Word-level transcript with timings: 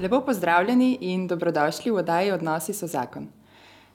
Lepo 0.00 0.20
pozdravljeni 0.20 0.98
in 1.00 1.26
dobrodošli 1.28 1.90
v 1.90 1.94
oddaji 1.94 2.30
Odnosi 2.32 2.72
so 2.72 2.86
zakon. 2.86 3.26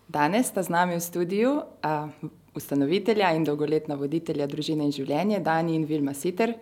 Danes 0.08 0.48
sta 0.48 0.64
z 0.64 0.70
nami 0.70 0.96
v 0.96 1.02
studiu 1.02 1.54
uh, 1.56 2.10
ustanovitelja 2.54 3.32
in 3.34 3.44
dolgoletna 3.44 3.96
voditelja 3.96 4.46
družine 4.48 4.86
in 4.86 4.94
življenje, 4.94 5.40
Dani 5.40 5.74
in 5.76 5.88
Vilma 5.90 6.14
Siter, 6.14 6.54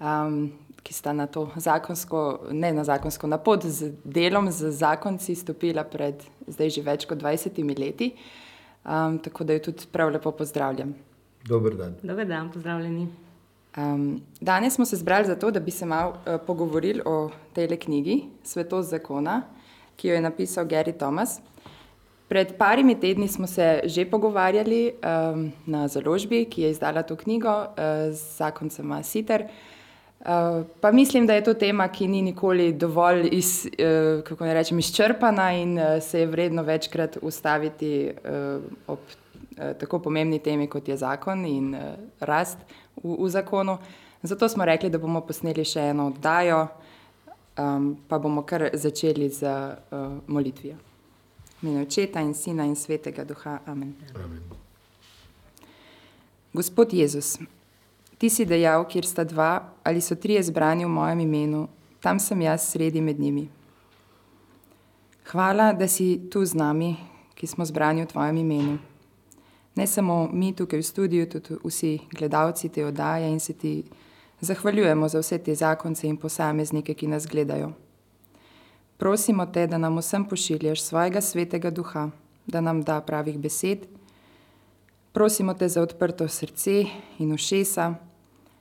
um, 0.00 0.48
ki 0.80 0.96
sta 0.96 1.12
na 1.12 1.26
to 1.26 1.50
zakonsko, 1.56 2.48
ne 2.56 2.72
na 2.72 2.84
zakonsko, 2.88 3.28
na 3.28 3.36
pot 3.36 3.68
z 3.68 3.92
delom, 4.04 4.48
z 4.48 4.72
zakonci 4.72 5.36
stopila 5.36 5.84
pred 5.84 6.24
zdaj 6.48 6.72
že 6.78 6.82
več 6.82 7.04
kot 7.04 7.20
20 7.20 7.60
leti. 7.78 8.14
Um, 8.80 9.18
tako 9.20 9.44
da 9.44 9.58
jo 9.58 9.68
tudi 9.68 9.92
prav 9.92 10.08
lepo 10.08 10.32
pozdravljam. 10.32 10.96
Dober 11.44 11.76
dan. 11.76 12.00
Dober 12.00 12.24
dan, 12.24 12.48
pozdravljeni. 12.48 13.10
Um, 13.76 14.20
danes 14.40 14.74
smo 14.74 14.84
se 14.84 14.96
zbrali 14.96 15.26
zato, 15.26 15.50
da 15.50 15.60
bi 15.60 15.70
se 15.70 15.86
malo 15.86 16.10
uh, 16.10 16.40
pogovorili 16.46 17.02
o 17.04 17.30
tej 17.52 17.76
knjigi 17.76 18.22
Svetost 18.42 18.90
zakona, 18.90 19.42
ki 19.96 20.08
jo 20.08 20.14
je 20.14 20.20
napisal 20.20 20.64
Gary 20.64 20.96
Thomas. 20.98 21.40
Pred 22.28 22.56
parimi 22.58 23.00
tedni 23.00 23.28
smo 23.28 23.46
se 23.46 23.80
že 23.84 24.10
pogovarjali 24.10 24.92
um, 24.92 25.52
na 25.66 25.88
založbi, 25.88 26.44
ki 26.44 26.62
je 26.62 26.70
izdala 26.70 27.02
to 27.02 27.16
knjigo 27.16 27.50
uh, 27.50 28.14
z 28.14 28.36
zakoncema 28.36 29.02
Siter. 29.02 29.46
Uh, 30.20 30.26
pa 30.80 30.92
mislim, 30.92 31.26
da 31.26 31.34
je 31.34 31.44
to 31.44 31.54
tema, 31.54 31.88
ki 31.88 32.08
ni 32.08 32.22
nikoli 32.22 32.72
dovolj 32.72 33.28
iz, 33.32 33.66
uh, 33.66 34.22
kako 34.24 34.44
ne 34.44 34.54
rečem, 34.54 34.78
izčrpana 34.78 35.52
in 35.52 35.78
uh, 35.78 36.02
se 36.02 36.20
je 36.20 36.26
vredno 36.26 36.62
večkrat 36.62 37.18
ustaviti 37.22 38.10
uh, 38.10 38.62
ob 38.86 38.98
uh, 38.98 39.72
tako 39.78 39.98
pomembni 39.98 40.38
temi, 40.38 40.66
kot 40.66 40.88
je 40.88 40.96
zakon 40.96 41.46
in 41.46 41.74
uh, 41.74 41.80
rast 42.20 42.58
v, 42.96 43.16
v 43.24 43.28
zakonu. 43.28 43.78
Zato 44.22 44.48
smo 44.48 44.64
rekli, 44.64 44.90
da 44.90 44.98
bomo 44.98 45.22
posneli 45.24 45.64
še 45.64 45.90
eno 45.90 46.10
oddajo, 46.10 46.66
um, 47.56 47.94
pa 48.08 48.18
bomo 48.18 48.42
kar 48.44 48.68
začeli 48.72 49.28
z 49.32 49.48
uh, 49.48 50.18
molitvijo. 50.26 50.76
Mene 51.60 51.84
očeta 51.84 52.20
in 52.20 52.34
sina 52.34 52.64
in 52.64 52.76
svetega 52.76 53.24
duha. 53.24 53.60
Amen. 53.66 53.94
Amen. 54.14 54.42
Gospod 56.52 56.92
Jezus, 56.92 57.38
ti 58.18 58.30
si 58.30 58.44
dejal, 58.44 58.84
kjer 58.88 59.06
sta 59.06 59.24
dva 59.24 59.70
ali 59.84 60.00
so 60.00 60.16
trije 60.16 60.42
zbrani 60.42 60.84
v 60.84 60.92
mojem 60.92 61.20
imenu, 61.20 61.68
tam 62.00 62.18
sem 62.18 62.40
jaz 62.42 62.68
sredi 62.72 63.00
med 63.00 63.20
njimi. 63.20 63.48
Hvala, 65.30 65.72
da 65.72 65.88
si 65.88 66.18
tu 66.30 66.44
z 66.44 66.58
nami, 66.58 66.96
ki 67.38 67.46
smo 67.46 67.64
zbrani 67.64 68.02
v 68.02 68.10
tvojem 68.10 68.36
imenu 68.36 68.89
ne 69.80 69.86
samo 69.86 70.28
mi 70.32 70.52
tukaj 70.52 70.78
v 70.78 70.84
studiu, 70.84 71.26
tudi 71.26 71.56
vsi 71.64 71.98
gledalci 72.12 72.68
te 72.68 72.84
oddaje 72.84 73.30
in 73.32 73.40
se 73.40 73.52
ti 73.52 73.84
zahvaljujemo 74.40 75.08
za 75.08 75.20
vse 75.20 75.38
te 75.38 75.54
zakonce 75.54 76.08
in 76.08 76.16
posameznike, 76.16 76.94
ki 76.94 77.06
nas 77.08 77.26
gledajo. 77.26 77.70
Prosimo 78.98 79.46
te, 79.46 79.64
da 79.66 79.78
nam 79.78 79.96
vsem 79.96 80.26
pošiljaš 80.28 80.82
svojega 80.82 81.20
svetega 81.20 81.70
duha, 81.70 82.10
da 82.46 82.60
nam 82.60 82.82
da 82.82 83.00
pravih 83.00 83.38
besed. 83.38 83.86
Prosimo 85.12 85.54
te 85.54 85.68
za 85.68 85.82
odprto 85.82 86.28
srce 86.28 86.84
in 87.18 87.32
ušesa, 87.32 87.94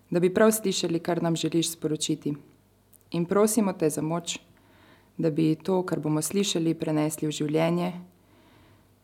da 0.10 0.20
bi 0.20 0.34
prav 0.34 0.52
slišali, 0.52 1.00
kar 1.00 1.24
nam 1.24 1.36
želiš 1.36 1.72
sporočiti. 1.72 2.34
In 3.12 3.26
prosimo 3.26 3.74
te 3.74 3.90
za 3.90 4.02
moč, 4.02 4.38
da 5.18 5.32
bi 5.32 5.56
to, 5.56 5.84
kar 5.84 6.00
bomo 6.00 6.22
slišali, 6.22 6.74
prenesli 6.80 7.28
v 7.28 7.36
življenje 7.42 7.92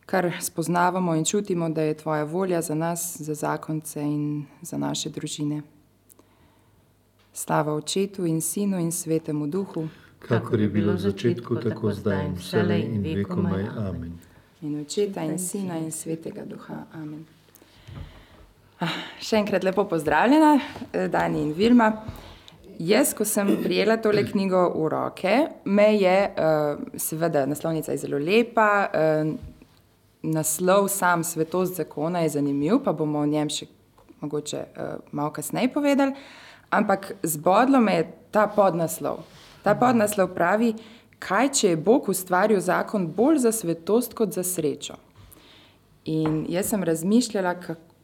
kar 0.06 0.32
spoznavamo 0.40 1.14
in 1.14 1.24
čutimo, 1.24 1.68
da 1.68 1.82
je 1.82 1.94
Tvoja 1.94 2.24
volja 2.24 2.62
za 2.62 2.74
nas, 2.74 3.16
za 3.20 3.34
zakonce 3.34 4.02
in 4.02 4.46
za 4.62 4.78
naše 4.78 5.10
družine. 5.10 5.62
Slava 7.32 7.74
Očetu 7.74 8.26
in 8.26 8.40
Sinu 8.40 8.78
in 8.78 8.92
Svetemu 8.92 9.46
Duhu, 9.46 9.88
kakor 10.18 10.60
je 10.60 10.68
bilo 10.68 10.92
v 10.92 10.98
začetku, 10.98 11.56
tako 11.62 11.92
zdaj 11.92 12.26
in 12.26 12.34
vselej 12.34 12.82
in 12.82 13.02
vekomaj. 13.02 13.66
Amen. 13.76 14.18
In 14.62 14.80
Očeta 14.80 15.22
in 15.22 15.38
Sina 15.38 15.78
in 15.78 15.92
Svetega 15.92 16.44
Duha. 16.44 16.86
Amen. 16.94 17.26
Ah, 18.80 18.94
še 19.20 19.36
enkrat 19.36 19.64
lepo 19.64 19.84
pozdravljena, 19.88 20.58
eh, 20.92 21.08
Dani 21.08 21.42
in 21.42 21.52
Vilma. 21.52 21.92
Jaz, 22.78 23.14
ko 23.14 23.24
sem 23.24 23.54
prijela 23.62 23.96
tole 23.96 24.24
knjigo 24.26 24.66
v 24.74 24.88
roke, 24.92 25.36
me 25.64 25.94
je, 25.96 26.16
uh, 26.28 26.98
seveda, 27.00 27.46
naslovnica 27.46 27.92
je 27.92 27.98
zelo 27.98 28.18
lepa, 28.18 28.90
uh, 28.92 29.55
naslov 30.26 30.88
sam 30.88 31.24
svetost 31.24 31.76
zakona 31.76 32.20
je 32.20 32.28
zanimiv, 32.28 32.80
pa 32.84 32.92
bomo 32.92 33.22
o 33.22 33.26
njem 33.26 33.50
še 33.50 33.66
mogoče 34.20 34.58
uh, 34.58 34.82
malo 35.12 35.30
kasneje 35.32 35.72
povedali. 35.72 36.14
Ampak 36.70 37.12
zbodlo 37.22 37.80
me 37.80 37.94
je 37.94 38.06
ta 38.30 38.46
podnaslov. 38.46 39.22
Ta 39.62 39.74
podnaslov 39.78 40.32
pravi, 40.34 40.74
kaj 41.22 41.50
če 41.58 41.68
je 41.74 41.76
Bog 41.76 42.08
ustvaril 42.08 42.60
zakon 42.60 43.06
bolj 43.06 43.44
za 43.46 43.52
svetost 43.52 44.14
kot 44.14 44.34
za 44.34 44.42
srečo. 44.44 44.98
In 46.04 46.44
jaz 46.48 46.70
sem 46.70 46.82
razmišljala, 46.84 47.54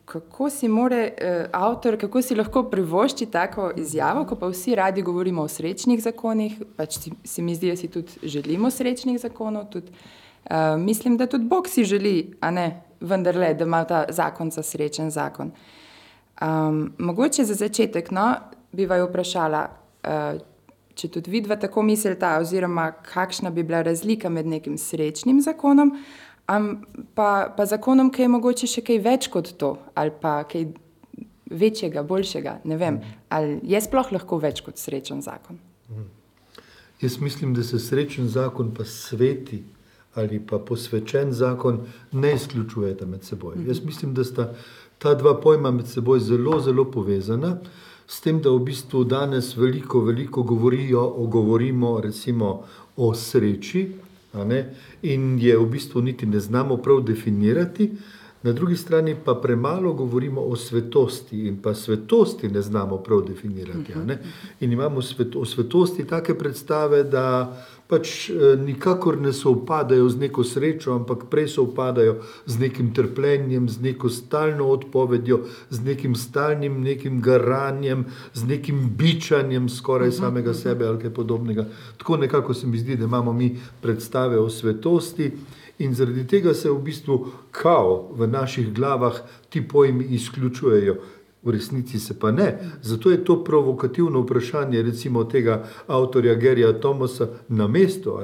kako 0.05 0.51
si 0.51 0.69
more 0.69 1.03
uh, 1.11 1.45
avtor, 1.53 1.99
kako 1.99 2.23
si 2.23 2.39
lahko 2.39 2.65
privošči 2.71 3.27
tako 3.27 3.71
izjavo, 3.77 4.25
ko 4.27 4.37
pa 4.37 4.51
vsi 4.51 4.75
radi 4.79 5.03
govorimo 5.03 5.43
o 5.43 5.49
srečnih 5.49 6.03
zakonih, 6.03 6.59
pač 6.77 6.99
si, 6.99 7.13
si 7.25 7.43
mi 7.43 7.55
zdi, 7.55 7.71
da 7.71 7.77
si 7.77 7.91
tudi 7.91 8.19
želimo 8.23 8.71
srečnih 8.71 9.21
zakonov. 9.21 9.71
Tudi, 9.75 9.95
uh, 10.51 10.81
mislim, 10.81 11.17
da 11.17 11.27
tudi 11.27 11.45
Bog 11.45 11.69
si 11.69 11.85
želi, 11.85 12.33
a 12.41 12.51
ne 12.51 12.83
vendarle, 13.01 13.55
da 13.55 13.65
ima 13.65 13.85
ta 13.85 14.05
zakon 14.09 14.51
za 14.51 14.63
srečen 14.63 15.11
zakon. 15.11 15.53
Um, 16.43 16.93
mogoče 16.99 17.45
za 17.45 17.55
začetek, 17.55 18.11
no, 18.11 18.35
bi 18.73 18.87
vaju 18.87 19.07
vprašala, 19.11 19.67
uh, 20.05 20.41
če 20.95 21.09
tudi 21.09 21.31
vidva 21.31 21.57
tako 21.57 21.83
mislite, 21.83 22.29
oziroma 22.41 22.91
kakšna 22.93 23.51
bi 23.51 23.63
bila 23.63 23.83
razlika 23.83 24.29
med 24.29 24.47
nekim 24.47 24.79
srečnim 24.79 25.41
zakonom, 25.41 25.97
um, 26.51 26.71
pa, 27.15 27.53
pa 27.57 27.67
zakonom, 27.67 28.11
ki 28.11 28.27
je 28.27 28.33
mogoče 28.33 28.67
še 28.67 28.85
kaj 28.87 29.03
več 29.05 29.29
kot 29.33 29.53
to, 29.59 29.77
ali 29.95 30.15
pa 30.21 30.43
kaj 30.49 30.73
večjega, 31.53 32.03
boljšega. 32.03 32.59
Ne 32.65 32.77
vem, 32.81 33.01
ali 33.29 33.61
je 33.69 33.81
sploh 33.85 34.13
lahko 34.13 34.39
več 34.43 34.65
kot 34.65 34.81
srečen 34.81 35.23
zakon. 35.23 35.61
Mhm. 35.91 36.11
Jaz 37.03 37.19
mislim, 37.21 37.55
da 37.55 37.63
se 37.67 37.79
srečen 37.83 38.29
zakon 38.31 38.75
pa 38.75 38.85
sveti 38.85 39.65
ali 40.15 40.41
pa 40.47 40.59
posvečen 40.59 41.33
zakon 41.33 41.79
ne 42.13 42.35
izključujeta 42.35 43.07
med 43.07 43.25
seboj. 43.25 43.57
Jaz 43.67 43.85
mislim, 43.85 44.15
da 44.15 44.25
sta 44.25 44.55
ta 44.99 45.15
dva 45.15 45.41
pojma 45.41 45.71
med 45.71 45.87
seboj 45.87 46.21
zelo, 46.21 46.61
zelo 46.61 46.85
povezana, 46.91 47.57
s 48.07 48.21
tem, 48.21 48.41
da 48.43 48.51
v 48.51 48.61
bistvu 48.67 49.05
danes 49.05 49.57
veliko, 49.57 50.01
veliko 50.05 50.43
govorijo, 50.43 51.09
govorimo 51.27 52.01
recimo 52.01 52.63
o 52.97 53.15
sreči, 53.15 53.89
in 55.03 55.39
je 55.39 55.59
v 55.59 55.67
bistvu 55.67 56.03
niti 56.03 56.27
ne 56.27 56.41
znamo 56.41 56.77
prav 56.77 57.01
definirati. 57.01 57.91
Na 58.43 58.53
drugi 58.53 58.77
strani 58.77 59.15
pa 59.25 59.35
premalo 59.35 59.93
govorimo 59.93 60.41
o 60.41 60.57
svetosti 60.57 61.47
in 61.49 61.61
pa 61.63 61.75
svetosti 61.75 62.49
ne 62.49 62.63
znamo 62.63 62.97
prav 62.97 63.23
definirati. 63.23 63.93
In 64.61 64.73
imamo 64.73 65.03
svet, 65.03 65.37
o 65.37 65.45
svetosti 65.45 66.07
take 66.07 66.35
predstave, 66.35 67.05
da 67.05 67.57
pač 67.93 68.31
eh, 68.33 68.57
nikakor 68.57 69.19
ne 69.21 69.35
sovpadajo 69.37 70.09
z 70.09 70.17
neko 70.25 70.45
srečo, 70.49 70.95
ampak 70.97 71.27
prej 71.29 71.51
sovpadajo 71.53 72.17
z 72.49 72.65
nekim 72.65 72.95
trpljenjem, 72.97 73.69
z 73.69 73.85
neko 73.85 74.09
stalno 74.09 74.71
odpovedjo, 74.73 75.43
z 75.69 75.85
nekim 75.85 76.17
stalnim 76.17 76.81
nekim 76.81 77.21
garanjem, 77.21 78.07
z 78.33 78.49
nekim 78.49 78.89
bičanjem 78.97 79.69
skoraj 79.69 80.09
uh 80.09 80.15
-huh, 80.15 80.21
samega 80.21 80.51
-huh. 80.51 80.63
sebe 80.63 80.87
ali 80.89 80.99
kaj 81.05 81.15
podobnega. 81.15 81.67
Tako 81.99 82.17
nekako 82.17 82.55
se 82.55 82.67
mi 82.67 82.79
zdi, 82.79 82.97
da 82.97 83.05
imamo 83.05 83.33
mi 83.33 83.59
predstave 83.81 84.39
o 84.41 84.49
svetosti. 84.49 85.33
In 85.79 85.95
zaradi 85.95 86.27
tega 86.27 86.55
se 86.55 86.71
v 86.71 86.79
bistvu 86.79 87.27
kao 87.51 88.09
v 88.17 88.27
naših 88.27 88.73
glavah 88.73 89.21
ti 89.51 89.69
pojmi 89.69 90.05
izključujejo 90.05 90.97
v 91.45 91.51
resnici 91.51 91.99
se 91.99 92.19
pa 92.19 92.31
ne. 92.31 92.59
Zato 92.83 93.11
je 93.11 93.25
to 93.25 93.45
provokativno 93.45 94.21
vprašanje, 94.21 94.83
recimo 94.83 95.25
tega 95.25 95.65
avtorja 95.87 96.35
Gerija 96.35 96.73
Tomasa, 96.81 97.27
na 97.49 97.67
mestu, 97.69 98.19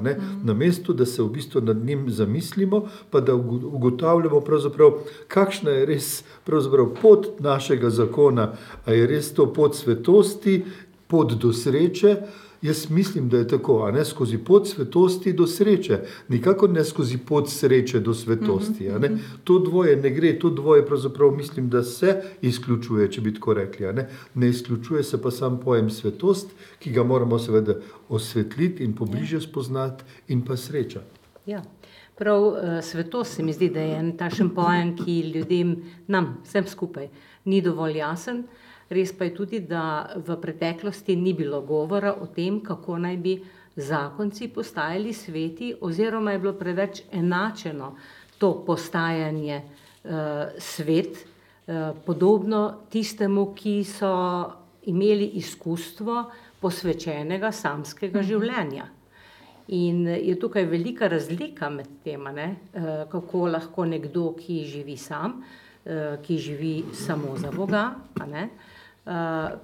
na 0.44 0.55
mestu, 0.55 0.93
da 0.93 1.06
se 1.06 1.23
v 1.23 1.29
bistvu 1.29 1.61
nad 1.61 1.85
njim 1.85 2.11
zamislimo, 2.11 2.88
pa 3.11 3.20
da 3.20 3.35
ugotavljamo, 3.35 4.43
kakšna 5.29 5.70
je 5.70 5.87
res 5.87 6.25
pot 7.03 7.41
našega 7.41 7.91
zakona, 7.91 8.53
ali 8.85 8.99
je 8.99 9.06
res 9.06 9.35
to 9.35 9.53
pot 9.53 9.76
svetosti, 9.76 10.65
pot 11.06 11.32
do 11.32 11.53
sreče. 11.53 12.17
Jaz 12.62 12.90
mislim, 12.90 13.28
da 13.28 13.38
je 13.38 13.49
tako, 13.49 13.82
a 13.87 13.90
ne 13.90 14.05
skozi 14.05 14.38
pot 14.38 14.69
svetosti 14.69 15.32
do 15.32 15.46
sreče, 15.46 16.00
nikakor 16.28 16.70
ne 16.70 16.84
skozi 16.84 17.19
pot 17.19 17.50
sreče 17.50 18.00
do 18.00 18.14
svetosti. 18.14 18.88
Ne? 18.99 19.10
To 19.44 19.58
dvoje 19.58 19.96
ne 19.96 20.10
gre, 20.10 20.38
to 20.38 20.50
dvoje 20.50 20.87
pravzaprav 20.87 21.31
mislim, 21.31 21.69
da 21.69 21.82
se 21.82 22.22
izključuje, 22.43 23.12
če 23.12 23.20
bi 23.20 23.34
tako 23.34 23.55
rekli. 23.55 23.93
Ne? 23.93 24.08
ne 24.34 24.49
izključuje 24.49 25.02
se 25.02 25.22
pa 25.22 25.31
sam 25.31 25.60
pojem 25.60 25.90
svetost, 25.90 26.50
ki 26.78 26.90
ga 26.90 27.02
moramo 27.02 27.38
seveda 27.38 27.75
osvetliti 28.08 28.84
in 28.84 28.93
pobliže 28.96 29.37
ja. 29.37 29.40
spoznati, 29.40 30.05
in 30.28 30.44
pa 30.44 30.56
sreča. 30.56 31.00
Ja. 31.46 31.62
Prav 32.19 32.43
uh, 32.43 32.55
svetost 32.82 33.34
se 33.34 33.43
mi 33.43 33.52
zdi, 33.52 33.69
da 33.70 33.81
je 33.81 33.99
en 33.99 34.16
tašen 34.16 34.50
pojem, 34.50 34.96
ki 34.96 35.20
ljudem, 35.34 35.76
nam, 36.06 36.40
vsem 36.44 36.66
skupaj, 36.66 37.08
ni 37.44 37.60
dovolj 37.62 37.96
jasen. 37.96 38.43
Res 38.88 39.12
pa 39.12 39.26
je 39.29 39.35
tudi, 39.37 39.61
da 39.61 40.08
v 40.17 40.38
preteklosti 40.40 41.17
ni 41.17 41.35
bilo 41.37 41.61
govora 41.61 42.14
o 42.17 42.26
tem, 42.32 42.62
kako 42.64 42.96
naj 42.99 43.17
bi 43.20 43.35
zakonci 43.76 44.49
postajali 44.49 45.12
sveti, 45.12 45.75
oziroma 45.81 46.32
je 46.32 46.38
bilo 46.38 46.52
preveč 46.56 47.02
enačeno 47.12 47.96
to 48.38 48.64
postajanje 48.67 49.61
uh, 49.61 50.11
svet, 50.58 51.19
uh, 51.20 51.93
podobno 52.06 52.88
tistemu, 52.90 53.52
ki 53.55 53.85
so 53.85 54.12
imeli 54.88 55.34
izkustvo 55.37 56.25
posvečenega 56.61 57.52
samskega 57.52 58.23
življenja. 58.23 58.88
In 59.69 60.06
je 60.08 60.32
tukaj 60.41 60.64
velika 60.64 61.11
razlika 61.12 61.69
med 61.69 62.00
tema, 62.05 62.32
ne, 62.32 62.49
uh, 62.73 63.05
kako 63.12 63.50
lahko 63.52 63.84
nekdo, 63.84 64.32
ki 64.41 64.62
živi 64.64 64.96
sam, 64.96 65.43
uh, 65.84 66.17
ki 66.25 66.41
živi 66.41 66.75
samo 66.96 67.37
za 67.37 67.52
Boga, 67.52 67.84
ne, 68.25 68.49
uh, 68.49 68.75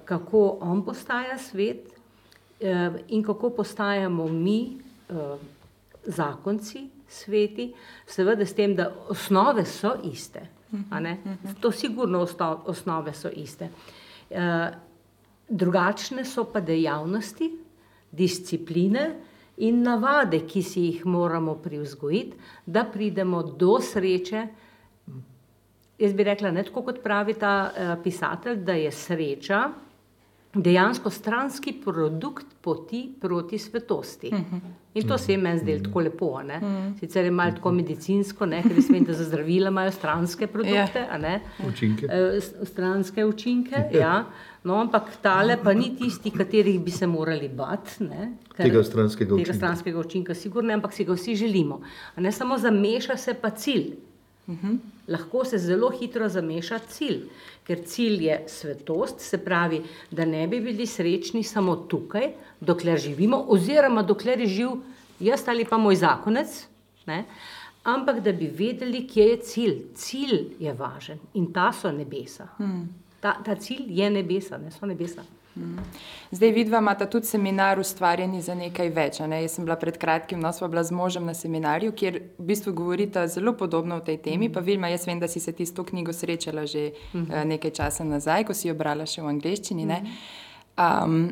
kako 0.05 0.57
on 0.61 0.85
postaja 0.85 1.37
svet 1.37 1.87
uh, 1.89 2.67
in 3.07 3.23
kako 3.23 3.49
postajamo 3.49 4.27
mi. 4.27 4.77
Uh, 5.09 5.39
zakonci, 6.05 6.89
sveti, 7.07 7.73
seveda 8.07 8.45
s 8.45 8.53
tem, 8.53 8.75
da 8.75 8.91
osnove 9.09 9.65
so 9.65 9.95
iste. 10.03 10.47
To 11.59 11.71
sigurno 11.71 12.25
osnove 12.65 13.13
so 13.13 13.29
iste. 13.29 13.69
Drugačne 15.49 16.25
so 16.25 16.43
pa 16.51 16.59
dejavnosti, 16.59 17.51
discipline 18.11 19.05
in 19.57 19.81
navade, 19.83 20.41
ki 20.47 20.63
si 20.63 20.81
jih 20.89 21.05
moramo 21.05 21.55
privzgojiti, 21.55 22.37
da 22.65 22.83
pridemo 22.83 23.43
do 23.43 23.79
sreče. 23.81 24.47
Jaz 25.99 26.13
bi 26.13 26.23
rekla, 26.23 26.51
ne 26.51 26.63
tako 26.63 26.81
kot 26.89 27.03
pravi 27.03 27.33
ta 27.39 27.71
uh, 27.71 28.03
pisatelj, 28.03 28.63
da 28.67 28.73
je 28.73 28.91
sreča 28.91 29.61
dejansko 30.55 31.09
stranski 31.09 31.73
produkt 31.85 32.45
poti 32.61 33.13
proti 33.21 33.57
svetosti. 33.57 34.31
In 34.93 35.07
to 35.07 35.17
se 35.17 35.31
je 35.31 35.37
meni 35.37 35.59
zdelo 35.59 35.83
tako 35.83 35.99
lepo. 35.99 36.41
Ne? 36.43 36.59
Sicer 36.99 37.25
je 37.25 37.31
malo 37.31 37.51
tako 37.51 37.71
medicinsko, 37.71 38.45
ne? 38.45 38.61
ker 38.63 38.77
vem, 38.89 39.03
da 39.03 39.13
za 39.13 39.23
zdravila 39.23 39.69
imajo 39.69 39.91
stranske 39.91 40.47
produkte, 40.47 41.07
ja. 41.21 41.39
učinke. 41.67 42.07
E, 42.09 42.41
stranske 42.63 43.25
učinke. 43.25 43.75
Ja. 43.95 44.25
No, 44.63 44.79
ampak 44.81 45.11
tale 45.21 45.57
pa 45.63 45.73
ni 45.73 45.91
tisti, 45.95 46.31
katerih 46.31 46.79
bi 46.81 46.91
se 46.91 47.07
morali 47.07 47.49
bati. 47.49 48.07
Tega 48.57 48.83
stranskega 48.83 49.35
učinka. 49.35 49.51
Tega 49.51 49.57
stranskega 49.57 49.99
učinka, 49.99 50.33
sigurno, 50.33 50.73
ampak 50.73 50.93
si 50.93 51.05
ga 51.05 51.13
vsi 51.13 51.35
želimo. 51.35 51.81
Ne 52.17 52.31
samo 52.31 52.57
zameša 52.57 53.17
se 53.17 53.33
pa 53.33 53.49
cilj. 53.49 53.93
Uh 54.47 54.55
-huh. 54.55 54.77
Lahko 55.07 55.45
se 55.45 55.57
zelo 55.57 55.91
hitro 55.93 56.29
zameša 56.29 56.79
cilj, 56.89 57.27
ker 57.67 57.83
cilj 57.85 58.25
je 58.25 58.39
svetost, 58.47 59.21
se 59.21 59.37
pravi, 59.37 59.81
da 60.11 60.25
ne 60.25 60.47
bi 60.47 60.59
bili 60.61 60.87
srečni 60.87 61.43
samo 61.43 61.75
tukaj, 61.75 62.31
dokler 62.59 62.97
živimo, 62.99 63.45
oziroma 63.49 64.01
dokler 64.03 64.39
je 64.39 64.47
živ 64.47 64.77
jaz 65.19 65.47
ali 65.47 65.65
pa 65.65 65.77
moj 65.77 65.95
zakonec, 65.95 66.67
ne? 67.05 67.25
ampak 67.83 68.19
da 68.19 68.31
bi 68.31 68.47
vedeli, 68.47 69.07
kje 69.07 69.23
je 69.23 69.37
cilj. 69.41 69.81
Cilj 69.95 70.45
je 70.59 70.73
važen 70.73 71.19
in 71.33 71.51
ta 71.53 71.71
so 71.73 71.91
nebesa. 71.91 72.47
Hmm. 72.57 72.87
Ta, 73.21 73.37
ta 73.45 73.55
cilj 73.55 73.85
je 74.01 74.09
nebesa, 74.09 74.57
ne 74.57 74.71
so 74.71 74.85
nebesa. 74.85 75.23
Zdaj, 76.31 76.51
vidva 76.51 76.77
imata 76.77 77.05
tudi 77.05 77.27
seminar 77.27 77.79
ustvarjeni 77.79 78.41
za 78.41 78.55
nekaj 78.55 78.89
več. 78.91 79.19
Ne? 79.23 79.39
Jaz 79.45 79.55
sem 79.55 79.65
bila 79.65 79.77
pred 79.79 79.97
kratkim, 79.97 80.41
no, 80.43 80.51
sva 80.53 80.67
bila 80.67 80.83
z 80.83 80.91
možem 80.95 81.25
na 81.25 81.33
seminarju, 81.33 81.93
kjer 81.95 82.19
v 82.37 82.47
bistvu 82.49 82.73
govorita 82.75 83.23
zelo 83.31 83.53
podobno 83.55 84.01
o 84.01 84.03
tej 84.03 84.17
temi. 84.25 84.49
Pa 84.51 84.59
Vilma, 84.59 84.91
jaz 84.91 85.07
vem, 85.07 85.19
da 85.19 85.29
si 85.31 85.39
se 85.39 85.53
ti 85.55 85.65
s 85.65 85.73
to 85.73 85.87
knjigo 85.87 86.13
srečala 86.13 86.65
že 86.67 86.89
uh, 86.91 87.43
nekaj 87.47 87.71
časa 87.71 88.03
nazaj, 88.03 88.43
ko 88.43 88.53
si 88.53 88.67
jo 88.67 88.75
brala 88.75 89.07
še 89.07 89.23
v 89.23 89.31
angleščini. 89.31 89.87
Um, 90.75 91.29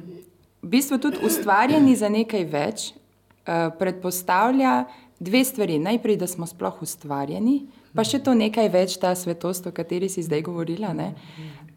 v 0.63 0.71
bistvu 0.77 1.01
tudi 1.03 1.19
ustvarjeni 1.25 1.95
za 1.99 2.07
nekaj 2.09 2.45
več 2.47 2.91
uh, 2.93 3.75
predpostavlja 3.79 4.85
dve 5.19 5.43
stvari. 5.43 5.79
Najprej, 5.83 6.17
da 6.17 6.27
smo 6.27 6.47
sploh 6.47 6.79
ustvarjeni, 6.81 7.65
pa 7.95 8.07
še 8.07 8.23
to 8.23 8.33
nekaj 8.37 8.71
več, 8.71 8.95
ta 9.01 9.11
svetost, 9.15 9.67
o 9.67 9.75
kateri 9.75 10.07
si 10.07 10.23
zdaj 10.23 10.47
govorila. 10.47 10.93
Ne? 10.95 11.11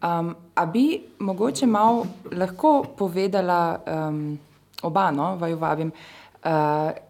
Um, 0.03 0.35
a 0.55 0.65
bi 0.65 0.99
mogoče 1.19 1.65
malo 1.65 2.05
lahko 2.31 2.85
povedala 2.97 3.79
um, 4.09 4.39
oba, 4.81 5.11
no, 5.11 5.35
vaju 5.35 5.57
vabim, 5.57 5.87
uh, 5.87 6.51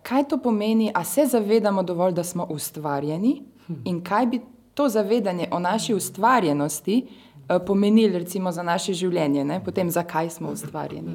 kaj 0.04 0.24
to 0.30 0.38
pomeni, 0.38 0.92
a 0.95 1.04
se 1.04 1.25
zavedamo 1.25 1.84
dovolj, 1.84 2.13
da 2.13 2.24
smo 2.24 2.45
ustvarjeni 2.50 3.42
in 3.86 4.04
kaj 4.04 4.25
bi 4.25 4.39
to 4.74 4.89
zavedanje 4.89 5.48
o 5.51 5.60
naši 5.60 5.94
ustvarjenosti 5.94 7.06
uh, 7.50 7.56
pomenilo 7.68 8.19
recimo 8.19 8.51
za 8.51 8.63
naše 8.63 8.94
življenje, 8.94 9.44
ne? 9.45 9.63
potem 9.66 9.92
zakaj 9.92 10.30
smo 10.30 10.51
ustvarjeni. 10.51 11.12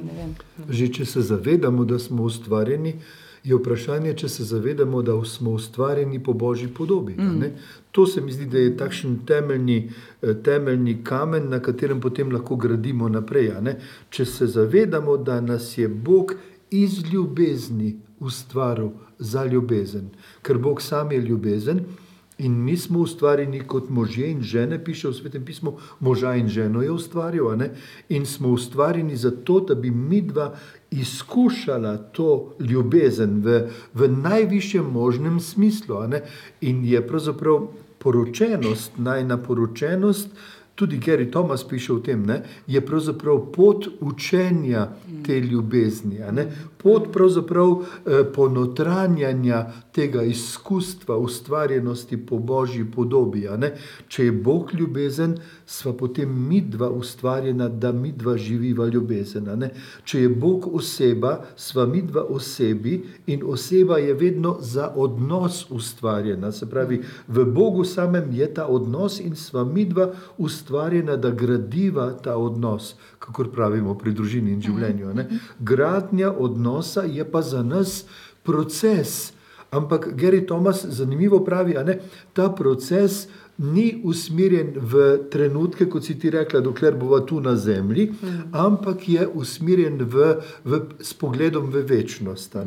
Že 0.69 0.87
če 0.87 1.05
se 1.05 1.21
zavedamo, 1.21 1.85
da 1.85 1.99
smo 1.99 2.23
ustvarjeni, 2.23 2.99
je 3.43 3.55
vprašanje, 3.55 4.13
če 4.13 4.29
se 4.29 4.43
zavedamo, 4.43 5.01
da 5.01 5.15
smo 5.25 5.51
ustvarjeni 5.51 6.23
po 6.23 6.33
božji 6.33 6.67
podobi. 6.67 7.13
Mm. 7.13 7.43
To 7.91 8.05
se 8.07 8.21
mi 8.21 8.31
zdi, 8.31 8.45
da 8.45 8.57
je 8.57 8.77
takšen 8.77 9.19
temeljni, 9.27 9.89
eh, 10.21 10.33
temeljni 10.43 11.03
kamen, 11.03 11.49
na 11.49 11.59
katerem 11.59 12.01
potem 12.01 12.31
lahko 12.31 12.55
gradimo 12.55 13.09
naprej. 13.09 13.51
Če 14.09 14.25
se 14.25 14.47
zavedamo, 14.47 15.17
da 15.17 15.41
nas 15.41 15.77
je 15.77 15.87
Bog 15.87 16.33
iz 16.71 17.03
ljubezni 17.13 17.99
ustvaril 18.19 18.89
za 19.19 19.45
ljubezen, 19.45 20.09
ker 20.41 20.57
Bog 20.57 20.81
sam 20.81 21.11
je 21.11 21.21
ljubezen. 21.21 21.79
In 22.37 22.63
mi 22.63 22.77
smo 22.77 22.99
ustvarjeni 22.99 23.59
kot 23.59 23.89
možje 23.89 24.31
in 24.31 24.41
žene, 24.41 24.83
piše 24.83 25.07
v 25.07 25.13
svetem 25.13 25.45
pismu, 25.45 25.77
moža 25.99 26.33
in 26.35 26.47
ženo 26.47 26.81
je 26.81 26.91
ustvaril, 26.91 27.45
in 28.09 28.25
smo 28.25 28.49
ustvarjeni 28.49 29.15
zato, 29.15 29.59
da 29.59 29.75
bi 29.75 29.91
mi 29.91 30.21
dva 30.21 30.55
izkušala 30.91 31.97
to 31.97 32.55
ljubezen 32.59 33.41
v, 33.43 33.69
v 33.93 34.07
najvišjem 34.07 34.85
možnem 34.91 35.39
smislu. 35.39 36.03
In 36.61 36.85
je 36.85 37.07
pravzaprav 37.07 37.67
poročenost, 37.99 38.97
najna 38.97 39.37
poročenost, 39.37 40.29
tudi 40.75 40.99
Gary 40.99 41.31
Thomas 41.31 41.67
piše 41.67 41.93
o 41.93 41.99
tem, 41.99 42.25
ne, 42.25 42.41
je 42.67 42.81
pravzaprav 42.85 43.51
pot 43.53 43.87
učenja 44.01 44.89
te 45.25 45.39
ljubezni, 45.39 46.19
pot 46.83 47.07
pravzaprav 47.13 47.71
eh, 47.71 48.23
ponotranjanja 48.35 49.71
tega 49.91 50.23
izkustva 50.23 51.17
ustvarjenosti 51.17 52.17
po 52.25 52.37
božji 52.37 52.85
podobi. 52.91 53.47
Če 54.07 54.25
je 54.25 54.31
Bog 54.31 54.73
ljubezen, 54.73 55.37
sva 55.65 55.93
potem 55.93 56.47
mi 56.47 56.61
dva 56.61 56.89
ustvarjena, 56.89 57.69
da 57.69 57.91
mi 57.91 58.11
dva 58.11 58.37
živiva 58.37 58.87
ljubezen. 58.87 59.69
Če 60.03 60.21
je 60.21 60.29
Bog 60.29 60.67
oseba, 60.75 61.45
sva 61.55 61.85
mi 61.87 62.01
dva 62.01 62.23
osebi 62.23 63.03
in 63.27 63.43
oseba 63.45 63.97
je 63.97 64.13
vedno 64.13 64.57
za 64.59 64.91
odnos 64.95 65.65
ustvarjena. 65.69 66.51
Se 66.51 66.69
pravi, 66.69 67.01
v 67.27 67.45
Bogu 67.45 67.83
samem 67.83 68.31
je 68.31 68.53
ta 68.53 68.67
odnos 68.67 69.19
in 69.19 69.35
sva 69.35 69.63
mi 69.63 69.85
dva 69.85 70.11
ustvarjena, 70.37 71.17
da 71.17 71.31
gradiva 71.31 72.11
ta 72.23 72.37
odnos, 72.37 72.95
kako 73.19 73.43
pravimo 73.53 73.95
pri 73.97 74.13
družini 74.13 74.51
in 74.51 74.61
življenju. 74.61 75.13
Ne? 75.13 75.27
Gradnja 75.59 76.31
odnosa 76.31 76.72
je 77.05 77.31
pa 77.31 77.41
za 77.41 77.63
nas 77.63 78.05
proces. 78.43 79.33
Ampak 79.71 80.13
Gary 80.15 80.47
Thomas 80.47 80.85
zanimivo 80.85 81.39
pravi, 81.45 81.73
da 81.73 81.95
ta 82.33 82.49
proces 82.49 83.27
ni 83.57 84.01
usmerjen 84.03 84.73
v 84.77 85.17
trenutke, 85.31 85.85
kot 85.89 86.03
si 86.03 86.15
ti 86.19 86.29
rekla, 86.29 86.61
dokler 86.61 86.95
bova 86.97 87.19
tu 87.25 87.39
na 87.41 87.55
zemlji, 87.55 88.09
mm. 88.11 88.41
ampak 88.51 89.09
je 89.09 89.27
usmerjen 89.27 90.01
v, 90.01 90.35
v, 90.65 90.81
s 90.99 91.13
pogledom 91.13 91.69
v 91.69 91.85
večnost. 91.85 92.57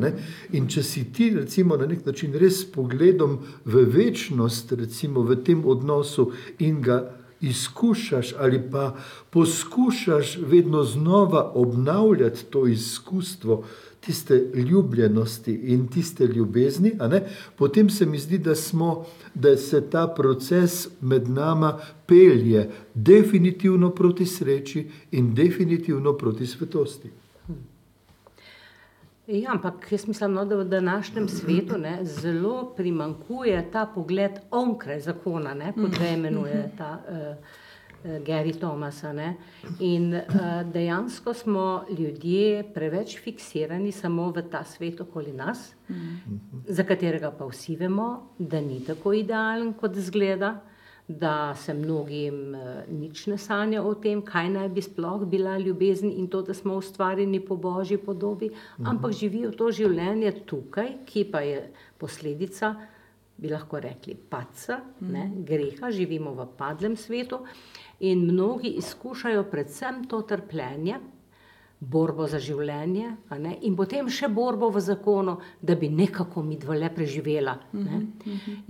In 0.52 0.68
če 0.70 0.82
si 0.82 1.04
ti, 1.12 1.30
recimo, 1.34 1.76
na 1.76 1.86
nek 1.86 2.06
način 2.06 2.34
res 2.38 2.62
s 2.62 2.70
pogledom 2.70 3.38
v 3.64 3.82
večnost, 3.82 4.72
recimo 4.72 5.26
v 5.26 5.42
tem 5.42 5.66
odnosu 5.66 6.30
in 6.58 6.80
ga 6.82 7.02
izkušaš 7.40 8.34
ali 8.38 8.62
pa 8.70 8.96
poskušaš 9.30 10.38
vedno 10.46 10.84
znova 10.84 11.52
obnavljati 11.54 12.44
to 12.44 12.66
izkustvo, 12.66 13.64
tiste 14.06 14.50
ljubljenosti 14.54 15.52
in 15.52 15.88
tiste 15.88 16.26
ljubezni, 16.26 16.92
potem 17.56 17.90
se 17.90 18.06
mi 18.06 18.18
zdi, 18.18 18.38
da, 18.38 18.54
smo, 18.54 19.06
da 19.34 19.56
se 19.56 19.90
ta 19.90 20.06
proces 20.16 20.88
med 21.00 21.28
nama 21.28 21.78
pelje 22.06 22.70
definitivno 22.94 23.90
proti 23.90 24.26
sreči 24.26 24.86
in 25.10 25.34
definitivno 25.34 26.12
proti 26.12 26.46
svetosti. 26.46 27.10
Ja, 29.26 29.50
ampak 29.52 29.92
jaz 29.92 30.06
mislim, 30.08 30.32
no, 30.32 30.44
da 30.44 30.56
v 30.56 30.64
današnjem 30.64 31.28
svetu 31.28 31.78
ne, 31.78 31.98
zelo 32.04 32.74
primankuje 32.76 33.70
ta 33.72 33.86
pogled 33.94 34.32
onkraj 34.50 35.00
zakona, 35.00 35.54
ne, 35.54 35.72
kot 35.72 35.98
ga 35.98 36.08
imenuje 36.08 36.70
ta. 36.78 37.00
Uh, 37.08 37.65
Gary 38.24 38.52
Thomasa. 38.52 39.12
Ne? 39.12 39.34
In 39.80 40.14
uh, 40.14 40.72
dejansko 40.72 41.34
smo 41.34 41.84
ljudje 41.98 42.64
preveč 42.74 43.18
fiksirani 43.22 43.92
samo 43.92 44.30
v 44.30 44.46
ta 44.50 44.64
svet 44.64 45.00
okoli 45.00 45.32
nas, 45.32 45.74
mm. 45.88 46.38
za 46.68 46.84
katerega 46.84 47.30
pa 47.30 47.48
vsi 47.50 47.76
vemo, 47.76 48.34
da 48.38 48.60
ni 48.60 48.80
tako 48.84 49.12
idealen, 49.12 49.72
kot 49.74 49.96
zgleda, 49.98 50.60
da 51.08 51.54
se 51.54 51.74
mnogim 51.74 52.54
uh, 52.54 52.82
nič 52.90 53.26
ne 53.30 53.38
sanja 53.38 53.82
o 53.82 53.94
tem, 53.94 54.22
kaj 54.26 54.50
naj 54.50 54.68
bi 54.74 54.82
sploh 54.82 55.22
bila 55.26 55.58
ljubezen 55.58 56.10
in 56.10 56.26
to, 56.30 56.42
da 56.42 56.54
smo 56.54 56.76
ustvarjeni 56.76 57.40
po 57.40 57.56
božji 57.56 57.98
podobi, 57.98 58.50
mhm. 58.50 58.88
ampak 58.88 59.12
živijo 59.12 59.50
to 59.50 59.70
življenje 59.70 60.32
tukaj, 60.46 60.92
ki 61.06 61.24
pa 61.30 61.40
je 61.46 61.62
posledica, 61.98 62.74
bi 63.36 63.50
lahko 63.52 63.80
rekli, 63.80 64.16
paca, 64.16 64.80
mhm. 65.00 65.12
ne, 65.12 65.30
greha, 65.46 65.90
živimo 65.90 66.34
v 66.34 66.48
padlem 66.58 66.96
svetu 66.96 67.42
in 68.00 68.24
mnogi 68.28 68.68
izkušajo 68.80 69.44
predvsem 69.50 70.04
to 70.08 70.22
trpljenje 70.22 70.98
borbo 71.80 72.26
za 72.26 72.38
življenje 72.40 73.10
in 73.62 73.74
potem 73.76 74.08
še 74.08 74.30
borbo 74.32 74.70
v 74.72 74.80
zakonu, 74.80 75.36
da 75.60 75.76
bi 75.76 75.90
nekako 75.92 76.42
mi 76.42 76.56
dvole 76.56 76.88
preživela. 76.94 77.58
Ne? 77.72 78.00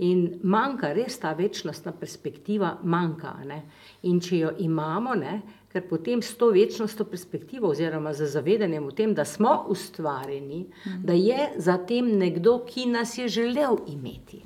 In 0.03 0.39
manjka 0.43 0.91
res 0.93 1.15
ta 1.19 1.31
večnostna 1.37 1.93
perspektiva, 1.95 2.77
manjka. 2.83 3.37
Ne? 3.47 3.61
In 4.03 4.19
če 4.19 4.41
jo 4.41 4.51
imamo, 4.59 5.15
ne? 5.15 5.39
ker 5.71 5.83
potem 5.83 6.21
s 6.23 6.31
to 6.39 6.49
večnostno 6.55 7.05
perspektivo, 7.05 7.69
oziroma 7.69 8.13
z 8.15 8.29
zavedanjem 8.31 8.85
o 8.87 8.91
tem, 8.95 9.13
da 9.13 9.25
smo 9.27 9.65
ustvarjeni, 9.69 10.65
da 11.03 11.13
je 11.13 11.51
za 11.61 11.77
tem 11.77 12.07
nekdo, 12.17 12.61
ki 12.65 12.87
nas 12.91 13.17
je 13.19 13.27
želel 13.27 13.77
imeti. 13.91 14.41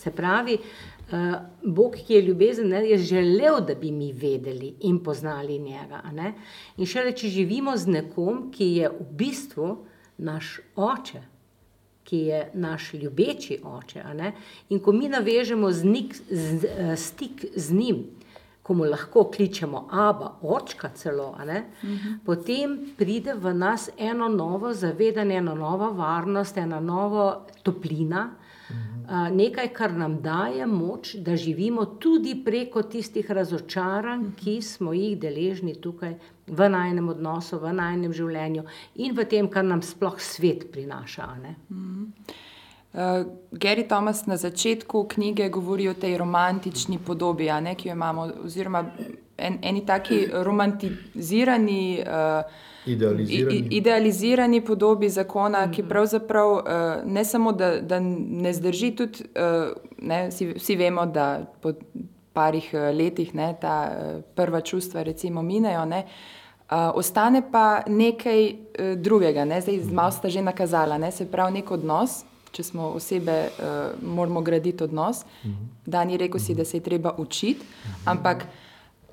Se 0.00 0.10
pravi, 0.10 0.58
Bog, 1.62 1.96
ki 2.06 2.14
je 2.14 2.22
ljubezen, 2.22 2.68
ne, 2.68 2.88
je 2.88 2.98
želel, 2.98 3.60
da 3.66 3.74
bi 3.74 3.92
mi 3.92 4.12
vedeli 4.12 4.74
in 4.80 4.98
poznali 5.04 5.58
njega. 5.58 6.00
Ne? 6.12 6.32
In 6.76 6.86
še 6.86 7.04
reči, 7.04 7.28
živimo 7.28 7.76
z 7.76 7.92
nekom, 7.98 8.48
ki 8.52 8.70
je 8.78 8.88
v 8.88 9.06
bistvu 9.12 9.68
naš 10.16 10.58
oče, 10.76 11.20
ki 12.04 12.18
je 12.28 12.40
naš 12.54 12.92
ljubeči 12.94 13.60
oče. 13.64 14.04
In 14.68 14.80
ko 14.80 14.92
mi 14.92 15.08
navežemo 15.08 15.70
znik, 15.72 16.16
z, 16.30 16.64
uh, 16.64 16.94
stik 16.96 17.44
z 17.56 17.72
njim, 17.72 18.04
ko 18.64 18.74
mu 18.74 18.86
lahko 18.88 19.26
kličemo 19.28 19.88
aba, 19.92 20.38
očka 20.40 20.88
celo, 20.96 21.36
uh 21.36 21.44
-huh. 21.44 22.18
potem 22.24 22.94
pride 22.96 23.34
v 23.34 23.54
nas 23.54 23.90
eno 23.98 24.28
novo 24.28 24.72
zavedanje, 24.72 25.36
ena 25.36 25.54
nova 25.54 25.88
varnost, 25.88 26.56
ena 26.56 26.80
nova 26.80 27.46
toplina 27.62 28.30
nekaj, 29.10 29.68
kar 29.72 29.92
nam 29.92 30.18
daje 30.22 30.66
moč, 30.66 31.14
da 31.14 31.36
živimo 31.36 31.84
tudi 32.00 32.34
preko 32.44 32.82
tistih 32.82 33.30
razočaranj, 33.30 34.30
ki 34.36 34.62
smo 34.62 34.92
jih 34.92 35.18
deležni 35.18 35.74
tukaj 35.80 36.14
v 36.46 36.68
najnem 36.68 37.08
odnosu, 37.08 37.58
v 37.58 37.72
najnem 37.72 38.12
življenju 38.12 38.64
in 38.94 39.14
v 39.16 39.24
tem, 39.28 39.48
kar 39.48 39.64
nam 39.64 39.82
sploh 39.82 40.20
svet 40.20 40.70
prinaša. 40.72 41.28
Uh, 42.94 43.24
Gary 43.50 43.88
Thomas 43.88 44.26
na 44.26 44.36
začetku 44.36 45.08
knjige 45.08 45.48
govori 45.48 45.88
o 45.88 45.94
tej 45.94 46.18
romantični 46.18 46.98
podobi, 46.98 47.48
ne, 47.60 47.74
ki 47.74 47.88
jo 47.88 47.94
imamo, 47.94 48.28
oziroma 48.44 48.84
en, 49.36 49.58
eni 49.62 49.86
taki 49.86 50.26
romantizirani. 50.32 52.02
Uh, 52.06 52.42
idealizirani. 52.86 53.68
idealizirani 53.70 54.60
podobi 54.64 55.08
zakona, 55.08 55.70
ki 55.70 55.82
mhm. 55.82 55.88
pravzaprav 55.88 56.50
uh, 56.50 56.62
ne 57.04 57.24
samo, 57.24 57.52
da, 57.52 57.80
da 57.80 58.00
ne 58.00 58.52
zdrži, 58.52 58.90
tudi 58.96 59.24
uh, 59.24 59.72
ne, 59.98 60.28
vsi, 60.28 60.52
vsi 60.58 60.76
vemo, 60.76 61.06
da 61.06 61.46
po 61.60 61.72
parih 62.32 62.70
letih 62.74 63.34
ne, 63.34 63.54
ta 63.60 63.76
uh, 63.90 64.22
prva 64.34 64.60
čustva 64.60 65.02
recimo 65.02 65.42
minejo. 65.42 65.84
Ne, 65.84 66.06
Uh, 66.64 66.96
ostane 66.96 67.42
pa 67.52 67.82
nekaj 67.86 68.46
uh, 68.48 68.94
drugega, 68.96 69.44
ne? 69.44 69.60
zdaj 69.60 69.82
malo 69.92 70.10
sta 70.10 70.30
že 70.32 70.40
nakazala, 70.42 70.96
ne? 70.98 71.10
se 71.12 71.26
pravi, 71.28 71.58
nek 71.58 71.70
odnos, 71.70 72.22
če 72.56 72.62
smo 72.64 72.86
osebe, 72.96 73.34
uh, 73.52 74.00
moramo 74.00 74.40
graditi 74.40 74.84
odnos. 74.84 75.20
Uh 75.22 75.50
-huh. 75.50 75.66
Dani 75.86 76.16
rekel 76.16 76.40
si, 76.40 76.54
da 76.54 76.64
se 76.64 76.76
je 76.76 76.80
treba 76.80 77.12
učiti, 77.18 77.60
uh 77.60 77.66
-huh. 77.66 78.10
ampak 78.10 78.36
uh, 78.36 78.63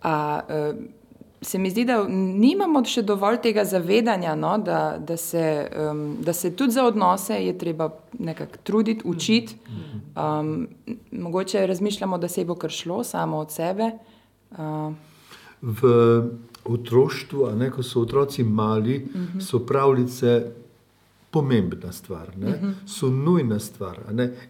uh, 0.03 0.75
se 1.41 1.57
mi 1.57 1.69
zdi, 1.69 1.85
da 1.85 2.03
nimamo 2.07 2.83
še 2.85 3.01
dovolj 3.01 3.39
tega 3.41 3.63
zavedanja, 3.65 4.35
no, 4.37 4.55
da, 4.61 4.97
da, 5.01 5.17
se, 5.17 5.45
um, 5.89 6.03
da 6.21 6.33
se 6.37 6.53
tudi 6.55 6.75
za 6.77 6.85
odnose 6.85 7.39
je 7.41 7.57
treba 7.57 7.89
nekako 8.19 8.61
truditi, 8.63 9.01
učiti. 9.05 9.57
Um, 10.13 10.67
mogoče 11.11 11.65
razmišljamo, 11.67 12.17
da 12.17 12.29
se 12.29 12.45
bo 12.45 12.55
kar 12.55 12.69
šlo 12.69 13.03
samo 13.03 13.41
od 13.41 13.51
sebe. 13.51 13.91
Uh. 14.51 14.93
V 15.61 15.89
otroštvu, 16.65 17.49
ne, 17.57 17.71
ko 17.73 17.83
so 17.83 18.01
otroci 18.01 18.43
mali, 18.43 18.97
uh 19.03 19.21
-huh. 19.21 19.41
so 19.41 19.59
pravljice 19.65 20.51
pomembna 21.31 21.91
stvar, 21.91 22.29
uh 22.37 22.43
mhm. 22.43 22.53
-huh. 22.53 22.73
so 22.85 23.09
nujna 23.09 23.59
stvar 23.59 23.99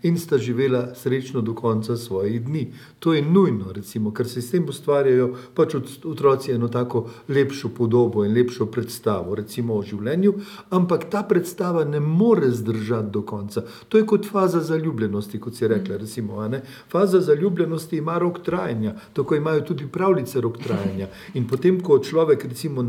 in 0.01 0.17
sta 0.17 0.37
živela 0.37 0.95
srečno 0.95 1.41
do 1.41 1.55
konca 1.55 1.97
svojih 1.97 2.45
dni. 2.45 2.73
To 2.99 3.13
je 3.13 3.21
nujno, 3.21 3.71
recimo, 3.71 4.13
ker 4.13 4.27
se 4.27 4.41
s 4.41 4.51
tem 4.51 4.69
ustvarjajo 4.69 5.35
pač 5.53 5.75
otroci 6.05 6.51
eno 6.51 6.67
tako 6.67 7.09
lepšo 7.27 7.69
podobo 7.69 8.25
in 8.25 8.33
lepšo 8.33 8.65
predstavo 8.65 9.35
recimo, 9.35 9.75
o 9.75 9.83
življenju, 9.83 10.33
ampak 10.69 11.09
ta 11.09 11.23
predstava 11.23 11.85
ne 11.85 11.99
more 11.99 12.51
zdržati 12.51 13.11
do 13.11 13.21
konca. 13.21 13.63
To 13.89 13.97
je 13.97 14.05
kot 14.05 14.25
faza 14.25 14.59
zaljubljenosti, 14.59 15.39
kot 15.39 15.55
si 15.55 15.67
rekla. 15.67 15.95
Mhm. 15.95 16.01
Recimo, 16.01 16.49
faza 16.89 17.19
zaljubljenosti 17.19 17.97
ima 17.97 18.17
rok 18.17 18.39
trajanja, 18.43 18.95
tako 19.13 19.35
imajo 19.35 19.61
tudi 19.61 19.87
pravljice 19.87 20.41
rok 20.41 20.57
trajanja. 20.57 21.07
In 21.33 21.47
potem, 21.47 21.81
ko 21.81 21.99
človek 21.99 22.45
recimo, 22.45 22.83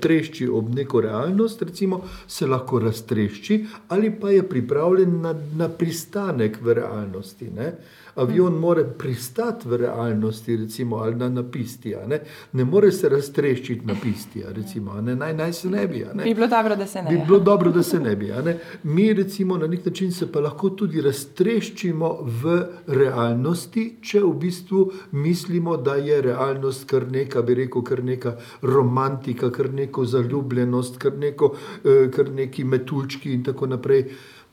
trešči 0.00 0.48
ob 0.48 0.74
neko 0.74 1.00
realnost, 1.00 1.62
recimo, 1.62 2.02
se 2.26 2.46
lahko 2.46 2.78
raztreši 2.78 3.29
letališči 3.30 3.66
ali 3.88 4.10
pa 4.20 4.30
je 4.30 4.48
pripravljen 4.48 5.20
na, 5.20 5.34
na 5.56 5.68
pristanek 5.68 6.58
v 6.62 6.74
realnosti. 6.74 7.50
Ne? 7.50 7.72
Avion 8.20 8.58
mora 8.58 8.84
pristati 8.84 9.68
v 9.68 9.76
realnosti, 9.76 10.56
recimo, 10.56 10.96
ali 10.96 11.14
na 11.14 11.28
napisti. 11.28 11.94
Ne? 12.06 12.20
ne 12.52 12.64
more 12.64 12.92
se 12.92 13.08
raztreščiti 13.08 13.86
na 13.86 13.94
pisti, 14.02 14.42
recimo, 14.54 15.00
naj, 15.00 15.34
naj 15.34 15.52
se 15.52 15.70
ne 15.70 15.86
bi. 15.88 16.04
Ne? 16.14 16.24
Bi 16.24 16.34
bilo 16.34 16.46
dobro, 16.46 16.76
da 16.76 16.86
se 16.86 17.02
ne 17.02 17.10
bi. 17.10 17.16
Bi 17.16 17.24
bilo 17.26 17.38
dobro, 17.38 17.70
da 17.70 17.82
se 17.82 18.00
ne 18.00 18.16
bi. 18.16 18.28
Ne? 18.44 18.56
Mi, 18.82 19.12
recimo, 19.12 19.58
na 19.58 19.66
nek 19.66 19.86
način 19.86 20.12
se 20.12 20.32
pa 20.32 20.40
lahko 20.40 20.70
tudi 20.70 21.00
raztreščimo 21.00 22.10
v 22.42 22.56
realnosti, 22.86 23.86
če 24.02 24.20
v 24.24 24.34
bistvu 24.40 24.84
mislimo, 25.12 25.76
da 25.76 25.94
je 25.96 26.20
realnost 26.22 26.84
kar 26.90 27.08
neka, 27.10 27.42
bi 27.42 27.54
rekel, 27.62 27.84
kar 27.84 28.04
neka 28.04 28.36
romantika, 28.62 29.50
kar 29.50 29.72
neko 29.72 30.04
zaljubljenost, 30.04 30.98
kar, 30.98 31.16
neko, 31.18 31.54
eh, 31.84 32.10
kar 32.14 32.30
neki 32.30 32.64
metuljčki 32.64 33.32
in 33.32 33.44
tako 33.44 33.66
naprej. 33.66 34.04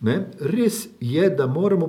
Ne? 0.01 0.17
Res 0.39 0.87
je, 0.99 1.29
da 1.29 1.47
moramo 1.47 1.87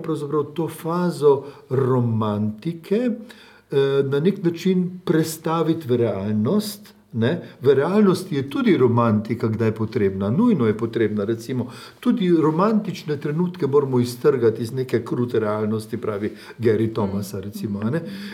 to 0.55 0.69
fazo 0.69 1.45
romantike 1.71 3.01
eh, 3.05 4.03
na 4.05 4.21
nek 4.21 4.43
način 4.45 5.01
prestaviti 5.05 5.89
v 5.89 5.97
realnost. 5.97 6.95
Ne? 7.13 7.41
V 7.63 7.75
realnosti 7.75 8.37
je 8.37 8.51
tudi 8.51 8.77
romantika, 8.77 9.49
kdaj 9.49 9.73
potrebna, 9.73 10.29
nujno 10.31 10.67
je 10.67 10.77
potrebna. 10.77 11.25
Recimo, 11.25 11.71
tudi 12.01 12.29
romantične 12.29 13.17
trenutke 13.17 13.67
moramo 13.67 14.01
iztrgati 14.01 14.63
iz 14.63 14.73
neke 14.73 15.05
krute 15.05 15.41
realnosti, 15.41 15.97
pravi 15.97 16.33
Gary 16.59 16.93
Thomas. 16.95 17.35
Recimo, 17.35 17.81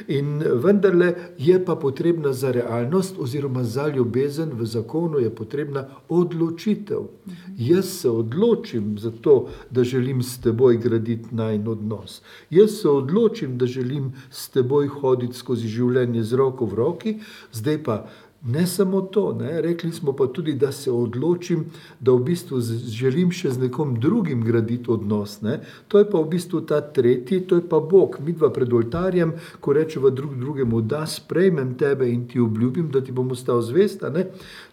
In 0.08 0.42
vendarle 0.54 1.14
je 1.38 1.64
pa 1.64 1.76
potrebna 1.76 2.32
za 2.32 2.50
realnost, 2.50 3.14
oziroma 3.18 3.64
za 3.64 3.88
ljubezen 3.88 4.50
v 4.52 4.66
zakonu, 4.66 5.18
je 5.18 5.30
potrebna 5.30 5.86
odločitev. 6.08 7.06
Jaz 7.58 7.84
se 7.84 8.10
odločim 8.10 8.98
za 8.98 9.12
to, 9.20 9.48
da 9.70 9.84
želim 9.84 10.22
s 10.22 10.40
teboj 10.40 10.76
graditi 10.76 11.34
najn 11.34 11.68
odnos. 11.68 12.22
Jaz 12.50 12.70
se 12.70 12.88
odločim, 12.88 13.58
da 13.58 13.66
želim 13.66 14.12
s 14.30 14.48
teboj 14.48 14.88
hoditi 14.88 15.36
skozi 15.36 15.68
življenje 15.68 16.22
z 16.22 16.34
roko 16.34 16.66
v 16.66 16.74
roki, 16.74 17.18
zdaj 17.52 17.82
pa. 17.82 18.06
Ne 18.44 18.66
samo 18.66 19.00
to, 19.00 19.32
ne? 19.32 19.60
rekli 19.60 19.92
smo 19.92 20.12
pa 20.12 20.26
tudi, 20.26 20.52
da 20.54 20.72
se 20.72 20.90
odločim, 20.92 21.64
da 22.00 22.12
v 22.12 22.24
bistvu 22.28 22.60
želim 22.92 23.30
še 23.32 23.54
z 23.56 23.62
nekom 23.62 23.94
drugim 24.00 24.42
graditi 24.44 24.90
odnos. 24.92 25.38
Ne? 25.40 25.62
To 25.88 25.98
je 25.98 26.04
pa 26.10 26.20
v 26.20 26.28
bistvu 26.34 26.60
ta 26.68 26.82
tretji, 26.84 27.40
to 27.48 27.56
je 27.56 27.64
pa 27.68 27.80
Bog. 27.80 28.18
Mi 28.20 28.36
dva 28.36 28.50
pred 28.52 28.72
oltarjem, 28.72 29.32
ko 29.64 29.72
rečemo 29.72 30.10
drug 30.12 30.36
drugemu, 30.36 30.82
da 30.84 31.06
sprejmem 31.08 31.72
tebe 31.80 32.10
in 32.12 32.26
ti 32.28 32.40
obljubim, 32.40 32.90
da 32.92 33.00
ti 33.00 33.16
bom 33.16 33.32
ostal 33.32 33.62
zvesta. 33.64 34.12
Ne? 34.12 34.26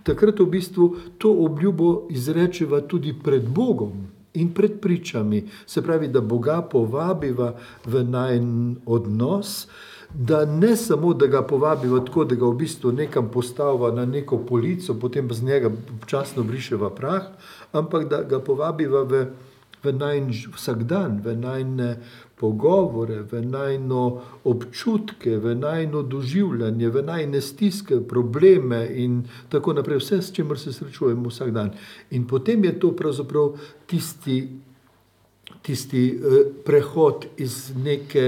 Takrat 0.04 0.44
v 0.44 0.50
bistvu 0.52 0.90
to 1.18 1.32
obljubo 1.32 2.12
izrečeva 2.12 2.82
tudi 2.82 3.16
pred 3.24 3.48
Bogom. 3.48 4.10
In 4.34 4.54
pred 4.56 4.80
pričami, 4.80 5.44
se 5.68 5.82
pravi, 5.84 6.08
da 6.08 6.22
Boga 6.22 6.62
povabiva 6.62 7.54
v 7.86 8.04
najn 8.04 8.78
odnos, 8.86 9.68
da 10.14 10.46
ne 10.46 10.76
samo, 10.76 11.14
da 11.14 11.28
ga 11.28 11.42
povabimo 11.42 12.00
tako, 12.00 12.26
da 12.26 12.36
ga 12.36 12.46
v 12.46 12.56
bistvu 12.56 12.92
nekam 12.92 13.30
postavimo 13.32 13.92
na 13.92 14.06
neko 14.06 14.38
polico, 14.38 14.94
potem 15.00 15.34
z 15.34 15.44
njega 15.44 15.72
občasno 16.02 16.44
brišemo 16.44 16.90
prah, 16.90 17.24
ampak 17.72 18.10
da 18.10 18.24
ga 18.24 18.40
povabimo 18.40 19.04
v, 19.04 19.26
v 19.84 19.94
najnižji 19.94 20.52
vsak 20.56 20.84
dan, 20.84 21.22
v 21.26 21.36
najne 21.36 21.96
pogovore, 22.42 23.22
v 23.32 23.42
najno 23.46 24.22
občutke, 24.44 25.38
v 25.38 25.56
najno 25.56 26.02
doživljanje, 26.04 26.90
v 26.90 27.04
najne 27.06 27.42
stiske, 27.42 28.02
probleme 28.02 28.82
in 28.98 29.22
tako 29.50 29.74
naprej, 29.78 30.02
vse, 30.02 30.22
s 30.22 30.34
čimer 30.34 30.60
se 30.60 30.74
srečujemo 30.74 31.30
vsak 31.30 31.54
dan. 31.54 31.72
In 32.12 32.26
potem 32.28 32.64
je 32.66 32.80
to 32.80 32.92
pravzaprav 32.98 33.54
tisti, 33.86 34.42
tisti 35.62 36.08
eh, 36.10 36.50
prehod 36.66 37.30
iz 37.38 37.72
neke 37.78 38.26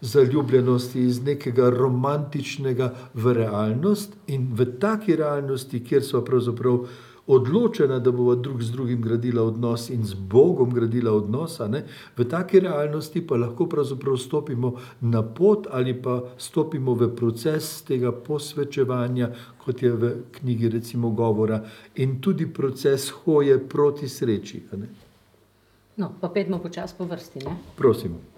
zaljubljenosti, 0.00 1.00
iz 1.00 1.22
nekega 1.22 1.70
romantičnega 1.70 2.92
v 3.14 3.34
realnost 3.34 4.16
in 4.26 4.48
v 4.54 4.66
taki 4.78 5.16
realnosti, 5.16 5.84
kjer 5.84 6.04
so 6.04 6.24
pravzaprav 6.24 6.86
odločena, 7.28 7.98
da 7.98 8.10
bomo 8.10 8.34
drug 8.34 8.62
z 8.62 8.72
drugim 8.72 9.02
gradila 9.02 9.42
odnos 9.42 9.90
in 9.90 10.04
z 10.04 10.14
Bogom 10.14 10.70
gradila 10.74 11.12
odnos, 11.12 11.60
a 11.60 11.68
ne, 11.68 11.82
v 12.16 12.24
taki 12.24 12.60
realnosti 12.60 13.20
pa 13.26 13.36
lahko 13.36 13.66
pravzaprav 13.68 14.16
stopimo 14.16 14.72
na 15.00 15.22
pot 15.22 15.66
ali 15.70 15.92
pa 16.02 16.22
stopimo 16.38 16.94
v 16.94 17.10
proces 17.16 17.82
tega 17.82 18.12
posvečevanja, 18.12 19.28
kot 19.64 19.82
je 19.82 19.92
v 19.92 20.14
knjigi 20.40 20.68
recimo 20.68 21.10
govora, 21.10 21.60
in 21.94 22.20
tudi 22.20 22.46
proces 22.46 23.10
hoje 23.24 23.58
proti 23.68 24.08
sreči. 24.08 24.62
No, 25.96 26.12
pa 26.20 26.28
pojdimo 26.28 26.58
počasi 26.58 26.94
po 26.98 27.04
vrsti. 27.04 27.44
Ne? 27.44 27.56
Prosim. 27.76 28.37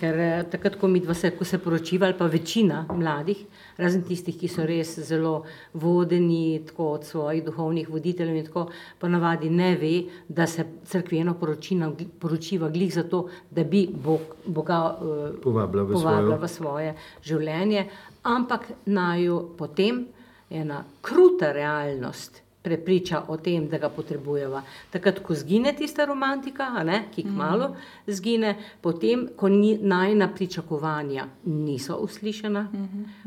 Ker 0.00 0.18
eh, 0.20 0.44
takrat, 0.50 0.76
ko 0.76 0.88
mi 0.88 1.00
dva 1.00 1.14
se, 1.14 1.30
ko 1.30 1.44
se 1.44 1.58
poročiva, 1.58 2.06
ali 2.06 2.16
pa 2.18 2.26
večina 2.26 2.82
mladih, 2.90 3.38
razen 3.76 4.02
tistih, 4.04 4.36
ki 4.36 4.48
so 4.48 4.66
res 4.66 4.98
zelo 5.00 5.44
vodeni 5.74 6.60
tako, 6.66 6.90
od 6.92 7.04
svojih 7.04 7.44
duhovnih 7.44 7.88
voditeljev, 7.88 8.44
tako 8.46 8.66
ponavadi 8.98 9.48
ne 9.50 9.76
ve, 9.76 9.92
da 10.28 10.46
se 10.46 10.66
crkveno 10.84 11.34
poročina, 11.34 11.88
poročiva 12.20 12.68
glih 12.68 12.92
zato, 12.94 13.22
da 13.50 13.64
bi 13.64 13.86
Bog, 13.88 14.20
Boga 14.46 14.82
eh, 14.92 15.40
Povabila 15.42 15.82
v 15.82 15.92
povabila 15.92 16.36
svojo- 16.36 16.42
v 16.42 16.48
svoje 16.48 16.94
življenje, 17.22 17.86
ampak 18.24 18.68
naju 18.86 19.54
potem 19.56 20.04
ena 20.50 20.84
kruta 21.00 21.52
realnost 21.52 22.42
prepriča 22.68 23.22
o 23.28 23.36
tem, 23.40 23.68
da 23.68 23.78
ga 23.80 23.88
potrebujeva. 23.88 24.62
Takrat, 24.92 25.22
ko 25.24 25.34
zgine 25.34 25.72
tista 25.76 26.04
romantika, 26.08 26.68
a 26.76 26.84
ne, 26.84 27.00
ki 27.14 27.24
kmalo 27.30 27.70
zgine, 28.06 28.54
potem, 28.84 29.24
ko 29.36 29.48
ni, 29.48 29.72
najna 29.80 30.28
pričakovanja 30.34 31.26
niso 31.48 31.96
uslišana, 32.04 32.66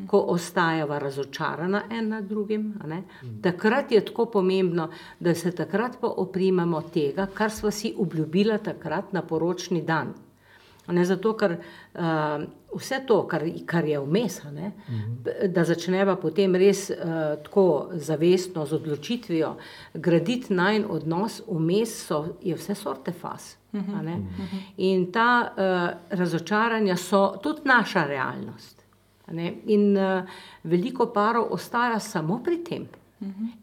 ko 0.08 0.22
ostajava 0.36 1.00
razočarana 1.02 1.84
en 1.90 2.10
nad 2.14 2.28
drugim, 2.30 2.74
a 2.84 2.88
ne, 2.88 3.04
takrat 3.42 3.92
je 3.92 4.06
tako 4.06 4.28
pomembno, 4.38 4.90
da 5.20 5.36
se 5.36 5.56
takrat 5.56 5.98
pa 6.02 6.14
oprimemo 6.26 6.82
tega, 6.94 7.26
kar 7.34 7.52
sva 7.52 7.72
si 7.72 7.96
obljubila 7.98 8.62
takrat 8.62 9.14
na 9.14 9.26
poročni 9.26 9.82
dan. 9.82 10.14
A 10.88 10.94
Ne, 10.94 11.06
zato, 11.06 11.36
ker 11.40 11.54
uh, 11.56 12.44
vse 12.76 13.02
to, 13.08 13.22
kar, 13.28 13.44
kar 13.66 13.86
je 13.86 14.00
vmes, 14.00 14.40
a 14.46 14.52
ne, 14.52 14.72
da 15.48 15.64
začneva 15.68 16.16
potem 16.20 16.56
res 16.56 16.88
uh, 16.90 17.36
tako 17.44 17.66
zavestno, 17.94 18.66
z 18.66 18.78
odločitvijo 18.80 19.56
graditi 19.94 20.54
najn 20.54 20.86
odnos, 20.90 21.42
vmes 21.48 21.96
so, 22.08 22.24
je 22.42 22.56
vse 22.56 22.76
sorte 22.76 23.12
faz. 23.12 23.56
a 23.74 24.02
ne. 24.04 24.18
In 24.84 25.12
ta 25.12 25.28
uh, 25.48 26.16
razočaranja 26.18 26.98
so 26.98 27.38
tudi 27.44 27.62
naša 27.66 28.06
realnost. 28.08 28.82
a 29.28 29.34
ne. 29.34 29.54
In 29.66 29.98
uh, 29.98 30.24
veliko 30.64 31.06
parov 31.14 31.54
ostaja 31.56 32.00
samo 32.00 32.42
pri 32.44 32.64
tem. 32.64 32.88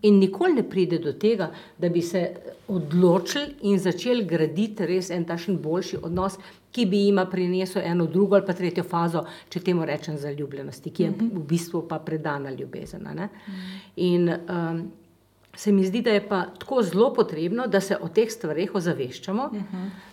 In 0.02 0.18
nikoli 0.18 0.54
ne 0.54 0.62
pride 0.62 0.98
do 1.02 1.12
tega, 1.12 1.50
da 1.78 1.88
bi 1.88 2.02
se 2.02 2.36
odločili 2.68 3.56
in 3.62 3.78
začeli 3.78 4.24
graditi 4.24 4.86
res 4.86 5.10
en 5.10 5.24
takšen 5.26 5.58
boljši 5.58 5.98
odnos, 6.02 6.36
ki 6.72 6.86
bi 6.86 7.04
jima 7.06 7.26
prinesel 7.26 7.82
eno 7.84 8.06
drugo 8.06 8.36
ali 8.36 8.46
pa 8.46 8.52
tretjo 8.52 8.84
fazo, 8.84 9.24
če 9.48 9.60
temu 9.60 9.84
rečem, 9.88 10.18
zaljubljenosti, 10.18 10.90
ki 10.90 11.02
je 11.02 11.10
v 11.18 11.44
bistvu 11.48 11.86
pa 11.88 11.98
predana 11.98 12.50
ljubezen. 12.50 13.08
ne. 13.14 13.28
In 13.96 14.28
um, 14.28 14.82
se 15.58 15.72
mi 15.72 15.84
zdi, 15.86 16.02
da 16.02 16.10
je 16.10 16.28
pa 16.28 16.44
tako 16.58 16.82
zelo 16.82 17.14
potrebno, 17.14 17.66
da 17.66 17.80
se 17.80 17.96
o 18.00 18.08
teh 18.08 18.30
stvareh 18.30 18.74
ozaveščamo, 18.74 19.48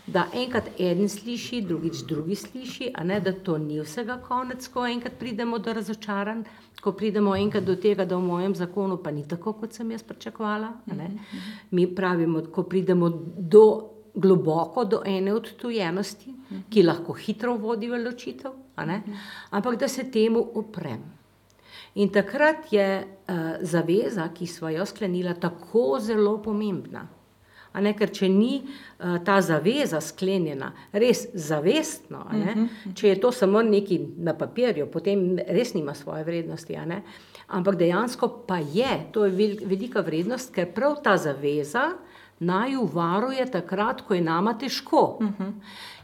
da 0.08 0.26
enkrat 0.34 0.72
en 0.80 1.10
sliši, 1.10 1.62
drugič 1.62 2.02
drugi 2.10 2.36
sliši, 2.36 2.92
ne 3.04 3.20
da 3.20 3.34
to 3.34 3.58
ni 3.58 3.78
vsega 3.80 4.18
konec, 4.26 4.68
ko 4.74 4.88
enkrat 4.90 5.20
pridemo 5.20 5.60
do 5.60 5.74
razočaranj, 5.74 6.42
ko 6.82 6.96
pridemo 6.98 7.36
enkrat 7.36 7.66
do 7.66 7.76
tega, 7.76 8.06
da 8.06 8.18
v 8.18 8.26
mojem 8.26 8.56
zakonu 8.56 8.98
pa 8.98 9.12
ni 9.12 9.28
tako, 9.28 9.54
kot 9.54 9.74
sem 9.74 9.92
jaz 9.92 10.04
pričakovala. 10.04 10.72
Mi 11.72 11.88
pravimo, 11.96 12.42
ko 12.52 12.64
pridemo 12.64 13.10
do 13.38 13.66
globoko 14.16 14.86
do 14.86 15.02
ene 15.06 15.34
odtujenosti, 15.34 16.34
ki 16.70 16.84
lahko 16.84 17.14
hitro 17.14 17.58
vodi 17.58 17.90
v 17.90 18.00
ločitev, 18.04 18.52
ampak 19.52 19.80
da 19.80 19.88
se 19.88 20.12
temu 20.12 20.42
oprem. 20.56 21.04
In 21.96 22.10
takrat 22.12 22.74
je 22.74 22.88
uh, 23.04 23.36
zaveza, 23.62 24.30
ki 24.36 24.48
smo 24.48 24.70
jo 24.70 24.86
sklenila, 24.86 25.34
tako 25.34 26.00
zelo 26.00 26.38
pomembna. 26.44 27.08
A 27.76 27.82
Ne, 27.84 27.92
ker 27.96 28.08
če 28.12 28.30
ni 28.32 28.62
uh, 28.64 29.18
ta 29.24 29.42
zaveza 29.44 30.00
sklenjena, 30.04 30.70
res 30.96 31.26
zavestno, 31.34 32.22
ne, 32.32 32.70
če 32.96 33.10
je 33.10 33.16
to 33.20 33.32
samo 33.36 33.60
nekaj 33.64 34.00
na 34.24 34.32
papirju, 34.36 34.88
potem 34.92 35.36
res 35.44 35.74
nima 35.76 35.96
svoje 35.96 36.24
vrednosti. 36.24 36.78
Ampak 37.48 37.76
dejansko 37.80 38.30
pa 38.48 38.62
je, 38.64 38.94
to 39.12 39.26
je 39.26 39.36
vel, 39.36 39.58
velika 39.68 40.04
vrednost, 40.08 40.54
ker 40.56 40.72
prav 40.72 41.02
ta 41.04 41.18
zaveza 41.20 41.90
naju 42.40 42.86
varuje 42.94 43.46
takrat, 43.52 44.02
ko 44.02 44.14
je 44.14 44.22
nama 44.22 44.54
težko. 44.54 45.20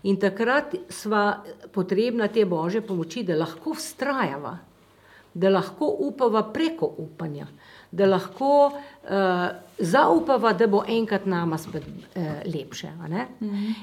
In 0.04 0.17
takrat 0.17 0.76
sva 0.89 1.44
potrebna 1.72 2.28
te 2.28 2.46
božje 2.46 2.82
pomoči, 2.82 3.24
da 3.24 3.36
lahko 3.36 3.74
vztrajava 3.74 4.58
da 5.34 5.50
lahko 5.50 5.96
upava 6.00 6.44
preko 6.54 6.94
upanja, 6.98 7.48
da 7.91 8.06
lahko 8.06 8.65
uh, 8.65 9.10
zaupava, 9.78 10.54
da 10.54 10.67
bo 10.67 10.84
enkrat 10.88 11.26
nama 11.26 11.58
spet 11.58 11.84
uh, 11.88 12.24
lepše. 12.56 12.88
a 12.88 13.08
ne. 13.08 13.28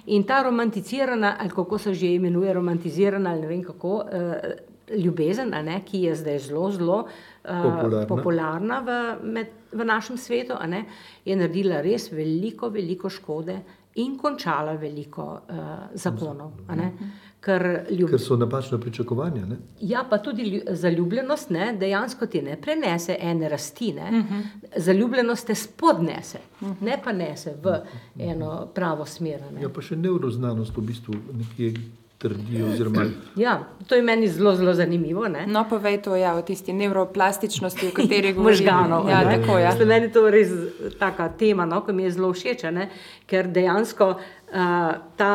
In 0.06 0.24
ta 0.24 0.42
romanticirana, 0.42 1.36
ali 1.40 1.50
kako 1.50 1.78
se 1.78 1.94
že 1.94 2.14
imenuje, 2.14 2.52
romantizirana, 2.52 3.30
ali 3.30 3.40
ne 3.40 3.46
vem 3.46 3.64
kako, 3.64 3.94
uh, 3.94 4.04
ljubezen, 4.96 5.54
a 5.54 5.62
ne, 5.62 5.80
ki 5.84 6.02
je 6.02 6.14
zdaj 6.14 6.38
zelo, 6.38 6.70
zelo 6.70 6.98
uh, 6.98 7.62
Popularna. 7.62 8.06
popularna 8.06 8.80
v, 8.80 8.98
med, 9.22 9.46
v 9.72 9.84
našem 9.84 10.16
svetu, 10.16 10.54
a 10.58 10.66
ne, 10.66 10.84
je 11.24 11.36
naredila 11.36 11.80
res 11.80 12.12
veliko, 12.12 12.68
veliko 12.68 13.08
škode 13.10 13.60
in 13.94 14.18
končala 14.18 14.72
veliko 14.72 15.40
uh, 15.48 15.56
zakonov. 15.94 16.52
a 16.68 16.74
ne. 16.74 16.92
Ker 17.40 17.86
ljub, 17.90 18.10
Ker 18.10 18.18
so 18.18 18.36
napačna 18.36 18.78
pričakovanja. 18.78 19.44
Ne? 19.46 19.56
Ja, 19.80 20.04
pa 20.10 20.18
tudi 20.18 20.42
lju- 20.42 20.74
zaljubljenost 20.74 21.50
ne, 21.50 21.72
dejansko 21.78 22.26
ti 22.26 22.42
ne 22.42 22.56
prenese 22.60 23.16
ene 23.20 23.48
rasti. 23.48 23.92
Ne. 23.92 24.08
Uh 24.10 24.24
-huh. 24.24 24.42
Zaljubljenost 24.76 25.46
te 25.46 25.54
spodnese, 25.54 26.38
uh 26.60 26.68
-huh. 26.68 26.74
ne 26.80 26.98
pa 27.04 27.12
nese 27.12 27.54
v 27.62 27.80
eno 28.18 28.66
pravo 28.74 29.06
smer. 29.06 29.42
a 29.42 29.50
Ne. 29.50 29.62
Ja, 29.62 29.68
pa 29.68 29.82
še 29.82 29.96
neuroznanost 29.96 30.76
v 30.76 30.80
bistvu 30.80 31.14
nekje 31.32 31.74
trdi. 32.18 32.62
Oziroma, 32.62 33.04
Ja, 33.36 33.64
to 33.86 33.94
je 33.94 34.02
meni 34.02 34.28
zelo, 34.28 34.54
zelo 34.56 34.74
zanimivo. 34.74 35.28
Ne. 35.28 35.46
No, 35.46 35.64
povej 35.68 36.02
to 36.02 36.16
ja, 36.16 36.34
o 36.34 36.42
tisti 36.42 36.72
nevroplastičnosti, 36.72 37.88
o 37.88 37.90
kateri 37.90 38.32
govorimo. 38.34 38.50
možganov. 38.50 39.08
Ja, 39.08 39.24
ne. 39.24 39.38
tako 39.38 39.58
je. 39.58 39.66
Mislim, 39.68 39.88
Meni 39.88 40.06
je 40.06 40.12
to 40.12 40.30
res 40.30 40.48
taka 40.98 41.28
tema, 41.28 41.64
no, 41.66 41.80
ki 41.86 41.92
mi 41.92 42.02
je 42.02 42.10
zelo 42.10 42.32
všeč, 42.32 42.64
a 42.64 42.70
ne, 42.70 42.90
ker 43.26 43.46
dejansko 43.48 44.10
uh, 44.10 44.92
ta 45.16 45.32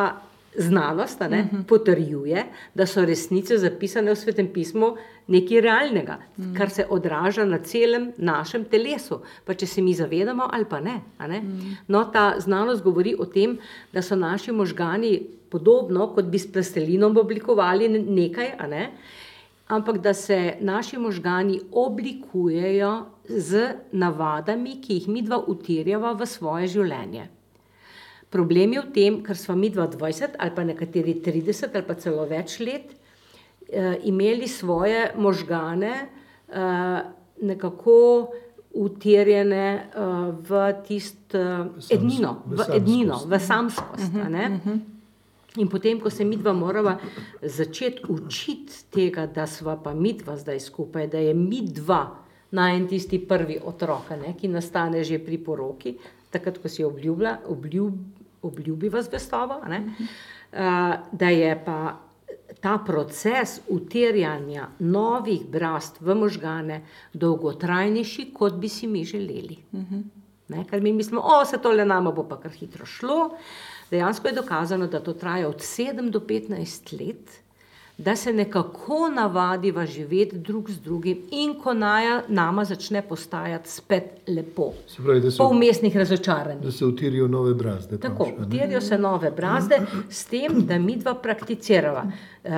znanost 0.57 1.19
ne, 1.19 1.49
uh 1.51 1.59
-huh. 1.59 1.63
potrjuje, 1.63 2.45
da 2.75 2.85
so 2.85 3.05
resnice 3.05 3.57
zapisane 3.57 4.11
v 4.11 4.15
svetem 4.15 4.47
pismu 4.53 4.95
nekaj 5.27 5.61
realnega, 5.61 6.17
uh 6.37 6.45
-huh. 6.45 6.57
kar 6.57 6.69
se 6.69 6.85
odraža 6.89 7.45
na 7.45 7.57
celem 7.57 8.11
našem 8.17 8.65
telesu, 8.65 9.21
pa 9.45 9.53
če 9.53 9.65
se 9.65 9.81
mi 9.81 9.93
zavedamo 9.93 10.47
ali 10.51 10.65
pa 10.65 10.79
ne. 10.79 11.01
ne. 11.19 11.37
Uh 11.39 11.43
-huh. 11.43 11.75
No, 11.87 12.05
ta 12.05 12.35
znanost 12.39 12.83
govori 12.83 13.15
o 13.19 13.25
tem, 13.25 13.57
da 13.93 14.01
so 14.01 14.15
naši 14.15 14.51
možgani 14.51 15.21
podobno, 15.49 16.07
kot 16.07 16.25
bi 16.25 16.39
s 16.39 16.51
plastelinom 16.51 17.17
oblikovali 17.17 17.89
ne- 17.89 17.99
nekaj, 17.99 18.51
ne, 18.69 18.91
ampak 19.67 19.97
da 19.97 20.13
se 20.13 20.53
naši 20.59 20.97
možgani 20.97 21.59
oblikujejo 21.71 23.05
z 23.27 23.69
navadami, 23.91 24.81
ki 24.81 24.93
jih 24.93 25.07
mi 25.07 25.21
dva 25.21 25.43
utirjava 25.47 26.13
v 26.13 26.25
svoje 26.25 26.67
življenje. 26.67 27.27
Problem 28.33 28.73
je 28.73 28.81
v 28.81 28.91
tem, 28.95 29.19
ker 29.21 29.37
smo 29.37 29.55
mi 29.55 29.69
20 29.69 30.39
ali 30.41 30.51
pa 30.55 30.63
nekateri 30.65 31.19
30 31.21 31.69
ali 31.69 31.85
pa 31.85 31.95
celo 32.01 32.25
več 32.25 32.57
let 32.59 32.89
eh, 33.69 33.99
imeli 34.09 34.47
svoje 34.49 35.11
možgane 35.15 35.93
eh, 36.01 37.01
nekako 37.41 38.33
utirjene 38.73 39.67
eh, 39.75 39.85
v 40.49 40.73
tisto 40.87 41.37
eh, 41.37 41.93
ednino, 41.93 42.41
v 42.45 42.57
v 42.57 42.61
ednino, 42.73 43.19
samskost. 43.21 43.29
v 43.29 43.39
samskost. 43.39 44.15
a 44.17 44.29
ne. 44.29 44.45
In 45.61 45.69
potem, 45.69 45.99
ko 46.01 46.09
se 46.09 46.25
mi 46.25 46.37
dva 46.37 46.49
morava 46.57 46.97
začeti 47.41 48.09
učiti 48.09 48.89
tega, 48.89 49.27
da 49.29 49.45
sva 49.45 49.77
pa 49.77 49.93
mi 49.93 50.15
dva 50.17 50.33
zdaj 50.33 50.59
skupaj, 50.59 51.07
da 51.13 51.21
je 51.21 51.33
mi 51.37 51.61
dva 51.61 52.17
najen 52.57 52.87
tisti 52.89 53.19
prvi 53.21 53.59
otrok, 53.61 54.09
a 54.09 54.17
ne, 54.17 54.33
ki 54.33 54.49
nastane 54.49 55.03
že 55.05 55.21
pri 55.21 55.37
poroki, 55.37 55.93
takrat, 56.33 56.57
ko 56.57 56.69
si 56.69 56.81
obljubila, 56.81 57.37
obljub, 57.45 57.93
obljubiva 58.43 59.01
zvestobo, 59.01 59.60
a 59.63 59.69
ne, 59.69 59.84
uh, 59.88 60.58
da 61.12 61.29
je 61.29 61.53
pa 61.65 61.77
ta 62.62 62.77
proces 62.86 63.60
utirjanja 63.69 64.67
novih 64.79 65.45
brast 65.51 66.01
v 66.01 66.15
možgane 66.15 66.82
dolgotrajnejši, 67.13 68.29
kot 68.34 68.53
bi 68.60 68.69
si 68.69 68.88
mi 68.88 69.03
želeli. 69.06 69.58
Ne, 70.47 70.65
ker 70.69 70.82
mi 70.82 70.93
mislimo, 70.93 71.21
da 71.21 71.45
se 71.45 71.58
tole 71.62 71.86
nama 71.86 72.12
bo 72.12 72.23
pa 72.27 72.39
kar 72.39 72.51
hitro 72.51 72.86
šlo. 72.86 73.38
Dejansko 73.91 74.27
je 74.27 74.34
dokazano, 74.34 74.88
da 74.88 74.99
to 74.99 75.13
traja 75.13 75.47
od 75.47 75.60
7 75.62 76.10
do 76.10 76.19
15 76.19 76.93
let, 76.99 77.42
da 77.97 78.15
se 78.15 78.34
nekako 78.34 79.10
navadiva 79.10 79.86
živeti 79.86 80.38
drug 80.38 80.71
z 80.71 80.79
drugim 80.79 81.17
in 81.32 81.60
ko 81.62 81.73
naja, 81.73 82.23
nama 82.27 82.65
začne 82.65 83.01
postajati 83.01 83.69
spet 83.69 84.03
lepo. 84.27 84.71
Se 84.88 85.03
pravi, 85.03 85.21
da 85.21 85.32
se, 85.32 85.38
Po 85.38 85.43
umestnih 85.43 85.97
razočaranjih. 85.97 86.63
da 86.63 86.71
se 86.71 86.86
utirijo 86.86 87.27
nove 87.27 87.53
brazde. 87.53 87.97
Tako, 87.97 88.23
pač, 88.25 88.34
utirijo 88.47 88.82
se 88.82 88.97
nove 88.97 89.32
brazde, 89.32 89.79
s 90.10 90.25
tem, 90.25 90.65
da 90.65 90.79
mi 90.79 90.95
dva 90.95 91.13
prakticirava 91.15 92.03
uh, 92.03 92.51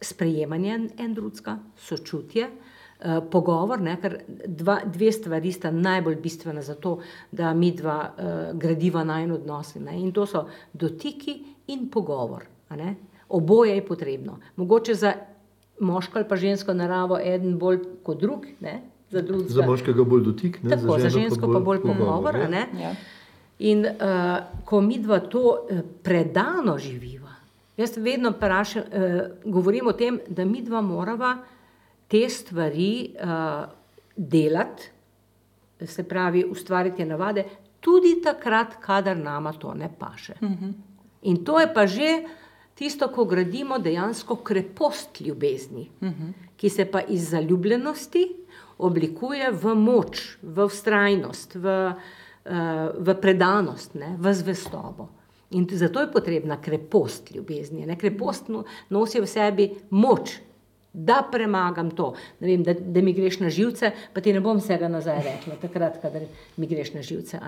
sprejemanje 0.00 0.74
en- 0.98 1.14
drugega, 1.14 1.58
sočutje, 1.76 2.48
uh, 2.48 3.06
pogovor, 3.30 3.80
ne, 3.80 3.96
ker 4.00 4.18
dva, 4.46 4.80
dve 4.84 5.12
stvari 5.12 5.52
sta 5.52 5.70
najbolj 5.70 6.16
bistvena 6.16 6.62
za 6.62 6.74
to, 6.74 6.98
da 7.30 7.54
mi 7.54 7.72
dva 7.72 8.10
uh, 8.10 8.24
gradiva 8.58 9.04
najn 9.04 9.32
odnose. 9.32 9.80
Ne, 9.80 10.00
in 10.00 10.12
to 10.12 10.26
so 10.26 10.48
dotiki 10.72 11.38
in 11.66 11.88
pogovor. 11.88 12.42
Oboje 13.28 13.74
je 13.74 13.86
potrebno. 13.86 14.38
Mogoče 14.56 14.94
za 14.94 15.12
moško 15.80 16.18
ali 16.18 16.28
pa 16.28 16.36
žensko 16.36 16.74
naravo 16.74 17.18
eden 17.18 17.58
bolj 17.58 17.78
kot 18.02 18.20
drug, 18.20 18.46
ne, 18.60 18.82
za 19.10 19.22
drugega. 19.22 19.52
Za 19.52 19.66
moškega 19.66 20.04
bolj 20.04 20.24
dotik, 20.24 20.62
ne? 20.62 20.70
Tako, 20.70 20.98
za 20.98 21.08
ženo 21.08 21.22
žensko 21.22 21.52
pa 21.52 21.60
bolj 21.60 21.82
pogovor. 21.82 22.36
a 22.36 22.38
ja. 22.38 22.48
ne. 22.48 22.66
Ja. 22.80 22.94
In 23.58 23.86
uh, 23.86 24.38
ko 24.64 24.80
mi 24.80 24.98
dva 24.98 25.20
to 25.20 25.40
uh, 25.40 25.80
predano 26.02 26.78
živiva, 26.78 27.34
jaz 27.76 27.96
vedno 27.96 28.32
prašam, 28.32 28.82
uh, 28.82 29.20
govorim 29.44 29.86
o 29.86 29.92
tem, 29.92 30.20
da 30.28 30.44
mi 30.44 30.62
dva 30.62 30.80
morava 30.80 31.36
te 32.08 32.28
stvari 32.28 33.14
uh, 33.14 33.64
delati, 34.16 34.90
se 35.86 36.02
pravi, 36.02 36.44
ustvariti 36.50 37.04
navade, 37.04 37.44
tudi 37.80 38.20
takrat, 38.22 38.78
kadar 38.80 39.16
nama 39.16 39.52
to 39.52 39.74
ne 39.74 39.90
paše. 39.98 40.34
Uh 40.40 40.48
-huh. 40.48 40.72
In 41.22 41.44
to 41.44 41.60
je 41.60 41.74
pa 41.74 41.86
že 41.86 42.22
tisto, 42.78 43.08
ko 43.08 43.24
gradimo 43.24 43.78
dejansko 43.78 44.36
krepost 44.36 45.20
ljubezni, 45.20 45.90
uh 46.00 46.08
-huh. 46.08 46.32
ki 46.56 46.70
se 46.70 46.84
pa 46.84 47.00
iz 47.00 47.30
zaljubljenosti 47.30 48.36
oblikuje 48.78 49.50
v 49.50 49.74
moč, 49.74 50.38
v 50.42 50.68
vztrajnost, 50.68 51.54
v, 51.54 51.94
uh, 51.94 52.54
v 52.98 53.14
predanost, 53.20 53.94
ne, 53.94 54.16
v 54.18 54.34
zvestobo. 54.34 55.08
In 55.50 55.66
zato 55.70 56.00
je 56.00 56.12
potrebna 56.12 56.60
krepost 56.60 57.30
ljubezni. 57.34 57.86
Ne? 57.86 57.96
Krepost 57.98 58.48
no- 58.48 58.64
nosi 58.90 59.20
v 59.20 59.26
sebi 59.26 59.70
moč, 59.90 60.40
da 60.98 61.22
premagam 61.32 61.90
to. 61.90 62.12
Ne 62.40 62.48
vem, 62.50 62.62
da, 62.66 62.74
da 62.74 63.02
mi 63.02 63.12
greš 63.14 63.38
na 63.40 63.50
živce, 63.50 63.92
pa 64.12 64.20
ti 64.20 64.32
ne 64.32 64.40
bom 64.42 64.58
vsega 64.58 64.88
nazaj 64.90 65.20
rekla, 65.22 65.56
takrat, 65.62 66.00
kadar 66.02 66.24
mi 66.56 66.66
greš 66.66 66.92
na 66.94 67.02
živce. 67.02 67.38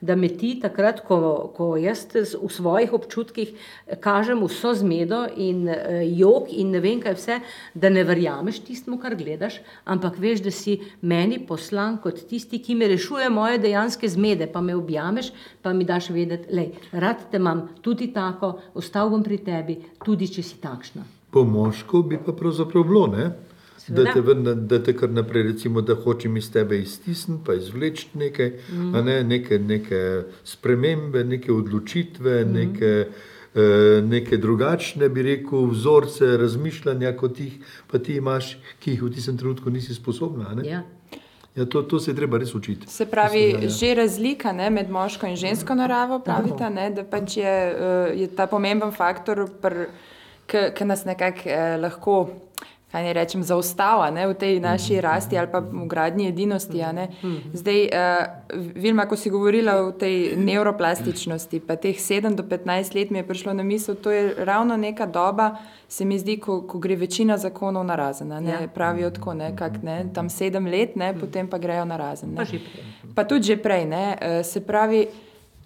Da 0.00 0.16
me 0.16 0.28
ti 0.28 0.52
takrat, 0.60 1.00
ko, 1.06 1.50
ko 1.56 1.72
jaz 1.80 2.06
v 2.14 2.50
svojih 2.52 2.92
občutkih 2.96 3.52
eh, 3.52 3.96
kažem 4.00 4.42
vso 4.44 4.74
zmedo 4.76 5.22
in 5.36 5.66
uh, 5.68 6.00
jok 6.04 6.50
in 6.52 6.74
ne 6.74 6.80
vem 6.84 7.00
kaj 7.00 7.16
vse, 7.16 7.38
da 7.74 7.90
ne 7.92 8.04
verjameš 8.04 8.60
tistemu, 8.66 8.98
kar 9.00 9.16
gledaš, 9.16 9.60
ampak 9.84 10.18
veš, 10.20 10.42
da 10.44 10.52
si 10.54 10.78
meni 11.00 11.40
poslan 11.46 11.98
kot 12.02 12.24
tisti, 12.28 12.60
ki 12.60 12.76
me 12.76 12.90
rešuje 12.90 13.30
moje 13.32 13.60
dejanske 13.62 14.08
zmede, 14.08 14.50
pa 14.52 14.60
me 14.60 14.76
objameš, 14.76 15.32
pa 15.62 15.72
mi 15.72 15.88
daš 15.88 16.10
vedeti, 16.14 16.52
lej, 16.54 16.74
rad 16.92 17.30
te 17.30 17.40
imam 17.40 17.68
tudi 17.80 18.12
tako, 18.12 18.58
ostal 18.74 19.10
bom 19.10 19.24
pri 19.24 19.40
tebi, 19.44 19.80
tudi 20.04 20.28
če 20.28 20.44
si 20.44 20.60
takšna. 20.60 21.19
Po 21.30 21.44
moško 21.44 22.02
bi 22.02 22.18
pa 22.26 22.32
pravzaprav 22.32 22.84
bilo, 22.84 23.06
ne? 23.06 23.30
Da 23.88 24.12
te, 24.12 24.20
vrne, 24.20 24.54
da 24.54 24.78
te 24.82 24.92
kar 24.96 25.10
naprej, 25.10 25.42
recimo, 25.42 25.82
da 25.82 25.94
hočem 25.94 26.36
iz 26.36 26.52
tebe 26.52 26.78
iztisniti, 26.78 27.42
pa 27.46 27.54
izvleči 27.54 28.06
nekaj, 28.14 28.52
mm. 28.72 29.02
ne, 29.04 29.16
neke, 29.24 29.58
neke 29.58 30.00
spremembe, 30.44 31.24
neke 31.24 31.52
odločitve, 31.52 32.44
mm. 32.44 32.52
neke, 32.52 32.92
eh, 33.54 34.02
neke 34.06 34.36
drugačne, 34.36 35.08
bi 35.08 35.22
rekel, 35.26 35.66
vzorce 35.72 36.36
razmišljanja, 36.38 37.16
kot 37.16 37.40
jih 37.40 37.58
pa 37.90 37.98
ti 37.98 38.20
imaš, 38.20 38.56
ki 38.78 38.94
jih 38.94 39.02
v 39.02 39.12
tistem 39.16 39.38
trenutku 39.38 39.70
nisi 39.70 39.94
sposobna. 39.94 40.50
a 40.50 40.54
ne. 40.54 40.68
Ja. 40.68 40.82
Ja, 41.56 41.64
to, 41.66 41.82
to 41.82 41.98
se 42.00 42.10
je 42.10 42.14
treba 42.14 42.38
res 42.38 42.54
učiti. 42.54 42.86
Se 42.86 43.06
pravi, 43.10 43.40
Mislim, 43.46 43.60
da, 43.60 43.66
ja. 43.66 43.70
že 43.70 43.94
razlika 43.94 44.52
ne, 44.52 44.70
med 44.70 44.90
moško 44.90 45.26
in 45.26 45.36
žensko 45.36 45.74
naravo, 45.74 46.20
pravite, 46.22 46.70
ne, 46.70 46.90
da 46.94 47.02
pač 47.04 47.36
je, 47.36 47.54
eh, 47.74 48.12
je 48.20 48.28
ta 48.36 48.46
pomemben 48.46 48.92
faktor, 48.94 49.48
ki 50.76 50.84
nas 50.84 51.04
nekako 51.04 51.48
eh, 51.48 51.76
lahko. 51.80 52.28
Kaj 52.90 53.04
naj 53.06 53.12
rečem, 53.14 53.42
zaostava 53.46 54.08
ne, 54.10 54.24
v 54.26 54.34
tej 54.34 54.56
naši 54.60 54.96
rasti 55.00 55.38
ali 55.38 55.46
pa 55.46 55.60
v 55.62 55.84
gradnji 55.86 56.26
edinosti. 56.26 56.82
a 56.82 56.90
ne. 56.92 57.04
Zdaj, 57.54 57.78
uh, 57.86 57.92
Vilma, 58.74 59.04
ko 59.06 59.14
si 59.16 59.30
govorila 59.30 59.76
o 59.86 59.92
tej 59.94 60.34
neuroplastičnosti, 60.36 61.60
pa 61.60 61.76
teh 61.76 61.94
7 61.94 62.34
do 62.34 62.42
15 62.42 62.94
let 62.94 63.10
mi 63.10 63.18
je 63.18 63.26
prišlo 63.26 63.52
na 63.54 63.62
misel, 63.62 63.94
to 63.94 64.10
je 64.10 64.34
ravno 64.38 64.76
neka 64.76 65.06
doba, 65.06 65.56
se 65.88 66.04
mi 66.04 66.18
zdi, 66.18 66.40
ko, 66.42 66.62
ko 66.62 66.78
gre 66.78 66.96
večina 66.96 67.38
zakonov 67.38 67.86
na 67.86 67.94
razen. 67.94 68.28
Ne, 68.28 68.50
Ja. 68.50 68.68
Pravijo 68.74 69.10
tako, 69.10 69.34
ne, 69.34 69.56
kak, 69.56 69.82
ne, 69.82 70.06
tam 70.14 70.26
7 70.28 70.70
let, 70.70 70.96
ne, 70.96 71.14
potem 71.14 71.46
pa 71.46 71.58
grejo 71.58 71.84
na 71.84 71.96
razen. 71.96 72.34
Pa 72.34 72.42
Ne. 72.42 72.58
Pa 73.14 73.24
tudi 73.24 73.42
že 73.42 73.56
prej. 73.56 73.86
Ne, 73.86 74.18
eh, 74.20 74.42
se 74.42 74.60
pravi, 74.60 75.06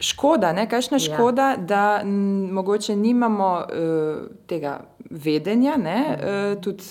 škoda, 0.00 0.52
ne, 0.52 0.68
kakšna 0.68 0.96
Ja. 0.96 1.00
škoda, 1.00 1.56
da 1.58 2.00
m, 2.04 2.50
mogoče 2.52 2.96
nimamo 2.96 3.64
uh, 3.64 4.26
tega 4.46 4.80
vedenja, 5.10 5.76
ne, 5.76 6.18
uh, 6.18 6.62
tudi, 6.62 6.82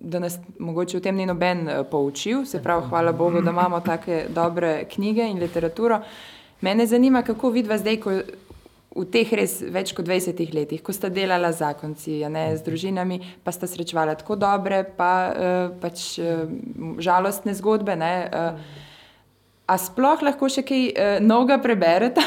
da 0.00 0.18
nas 0.18 0.38
mogoče 0.58 0.98
v 0.98 1.00
tem 1.00 1.16
ni 1.16 1.26
noben 1.26 1.68
uh, 1.68 1.86
poučil. 1.90 2.44
Se 2.44 2.62
pravi, 2.62 2.88
hvala 2.88 3.12
Bogu, 3.12 3.40
da 3.40 3.50
imamo 3.50 3.80
take 3.80 4.26
dobre 4.28 4.84
knjige 4.84 5.22
in 5.30 5.38
literaturo. 5.38 6.00
Mene 6.60 6.86
zanima, 6.86 7.22
kako 7.22 7.50
vidva 7.50 7.78
zdaj, 7.78 8.00
ko 8.00 8.10
v 8.94 9.04
teh 9.10 9.32
res 9.34 9.56
več 9.74 9.90
kot 9.92 10.06
20 10.06 10.54
letih, 10.54 10.82
ko 10.82 10.92
sta 10.92 11.08
delala 11.10 11.50
zakonci, 11.52 12.20
ne, 12.30 12.56
z 12.56 12.62
družinami, 12.62 13.20
pa 13.44 13.50
sta 13.52 13.66
srečevala 13.66 14.14
tako 14.14 14.36
dobre, 14.36 14.84
pa 14.96 15.10
uh, 15.28 15.72
pač 15.80 16.18
uh, 16.22 16.44
žalostne 17.02 17.54
zgodbe. 17.54 17.96
Ne, 17.96 18.12
uh, 18.30 18.83
A 19.64 19.78
sploh 19.80 20.20
lahko 20.20 20.48
še 20.52 20.60
kaj 20.66 20.82
uh, 20.92 21.16
novega 21.24 21.56
preberete? 21.62 22.20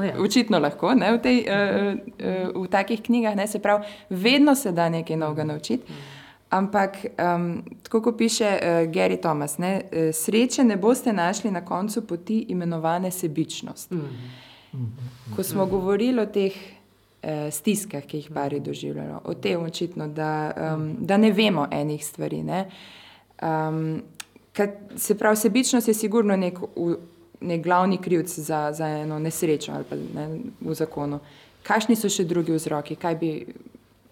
Ja. 0.00 0.14
Očitno 0.24 0.56
lahko 0.62 0.94
ne, 0.96 1.10
v, 1.12 1.20
tej, 1.20 1.42
uh, 1.44 1.90
uh, 2.16 2.62
v 2.64 2.68
takih 2.72 3.02
knjigah, 3.04 3.36
ne, 3.36 3.44
se 3.48 3.60
pravi, 3.60 3.84
vedno 4.08 4.54
se 4.56 4.72
da 4.72 4.88
nekaj 4.88 5.18
novega 5.20 5.44
naučiti. 5.44 5.98
Ampak, 6.54 6.96
um, 7.18 7.64
tako 7.82 8.00
kot 8.06 8.16
piše 8.18 8.48
uh, 8.48 8.86
Gary 8.88 9.20
Thomas, 9.20 9.58
ne, 9.58 9.74
uh, 9.84 10.08
sreče 10.16 10.64
ne 10.64 10.78
boste 10.80 11.12
našli 11.12 11.50
na 11.50 11.64
koncu 11.64 12.06
poti 12.06 12.46
imenovane 12.54 13.10
sebičnost. 13.10 13.92
Ko 15.36 15.42
smo 15.42 15.66
govorili 15.66 16.22
o 16.22 16.26
teh 16.26 16.56
uh, 16.56 17.52
stiskah, 17.52 18.06
ki 18.08 18.22
jih 18.22 18.32
pari 18.32 18.60
doživljajo, 18.64 19.20
o 19.24 19.34
tem 19.34 19.62
očitno, 19.62 20.08
da, 20.08 20.32
um, 20.74 20.94
da 21.00 21.20
ne 21.20 21.32
vemo 21.32 21.68
enih 21.70 22.06
stvari. 22.06 22.42
Ne. 22.42 22.64
Um, 23.42 24.02
se 24.96 25.14
pravi, 25.18 25.36
sebičnost 25.36 25.88
je 25.88 25.94
sigurno 25.94 26.36
nek, 26.36 26.58
v- 26.76 26.96
nek 27.40 27.62
glavni 27.62 27.98
krivc 27.98 28.38
za, 28.38 28.72
za 28.72 28.86
eno 28.86 29.18
nesrečo 29.18 29.72
ali 29.72 29.84
pa 29.90 29.96
ne, 29.96 30.40
v 30.60 30.74
zakonu. 30.74 31.20
Kakšni 31.62 31.96
so 31.96 32.08
še 32.08 32.24
drugi 32.24 32.52
vzroki, 32.52 32.96
kaj 32.96 33.16
bi 33.16 33.30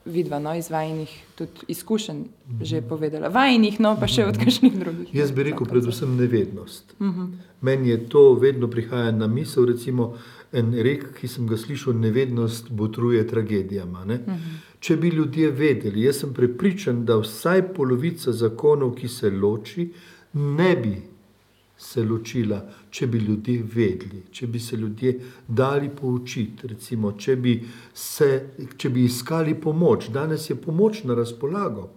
vidva 0.04 0.38
no, 0.38 0.54
iz 0.54 0.70
vajinih 0.70 1.10
tudi 1.38 1.66
izkušenj 1.68 2.22
že 2.62 2.82
povedala? 2.82 3.28
Vajinih, 3.28 3.80
no 3.80 3.94
pa 4.00 4.08
še 4.10 4.26
od 4.26 4.38
kakšnih 4.38 4.78
drugih. 4.78 5.14
Jaz 5.14 5.30
bi 5.30 5.46
rekel, 5.50 5.66
predvsem 5.66 6.16
nevednost. 6.16 6.94
Mhm. 6.98 7.08
-huh. 7.08 7.28
Meni 7.60 7.88
je 7.88 8.08
to 8.08 8.34
vedno 8.34 8.68
prihaja 8.68 9.12
na 9.12 9.26
misel, 9.26 9.66
recimo 9.66 10.16
en 10.52 10.74
rek, 10.74 11.14
ki 11.20 11.28
sem 11.28 11.46
ga 11.46 11.56
slišal, 11.56 11.94
nevednost 11.94 12.70
botruje 12.70 13.26
tragedijama. 13.26 14.00
Uh 14.00 14.06
-huh. 14.06 14.38
Če 14.78 14.96
bi 14.96 15.08
ljudje 15.08 15.50
vedeli, 15.50 16.02
jaz 16.02 16.16
sem 16.16 16.34
prepričan, 16.34 17.04
da 17.04 17.16
vsaj 17.16 17.62
polovica 17.74 18.32
zakonov, 18.32 18.94
ki 18.94 19.08
se 19.08 19.30
loči, 19.30 19.92
ne 20.32 20.76
bi 20.76 20.96
se 21.82 22.04
ločila, 22.04 22.60
če 22.90 23.06
bi 23.06 23.18
ljudje 23.18 23.62
vedeli, 23.74 24.22
če 24.30 24.46
bi 24.46 24.60
se 24.60 24.76
ljudje 24.76 25.16
dali 25.48 25.90
poučiti, 25.90 26.68
recimo, 26.70 27.12
če, 27.18 27.36
bi 27.36 27.56
se, 27.94 28.28
če 28.76 28.90
bi 28.90 29.06
iskali 29.08 29.56
pomoč. 29.58 30.08
Danes 30.14 30.46
je 30.50 30.56
pomoč 30.56 31.02
na 31.04 31.16
razpolago. 31.18 31.88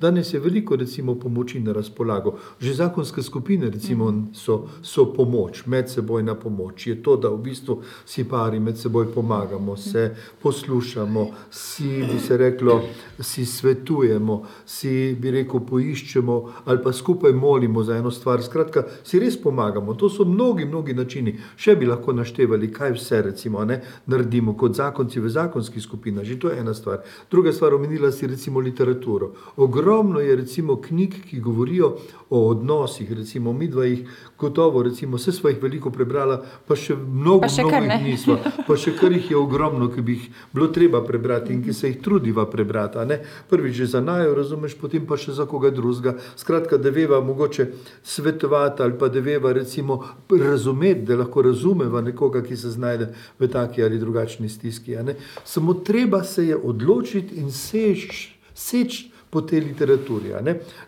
Danes 0.00 0.34
je 0.34 0.40
veliko 0.40 0.76
recimo, 0.76 1.14
pomoči 1.14 1.60
na 1.60 1.72
razpolago. 1.72 2.34
Že 2.60 2.74
zakonske 2.74 3.22
skupine 3.22 3.70
recimo, 3.70 4.12
so, 4.34 4.68
so 4.82 5.12
pomoč, 5.14 5.66
medsebojna 5.66 6.34
pomoč. 6.34 6.86
Je 6.86 7.02
to, 7.02 7.16
da 7.16 7.28
v 7.28 7.38
bistvu 7.42 7.82
si 8.04 8.24
pari 8.24 8.60
med 8.60 8.78
seboj 8.78 9.12
pomagamo, 9.14 9.76
se 9.76 10.14
poslušamo, 10.42 11.30
si, 11.50 12.04
bi 12.12 12.18
se 12.20 12.36
reklo, 12.36 12.82
si 13.20 13.46
svetujemo, 13.46 14.42
si, 14.66 15.16
bi 15.20 15.30
rekel, 15.30 15.60
poiščemo 15.60 16.36
ali 16.64 16.82
pa 16.82 16.92
skupaj 16.92 17.32
molimo 17.32 17.82
za 17.82 17.96
eno 17.96 18.10
stvar. 18.10 18.42
Skratka, 18.42 18.84
si 19.04 19.18
res 19.18 19.40
pomagamo. 19.42 19.94
To 19.94 20.10
so 20.10 20.24
mnogi, 20.24 20.64
mnogi 20.64 20.94
načini. 20.94 21.36
Še 21.56 21.76
bi 21.76 21.86
lahko 21.86 22.12
naštevali, 22.12 22.72
kaj 22.72 22.96
vse 22.96 23.22
recimo, 23.30 23.64
ne, 23.64 23.80
naredimo 24.06 24.56
kot 24.56 24.76
zakonci 24.76 25.20
v 25.20 25.32
zakonskih 25.32 25.82
skupinah. 25.82 26.24
Že 26.24 26.38
to 26.40 26.52
je 26.52 26.60
ena 26.60 26.74
stvar. 26.74 27.02
Druga 27.30 27.52
stvar, 27.52 27.74
omenila 27.74 28.12
si 28.12 28.26
recimo 28.26 28.60
literaturo. 28.60 29.32
Ogromno 29.56 30.20
je 30.20 30.36
recimo 30.36 30.80
knjig, 30.80 31.14
ki 31.30 31.40
govorijo 31.40 31.96
o 32.30 32.48
odnosih, 32.48 33.12
recimo 33.12 33.52
mi 33.52 33.68
dva 33.68 33.84
jih 33.84 34.08
gotovo, 34.38 34.82
recimo 34.82 35.16
vse 35.16 35.32
smo 35.32 35.48
jih 35.48 35.62
veliko 35.62 35.90
prebrala, 35.90 36.40
pa 36.66 36.76
še 36.76 36.96
mnogo, 36.96 37.46
Pa 37.46 37.48
še 37.48 37.64
mnogo 37.64 37.80
jih 37.86 38.02
nismo, 38.04 38.36
pa 38.66 38.76
še 38.76 38.92
kar 38.98 39.14
jih 39.14 39.30
je 39.30 39.38
ogromno, 39.38 39.88
ki 39.94 40.02
bi 40.02 40.16
jih 40.18 40.26
bilo 40.52 40.68
treba 40.74 41.00
prebrati 41.06 41.54
in 41.54 41.62
ki 41.64 41.72
se 41.72 41.88
jih 41.88 42.00
trudiva 42.02 42.46
prebrati. 42.50 43.20
Prvič 43.48 43.74
že 43.76 43.86
za 43.86 44.00
najo, 44.00 44.34
razumeš, 44.34 44.76
potem 44.80 45.06
pa 45.06 45.16
še 45.16 45.32
za 45.32 45.46
koga 45.46 45.70
drugega. 45.70 46.16
Skratka, 46.36 46.76
da 46.76 46.90
veva 46.90 47.20
mogoče 47.20 47.70
svetovati 48.02 48.82
ali 48.82 48.98
pa 48.98 49.08
da 49.08 49.20
veva 49.20 49.52
recimo 49.52 50.02
razumeti, 50.30 51.06
da 51.06 51.16
lahko 51.16 51.42
razumeva 51.42 52.02
nekoga, 52.02 52.42
ki 52.42 52.56
se 52.56 52.70
znajde 52.70 53.12
v 53.38 53.48
taki 53.48 53.82
ali 53.82 53.98
drugačni 53.98 54.48
stiski. 54.48 54.96
Samo 55.44 55.74
treba 55.74 56.24
se 56.24 56.46
je 56.46 56.56
odločiti 56.56 57.36
in 57.40 57.52
seč, 57.52 58.34
seč 58.54 59.06
po 59.30 59.40
tej 59.40 59.60
literaturi. 59.60 60.32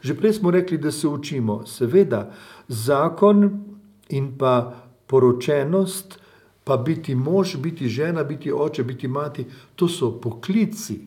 Že 0.00 0.14
prej 0.14 0.32
smo 0.32 0.50
rekli, 0.50 0.78
da 0.78 0.92
se 0.92 1.08
učimo. 1.08 1.66
Seveda, 1.66 2.30
zakon 2.68 3.64
in 4.08 4.38
pa 4.38 4.74
poročenost, 5.06 6.18
pa 6.64 6.76
biti 6.76 7.14
mož, 7.14 7.56
biti 7.56 7.88
žena, 7.88 8.24
biti 8.24 8.52
oče, 8.52 8.84
biti 8.84 9.08
mati, 9.08 9.46
to 9.76 9.88
so 9.88 10.12
poklici. 10.20 11.06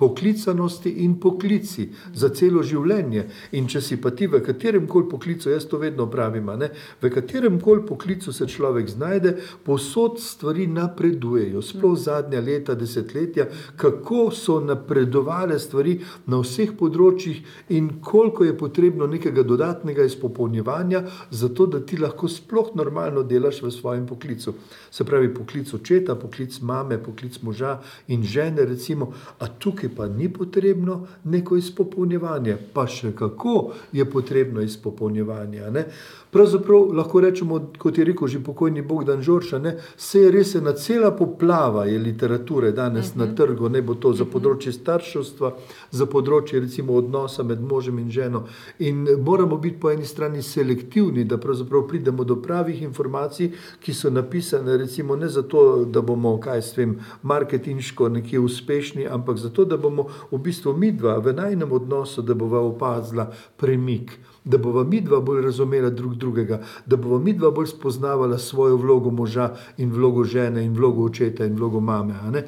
Poklicanosti 0.00 0.94
in 1.04 1.18
poklici 1.20 1.90
za 2.16 2.30
celo 2.32 2.62
življenje. 2.64 3.26
In 3.58 3.68
če 3.68 3.82
si 3.84 3.98
pa 4.00 4.14
ti 4.16 4.26
v 4.30 4.40
katerem 4.44 4.86
koli 4.88 5.08
poklicu, 5.10 5.50
jaz 5.52 5.66
to 5.68 5.76
vedno 5.82 6.06
pravim, 6.10 6.48
ne, 6.56 6.70
v 7.02 7.10
katerem 7.12 7.58
koli 7.60 7.84
poklicu 7.86 8.32
se 8.32 8.48
človek 8.48 8.88
znajde, 8.88 9.34
posod 9.64 10.16
stvari 10.24 10.66
napredujejo. 10.72 11.60
Sploh 11.62 11.98
zadnja 12.00 12.40
leta, 12.40 12.74
desetletja, 12.74 13.46
kako 13.76 14.30
so 14.32 14.56
napredovale 14.64 15.58
stvari 15.60 15.98
na 16.30 16.40
vseh 16.40 16.72
področjih 16.78 17.42
in 17.76 17.90
koliko 18.04 18.46
je 18.48 18.56
potrebno 18.56 19.08
nekega 19.10 19.44
dodatnega 19.44 20.06
izpopolnjevanja, 20.08 21.04
zato 21.30 21.66
da 21.66 21.82
ti 21.84 22.00
lahko 22.00 22.28
sploh 22.30 22.72
normalno 22.78 23.22
delaš 23.26 23.60
v 23.62 23.72
svojem 23.74 24.06
poklicu. 24.08 24.54
Se 24.90 25.04
pravi, 25.04 25.32
poklic 25.34 25.74
očeta, 25.76 26.16
poklic 26.16 26.56
mame, 26.64 26.98
poklic 27.02 27.40
moža 27.42 27.76
in 28.08 28.24
žene, 28.24 28.64
recimo, 28.64 29.12
a 29.38 29.48
tukaj 29.48 29.89
pa 29.96 30.08
ni 30.08 30.28
potrebno 30.32 31.06
neko 31.24 31.56
izpopolnjevanje, 31.56 32.56
pa 32.72 32.86
še 32.86 33.12
kako 33.16 33.72
je 33.92 34.10
potrebno 34.10 34.60
izpopolnjevanje. 34.60 35.60
a 35.60 35.70
ne. 35.70 35.84
Pravzaprav 36.30 36.92
lahko 36.94 37.20
rečemo, 37.20 37.60
kot 37.78 37.98
je 37.98 38.04
rekel 38.04 38.28
že 38.28 38.38
pokojni 38.44 38.82
Bogdan 38.82 39.22
Žorša, 39.22 39.58
ne, 39.58 39.76
se 39.96 40.20
je 40.20 40.30
res 40.30 40.54
ena 40.54 40.72
cela 40.72 41.10
poplava 41.10 41.84
literature 41.84 42.72
danes 42.72 43.08
uh 43.08 43.14
-huh. 43.14 43.18
na 43.18 43.34
trgu, 43.34 43.68
ne 43.68 43.82
bo 43.82 43.94
to 43.94 44.12
za 44.12 44.24
področje 44.24 44.72
starševstva, 44.72 45.52
za 45.90 46.06
področje 46.06 46.60
recimo 46.60 46.92
odnosa 46.92 47.42
med 47.42 47.60
možem 47.60 47.98
in 47.98 48.10
ženo. 48.10 48.44
In 48.78 49.06
moramo 49.24 49.56
biti 49.56 49.80
po 49.80 49.90
eni 49.90 50.04
strani 50.04 50.42
selektivni, 50.42 51.24
da 51.24 51.38
pravzaprav 51.38 51.88
pridemo 51.88 52.24
do 52.24 52.36
pravih 52.36 52.82
informacij, 52.82 53.50
ki 53.80 53.94
so 53.94 54.10
napisane 54.10 54.76
recimo 54.76 55.16
ne 55.16 55.28
zato, 55.28 55.84
da 55.84 56.00
bomo, 56.00 56.38
kaj 56.40 56.62
s 56.62 56.72
tem, 56.72 56.98
marketinško 57.22 58.08
nekje 58.08 58.38
uspešni, 58.38 59.06
ampak 59.06 59.36
zato, 59.36 59.64
da 59.64 59.76
bomo 59.76 60.06
v 60.30 60.38
bistvu 60.38 60.76
midva 60.76 61.18
v 61.18 61.32
najnem 61.32 61.72
odnosu, 61.72 62.22
da 62.22 62.34
bova 62.34 62.60
opazila 62.60 63.32
premik 63.56 64.18
da 64.44 64.58
bova 64.58 64.84
midva 64.84 65.20
bolj 65.20 65.42
razumela 65.42 65.90
drug 65.90 66.14
drugega, 66.14 66.62
da 66.86 66.96
bova 66.96 67.18
midva 67.18 67.50
bolj 67.50 67.66
spoznavala 67.66 68.38
svojo 68.38 68.76
vlogo 68.76 69.10
moža 69.10 69.54
in 69.78 69.92
vlogo 69.92 70.24
žene 70.24 70.64
in 70.64 70.74
vlogo 70.74 71.04
očeta 71.04 71.44
in 71.44 71.56
vlogo 71.56 71.80
mame. 71.80 72.44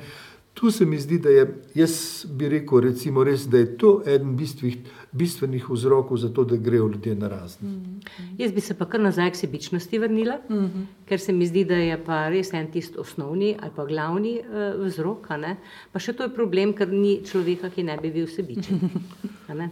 Tu 0.54 0.70
se 0.70 0.86
mi 0.86 0.98
zdi, 1.00 1.18
da 1.18 1.30
je, 1.30 1.62
jaz 1.74 2.26
bi 2.28 2.48
rekel, 2.48 2.80
recimo 2.80 3.24
res, 3.24 3.46
da 3.48 3.58
je 3.58 3.76
to 3.78 4.02
eden 4.06 4.36
bistvih, 4.36 4.76
bistvenih 5.12 5.70
vzrokov 5.70 6.16
za 6.16 6.28
to, 6.32 6.44
da 6.44 6.56
grejo 6.56 6.88
ljudje 6.88 7.14
na 7.14 7.28
razne. 7.28 7.70
Jaz 8.38 8.52
bi 8.52 8.60
se 8.60 8.74
pa 8.78 8.86
kar 8.88 9.00
nazaj 9.00 9.30
k 9.30 9.36
sebičnosti 9.36 9.98
vrnila, 9.98 10.38
uh 10.48 10.56
-huh. 10.56 10.84
ker 11.08 11.20
se 11.20 11.32
mi 11.32 11.46
zdi, 11.46 11.64
da 11.64 11.74
je 11.74 12.04
pa 12.04 12.28
res 12.28 12.52
en 12.52 12.70
tisti 12.72 12.98
osnovni 12.98 13.56
ali 13.60 13.70
pa 13.76 13.84
glavni 13.84 14.40
uh, 14.40 14.84
vzrok. 14.84 15.30
a 15.30 15.36
ne. 15.36 15.56
Pa 15.92 15.98
še 15.98 16.12
to 16.12 16.22
je 16.22 16.34
problem, 16.34 16.72
ker 16.72 16.88
ni 16.88 17.20
človeka, 17.24 17.70
ki 17.70 17.82
ne 17.82 17.98
bi 18.02 18.10
bil 18.10 18.26
sebičen. 18.26 18.80
a 19.48 19.54
ne. 19.54 19.70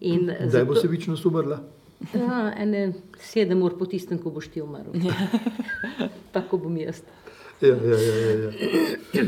In 0.00 0.30
Zdaj 0.48 0.64
bo 0.64 0.74
sebičnost 0.74 1.26
umrla. 1.26 1.62
Ja, 2.14 2.52
ene 2.58 2.92
sedem 3.20 3.62
ur 3.62 3.78
po 3.78 3.86
tistem, 3.86 4.18
ko 4.18 4.30
boš 4.30 4.48
ti 4.48 4.62
umrl. 4.62 4.90
Tako 6.34 6.58
bom 6.58 6.76
jaz. 6.76 7.02
Ja, 7.60 7.76
ja, 7.76 7.98
ja, 7.98 8.14
ja, 8.14 8.50
ja. 9.14 9.24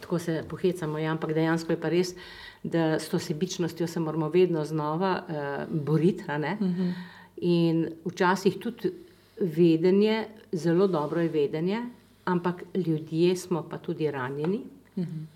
Tako 0.00 0.18
se 0.18 0.44
pohecamo, 0.48 0.98
ja, 0.98 1.10
ampak 1.10 1.34
dejansko 1.34 1.72
je 1.72 1.80
pa 1.80 1.88
res, 1.88 2.14
da 2.72 2.98
s 2.98 3.08
to 3.08 3.18
sebičnostjo 3.18 3.86
se 3.86 4.00
moramo 4.00 4.28
vedno 4.28 4.64
znova 4.64 5.22
uh, 5.22 5.80
boriti. 5.80 6.24
a 6.26 6.38
ne. 6.38 6.56
In 7.36 7.86
včasih 8.04 8.58
tudi 8.58 8.92
vedenje, 9.40 10.24
zelo 10.52 10.86
dobro 10.86 11.20
je 11.20 11.28
vedenje, 11.28 11.82
ampak 12.24 12.62
ljudje 12.74 13.36
smo 13.36 13.62
pa 13.70 13.78
tudi 13.78 14.10
ranjeni, 14.10 14.60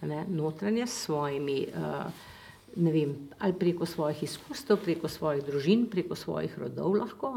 a 0.01 0.07
ne, 0.07 0.25
notranje 0.29 0.87
s 0.87 1.05
svojimi. 1.05 1.67
Uh, 1.75 2.13
ne 2.77 2.93
vem, 2.93 3.15
ali 3.39 3.53
preko 3.53 3.87
svojih 3.87 4.23
izkustev, 4.23 4.79
preko 4.85 5.09
svojih 5.09 5.45
družin, 5.45 5.87
preko 5.91 6.15
svojih 6.15 6.59
rodov 6.59 6.95
lahko. 6.95 7.35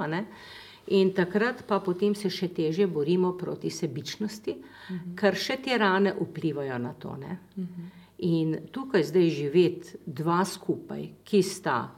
In 0.88 1.14
takrat 1.16 1.64
pa 1.68 1.80
potem 1.80 2.16
se 2.16 2.30
še 2.30 2.48
teže 2.48 2.88
borimo 2.88 3.34
proti 3.38 3.70
sebičnosti, 3.70 4.52
uh 4.52 4.96
-huh. 4.96 5.16
ker 5.16 5.36
še 5.36 5.58
te 5.64 5.78
rane 5.78 6.14
vplivajo 6.20 6.78
na 6.78 6.94
to. 6.94 7.10
Uh 7.10 7.18
-huh. 7.18 8.03
In 8.18 8.58
tukaj 8.72 9.04
zdaj 9.04 9.30
živeti 9.30 9.98
dva 10.06 10.46
skupaj, 10.46 11.10
ki 11.24 11.42
sta 11.44 11.92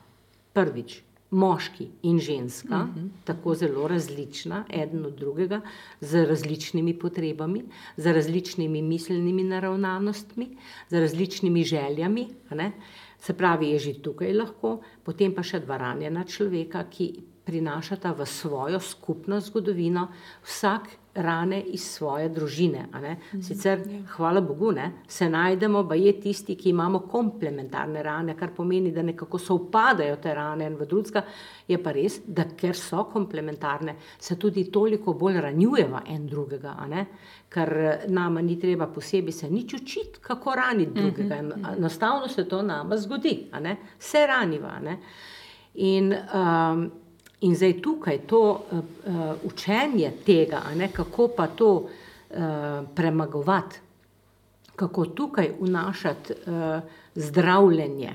prvič 0.53 1.01
moški 1.35 1.87
in 2.03 2.19
ženska, 2.19 2.77
uh 2.83 2.95
-huh. 2.95 3.09
tako 3.23 3.55
zelo 3.55 3.87
različna, 3.87 4.65
eden 4.69 5.05
od 5.05 5.13
drugega, 5.13 5.61
z 6.01 6.25
različnimi 6.25 6.99
potrebami, 6.99 7.63
z 7.97 8.13
različnimi 8.13 8.81
miselnimi 8.81 9.43
naravnanostmi, 9.43 10.47
z 10.89 10.99
različnimi 10.99 11.63
željami. 11.63 12.27
ne. 12.51 12.71
Se 13.19 13.33
pravi, 13.33 13.69
je 13.69 13.79
že 13.79 14.01
tukaj 14.01 14.33
lahko, 14.33 14.81
potem 15.03 15.35
pa 15.35 15.43
še 15.43 15.59
dva 15.59 15.77
ranjena 15.77 16.23
človeka, 16.23 16.83
ki 16.89 17.13
prinašata 17.45 18.11
v 18.11 18.25
svojo 18.25 18.79
skupno 18.79 19.39
zgodovino 19.39 20.07
vsak 20.43 20.89
rane 21.15 21.61
iz 21.61 21.83
svoje 21.91 22.29
družine. 22.29 22.87
ne. 23.01 23.17
Sicer, 23.41 23.79
hvala 24.15 24.41
Bogu, 24.41 24.71
ne, 24.71 24.91
se 25.07 25.29
najdemo, 25.29 25.87
pa 25.87 25.95
je 25.95 26.11
tisti, 26.19 26.55
ki 26.55 26.69
imamo 26.69 26.99
komplementarne 26.99 28.03
rane, 28.03 28.35
kar 28.37 28.51
pomeni, 28.55 28.91
da 28.91 29.01
nekako 29.01 29.39
sovpadajo 29.39 30.15
te 30.15 30.33
rane 30.33 30.65
en 30.65 30.75
v 30.75 30.85
drugega, 30.85 31.23
je 31.67 31.77
pa 31.83 31.91
res, 31.91 32.19
da 32.27 32.43
ker 32.57 32.75
so 32.75 33.05
komplementarne, 33.13 33.95
se 34.19 34.35
tudi 34.35 34.67
toliko 34.71 35.13
bolj 35.13 35.39
ranjujeva 35.41 36.03
en 36.07 36.27
drugega. 36.27 36.75
Ker 37.49 37.73
nama 38.07 38.41
ni 38.41 38.59
treba 38.59 38.87
posebej 38.87 39.31
se 39.31 39.49
nič 39.49 39.73
učiti, 39.73 40.19
kako 40.21 40.55
raniti 40.55 40.99
drugega. 40.99 41.39
Enostavno 41.77 42.27
se 42.27 42.47
to 42.47 42.61
nama 42.61 42.97
zgodi. 42.97 43.47
Se 43.99 44.27
raniva. 44.27 44.75
In, 45.75 46.13
um, 46.33 46.91
in 47.41 47.55
zdaj 47.55 47.81
tukaj 47.81 48.19
to 48.27 48.41
uh, 48.41 48.77
uh, 48.79 49.35
učenje 49.43 50.11
tega, 50.25 50.61
a 50.65 50.75
ne, 50.75 50.91
kako 50.93 51.27
pa 51.37 51.47
to 51.47 51.71
uh, 51.75 51.87
premagovati, 52.95 53.79
kako 54.75 55.05
tukaj 55.05 55.51
vnašati 55.59 56.33
uh, 56.33 56.79
zdravljenje. 57.15 58.13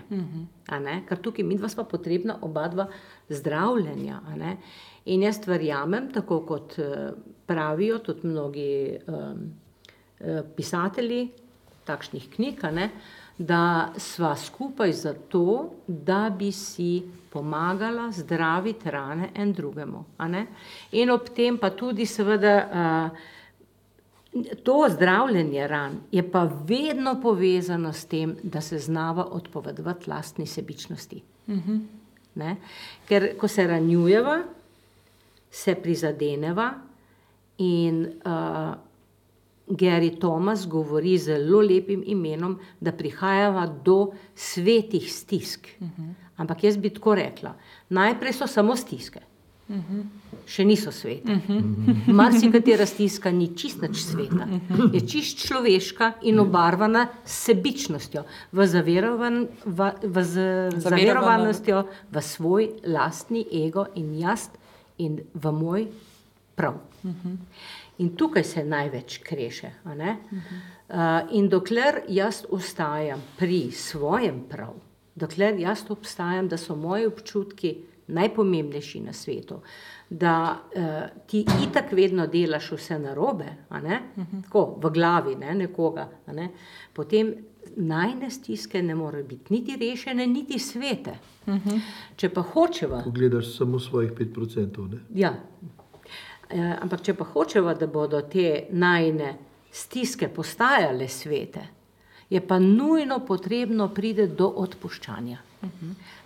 a 0.69 0.79
ne, 0.79 1.03
Ker 1.09 1.19
tukaj 1.19 1.45
mi 1.45 1.57
dva 1.57 1.69
sva 1.69 1.85
potrebna 1.85 2.37
oba 2.43 2.69
dva 2.69 2.87
zdravljenja. 3.29 4.21
a 4.27 4.37
ne. 4.37 4.57
In 5.05 5.23
jaz 5.23 5.41
verjamem, 5.47 6.13
tako 6.13 6.41
kot 6.47 6.79
uh, 6.79 7.11
pravijo 7.47 7.99
tudi 7.99 8.27
mnogi 8.27 8.99
um, 9.07 9.53
uh, 10.21 10.41
pisatelji 10.57 11.31
takšnih 11.85 12.29
knjig, 12.35 12.65
a 12.65 12.71
ne, 12.71 12.91
da 13.41 13.93
sva 13.97 14.35
skupaj 14.37 14.93
zato, 14.93 15.71
da 15.87 16.31
bi 16.39 16.53
si 16.53 17.03
pomagala 17.33 18.11
zdraviti 18.13 18.91
rane 18.91 19.31
en 19.35 19.53
drugemu. 19.53 20.05
a 20.17 20.29
ne. 20.29 20.47
In 20.93 21.11
ob 21.11 21.29
tem 21.37 21.59
pa 21.59 21.71
tudi 21.71 22.07
seveda 22.07 22.55
uh, 24.33 24.55
to 24.63 24.87
zdravljenje 24.91 25.67
ran 25.67 25.97
je 26.13 26.31
pa 26.31 26.51
vedno 26.65 27.21
povezano 27.23 27.93
s 27.93 28.05
tem, 28.05 28.37
da 28.43 28.61
se 28.61 28.79
znava 28.79 29.25
odpovedovati 29.25 30.11
lastni 30.11 30.47
sebičnosti. 30.47 31.23
Ne? 32.35 32.57
Ker 33.09 33.37
ko 33.39 33.49
se 33.49 33.67
ranjujeva, 33.67 34.43
se 35.51 35.75
prizadeneva 35.75 36.75
in 37.59 38.05
uh, 38.05 38.90
Gary 39.71 40.11
Thomas 40.21 40.67
govori 40.67 41.19
z 41.19 41.25
zelo 41.25 41.61
lepim 41.61 42.03
imenom, 42.07 42.59
da 42.81 42.93
prihajava 42.93 43.67
do 43.85 44.13
svetih 44.35 45.13
stisk. 45.13 45.69
Uh 45.81 45.89
-huh. 45.89 46.15
Ampak 46.37 46.65
jaz 46.65 46.77
bi 46.77 46.91
tako 46.91 47.15
rekla, 47.15 47.55
najprej 47.89 48.33
so 48.33 48.47
samo 48.47 48.77
stiske. 48.77 49.21
Še 50.51 50.65
niso 50.67 50.91
svete. 50.91 51.37
Marsikatera 52.21 52.87
stiska 52.87 53.31
ni 53.31 53.53
čist 53.55 53.85
nič 53.85 54.03
sveta. 54.03 54.49
Je 54.91 55.01
čist 55.07 55.45
človeška 55.47 56.13
in 56.27 56.41
obarvana 56.43 57.07
s 57.23 57.45
sebičnostjo, 57.47 58.25
v, 58.51 58.67
zaverovan, 58.67 59.45
v, 59.65 59.93
v 60.03 60.25
z, 60.27 60.35
zaverovanostjo 60.75 61.85
v 62.11 62.25
svoj 62.25 62.71
lastni 62.91 63.45
ego 63.63 63.87
in 63.95 64.11
jaz 64.19 64.49
in 64.99 65.21
v 65.35 65.55
moj 65.55 65.87
prav. 66.59 66.83
In 68.01 68.15
tukaj 68.17 68.45
se 68.45 68.65
največ 68.65 69.19
kreše. 69.25 69.71
a 69.85 69.95
ne. 69.95 70.17
Uh, 70.31 70.97
in 71.37 71.49
dokler 71.49 72.03
jaz 72.09 72.45
ostajam 72.51 73.21
pri 73.39 73.71
svojem 73.71 74.43
prav, 74.49 74.75
dokler 75.15 75.61
jaz 75.61 75.85
obstajam, 75.89 76.49
da 76.49 76.57
so 76.57 76.77
moji 76.77 77.07
občutki 77.07 77.77
najpomembnejši 78.11 79.01
na 79.01 79.13
svetu, 79.13 79.61
da 80.11 80.59
uh, 80.59 81.21
ti 81.27 81.45
itak 81.69 81.93
vedno 81.93 82.27
delaš 82.27 82.73
vse 82.73 82.99
narobe, 82.99 83.53
a 83.69 83.81
ne, 83.81 84.01
tako 84.43 84.65
v 84.83 84.91
glavi 84.91 85.37
ne, 85.39 85.55
nekoga, 85.55 86.09
ne, 86.35 86.49
potem 86.93 87.35
najne 87.77 88.31
stiske 88.31 88.83
ne 88.83 88.95
morejo 88.95 89.25
biti 89.25 89.53
niti 89.55 89.77
rešene, 89.77 90.27
niti 90.27 90.59
svete. 90.59 91.19
Če 92.17 92.29
pa 92.35 92.43
hočeva, 92.43 93.03
Ko 93.05 93.11
gledaš 93.11 93.55
samo 93.57 93.79
svojih 93.79 94.13
5%. 94.13 94.89
Ne? 94.91 95.01
Ja. 95.15 95.35
Eh, 96.51 96.77
ampak, 96.83 97.05
če 97.07 97.15
pa 97.15 97.25
hočeva, 97.31 97.77
da 97.79 97.87
bodo 97.87 98.21
te 98.27 98.67
najne 98.75 99.37
stiske 99.71 100.29
postajale 100.35 101.07
svete, 101.09 101.63
je 102.31 102.41
pa 102.43 102.59
nujno 102.59 103.21
potrebno 103.27 103.89
priti 103.95 104.27
do 104.27 104.49
odpuščanja. 104.59 105.39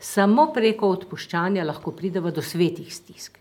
Samo 0.01 0.47
preko 0.55 0.89
odpuščanja 0.95 1.65
lahko 1.65 1.93
pridemo 1.93 2.31
do 2.31 2.43
svetih 2.43 2.89
stisk. 2.95 3.39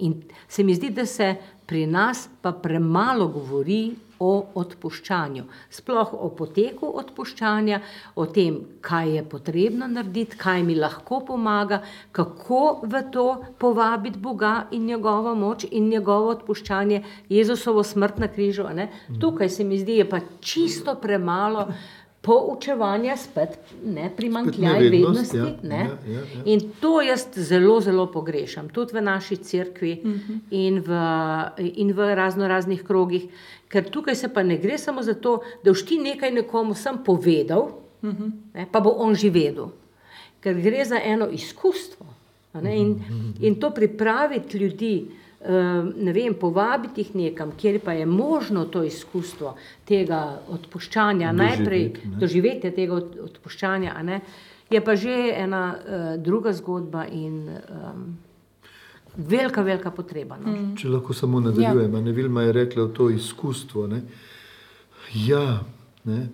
In 0.00 0.16
se 0.48 0.64
mi 0.64 0.74
zdi, 0.74 0.90
da 0.96 1.04
se 1.06 1.34
pri 1.66 1.84
nas 1.86 2.28
pa 2.42 2.52
premalo 2.52 3.28
govori 3.28 3.94
o 4.20 4.30
odpuščanju, 4.60 5.44
sploh 5.72 6.12
o 6.14 6.28
poteku 6.36 6.90
odpuščanja, 7.02 7.80
o 8.20 8.26
tem, 8.26 8.58
kaj 8.84 9.14
je 9.16 9.22
potrebno 9.32 9.88
narediti, 9.88 10.36
kaj 10.40 10.64
mi 10.66 10.76
lahko 10.76 11.22
pomaga, 11.26 11.80
kako 12.12 12.80
v 12.84 13.02
to 13.12 13.26
povabiti 13.58 14.20
Boga 14.20 14.66
in 14.76 14.84
njegovo 14.86 15.34
moč 15.34 15.64
in 15.70 15.88
njegovo 15.88 16.34
odpuščanje, 16.36 17.02
Jezusovo 17.28 17.82
smrt 17.82 18.18
na 18.18 18.28
križu. 18.28 18.68
ne. 18.74 18.90
Tukaj 19.20 19.48
se 19.48 19.64
mi 19.64 19.78
zdi, 19.78 19.96
je 20.02 20.08
pa 20.08 20.20
čisto 20.40 20.94
premalo 20.94 21.66
poučevanja, 22.20 23.16
spet 23.16 23.58
ne 23.84 24.10
primankljaj 24.16 24.82
nevednost, 24.82 25.32
vednosti. 25.32 25.66
ja, 25.66 25.68
ne. 25.68 25.78
ja, 25.78 26.12
ja, 26.12 26.20
ja. 26.20 26.42
In 26.44 26.60
to 26.80 27.00
jaz 27.02 27.26
zelo, 27.34 27.80
zelo 27.80 28.06
pogrešam, 28.12 28.68
tudi 28.68 28.98
v 28.98 29.02
naši 29.02 29.36
cerkvi 29.36 29.92
in 30.50 30.80
v, 30.84 31.00
in 31.58 31.92
v 31.96 32.14
razno 32.14 32.48
raznih 32.48 32.84
krogih, 32.84 33.28
ker 33.72 33.88
tukaj 33.90 34.16
se 34.16 34.28
pa 34.28 34.42
ne 34.42 34.58
gre 34.60 34.78
samo 34.78 35.02
za 35.02 35.14
to, 35.14 35.38
da 35.64 35.72
boš 35.72 35.86
ti 35.88 35.98
nekaj 35.98 36.32
nekomu 36.42 36.74
sam 36.74 37.00
povedal, 37.04 37.70
ne, 38.02 38.66
pa 38.72 38.80
bo 38.80 38.90
on 39.00 39.14
že 39.14 39.30
vedel. 39.30 39.72
Ker 40.40 40.56
gre 40.60 40.84
za 40.84 41.00
eno 41.04 41.28
izkustvo. 41.28 42.06
a 42.52 42.60
ne, 42.60 42.76
In, 42.76 42.94
in 43.40 43.60
to 43.60 43.70
pripraviti 43.70 44.58
ljudi, 44.58 45.06
ne 45.96 46.12
vem, 46.12 46.34
povabiti 46.34 47.00
jih 47.00 47.14
nekam, 47.16 47.52
kjer 47.56 47.80
pa 47.80 47.92
je 47.92 48.06
možno 48.06 48.64
to 48.64 48.82
izkustvo 48.84 49.54
tega 49.88 50.40
odpuščanja, 50.48 51.32
najprej 51.32 51.84
Doživeti, 51.88 52.08
ne. 52.08 52.16
doživetje 52.20 52.74
tega 52.74 52.94
od- 52.94 53.16
odpuščanja, 53.24 53.92
a 53.96 54.02
ne, 54.02 54.20
je 54.70 54.84
pa 54.84 54.94
že 54.96 55.32
ena 55.36 55.74
uh, 55.74 56.22
druga 56.22 56.52
zgodba 56.52 57.06
in 57.06 57.48
um, 57.48 58.18
velika, 59.16 59.62
velika 59.62 59.90
potreba. 59.90 60.36
No. 60.44 60.52
Mm. 60.52 60.76
Če 60.76 60.88
lahko 60.88 61.14
samo 61.14 61.40
nadaljujem, 61.40 61.94
ja. 61.94 62.00
ne 62.00 62.12
Vilma 62.12 62.42
je 62.42 62.52
rekla 62.52 62.88
to 62.94 63.10
izkustvo. 63.10 63.86
Ne? 63.86 64.02
Ja, 65.14 65.60
ne. 66.04 66.28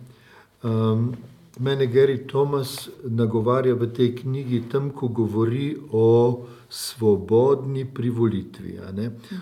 Um, 0.63 1.15
mene 1.59 1.87
Gary 1.87 2.27
Thomas 2.27 2.89
nagovarja 3.05 3.75
v 3.75 3.89
tej 3.93 4.15
knjigi 4.17 4.63
tam, 4.73 4.91
ko 4.91 5.09
govori 5.09 5.77
o 5.93 6.45
svobodni 6.69 7.85
privolitvi. 7.85 8.79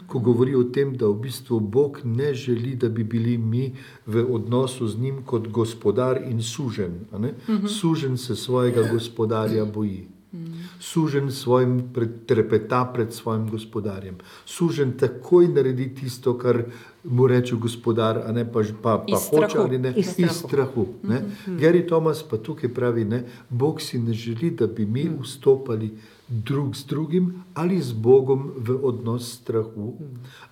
Ko 0.07 0.19
govori 0.19 0.55
o 0.55 0.65
tem, 0.65 0.97
da 0.97 1.09
v 1.09 1.21
bistvu 1.27 1.61
Bog 1.61 2.01
ne 2.05 2.35
želi, 2.35 2.77
da 2.77 2.89
bi 2.89 3.05
bili 3.05 3.39
mi 3.39 3.73
v 4.07 4.27
odnosu 4.31 4.89
z 4.89 4.99
njim 4.99 5.23
kot 5.27 5.49
gospodar 5.49 6.21
in 6.31 6.43
sužen. 6.43 7.07
ne. 7.19 7.35
Sužen 7.69 8.17
se 8.17 8.37
svojega 8.37 8.89
gospodarja 8.93 9.65
boji. 9.65 10.09
Sužen 10.81 11.31
svojim 11.33 11.83
pred, 11.95 12.27
trepeta 12.27 12.85
pred 12.95 13.13
svojim 13.13 13.51
gospodarjem. 13.51 14.19
Sužen 14.45 14.99
takoj 14.99 15.49
naredi 15.49 15.95
tisto, 15.95 16.39
kar 16.39 16.65
mu 17.05 17.27
reče 17.27 17.57
gospodar, 17.57 18.19
a 18.27 18.33
ne 18.33 18.45
pa, 18.53 18.63
pa, 18.83 18.99
pa 18.99 19.05
Iz 19.07 19.29
hoče 19.31 19.49
strahu. 19.49 19.67
ali 19.69 19.79
ne. 19.79 19.95
Iz 19.97 20.07
strahu. 20.07 20.31
Iz 20.31 20.37
strahu. 20.39 20.87
Ne? 21.03 21.23
Gary 21.47 21.87
Thomas 21.89 22.23
pa 22.23 22.37
tukaj 22.37 22.75
pravi, 22.75 23.05
ne, 23.05 23.25
Bog 23.49 23.81
si 23.81 23.99
ne 23.99 24.13
želi, 24.13 24.51
da 24.51 24.67
bi 24.67 24.87
mi 24.87 25.11
vstopali 25.23 25.91
drug 26.29 26.77
z 26.77 26.87
drugim 26.87 27.45
ali 27.55 27.81
z 27.83 27.93
Bogom 27.93 28.51
v 28.57 28.79
odnos 28.83 29.33
strahu, 29.33 29.95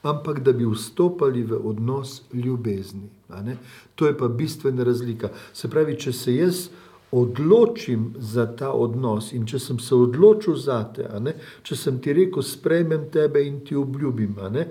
ampak 0.03 0.41
da 0.41 0.53
bi 0.53 0.67
vstopali 0.67 1.43
v 1.43 1.61
odnos 1.65 2.23
ljubezni. 2.33 3.09
a 3.29 3.43
ne. 3.43 3.57
To 3.95 4.07
je 4.07 4.19
pa 4.19 4.29
bistvena 4.29 4.85
razlika. 4.85 5.31
Se 5.53 5.69
pravi, 5.71 5.97
če 5.99 6.13
se 6.13 6.37
jaz 6.37 6.69
odločim 7.13 8.15
za 8.19 8.47
ta 8.57 8.73
odnos 8.73 9.33
in 9.33 9.47
če 9.47 9.59
sem 9.59 9.79
se 9.79 9.95
odločil 9.95 10.57
za 10.57 10.79
te, 10.97 11.05
a 11.05 11.19
ne, 11.21 11.35
če 11.63 11.77
sem 11.77 11.99
ti 12.01 12.13
rekel, 12.13 12.43
sprejmem 12.43 13.11
tebe 13.13 13.43
in 13.45 13.61
ti 13.61 13.77
obljubim, 13.77 14.39
a 14.41 14.49
ne, 14.49 14.67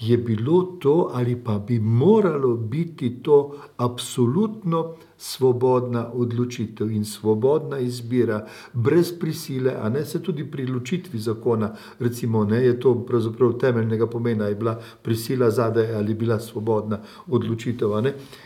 je 0.00 0.18
bilo 0.18 0.62
to 0.62 1.10
ali 1.14 1.36
pa 1.44 1.58
bi 1.58 1.78
moralo 1.78 2.56
biti 2.56 3.22
to 3.22 3.56
absolutno 3.76 4.94
svobodna 5.18 6.12
odločitev 6.12 6.90
in 6.90 7.04
svobodna 7.04 7.78
izbira, 7.78 8.46
brez 8.72 9.12
prisile, 9.20 9.74
a 9.80 9.88
ne 9.88 10.04
se 10.04 10.22
tudi 10.22 10.44
pri 10.50 10.66
ločitvi 10.66 11.18
zakona, 11.18 11.74
recimo, 11.98 12.44
ne, 12.44 12.64
je 12.64 12.80
to 12.80 12.94
pravzaprav 12.94 13.52
temeljnega 13.52 14.06
pomena, 14.06 14.46
je 14.46 14.54
bila 14.54 14.80
prisila 15.02 15.50
zadaj 15.50 15.94
ali 15.94 16.14
bila 16.14 16.40
svobodna 16.40 17.00
odločitev. 17.26 17.90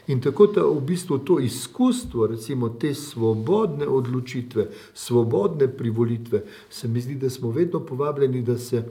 In 0.07 0.21
tako 0.21 0.47
da 0.47 0.63
v 0.63 0.81
bistvu 0.81 1.19
to 1.19 1.41
izkustvo, 1.41 2.27
recimo 2.27 2.69
te 2.69 2.95
svobodne 2.95 3.87
odločitve, 3.87 4.69
svobodne 4.95 5.69
privolitve, 5.69 6.45
se 6.71 6.89
mi 6.89 7.01
zdi, 7.01 7.15
da 7.15 7.31
smo 7.31 7.51
vedno 7.51 7.81
povabljeni, 7.81 8.43
da 8.43 8.59
se 8.59 8.85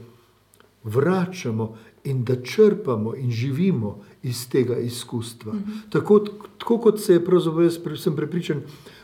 vračamo 0.83 1.75
in 2.03 2.23
da 2.23 2.35
črpamo 2.41 3.15
in 3.15 3.31
živimo 3.31 3.99
iz 4.23 4.49
tega 4.49 4.77
izkustva. 4.77 5.53
Mm 5.53 5.57
-hmm. 5.57 5.91
tako, 5.91 6.19
tako 6.57 6.77
kot 6.77 6.99
se 6.99 7.13
je, 7.13 7.25
pravzaprav 7.25 7.63
jaz 7.63 7.79
pre- 7.83 7.97
sem 7.97 8.15
prepričan, 8.15 8.61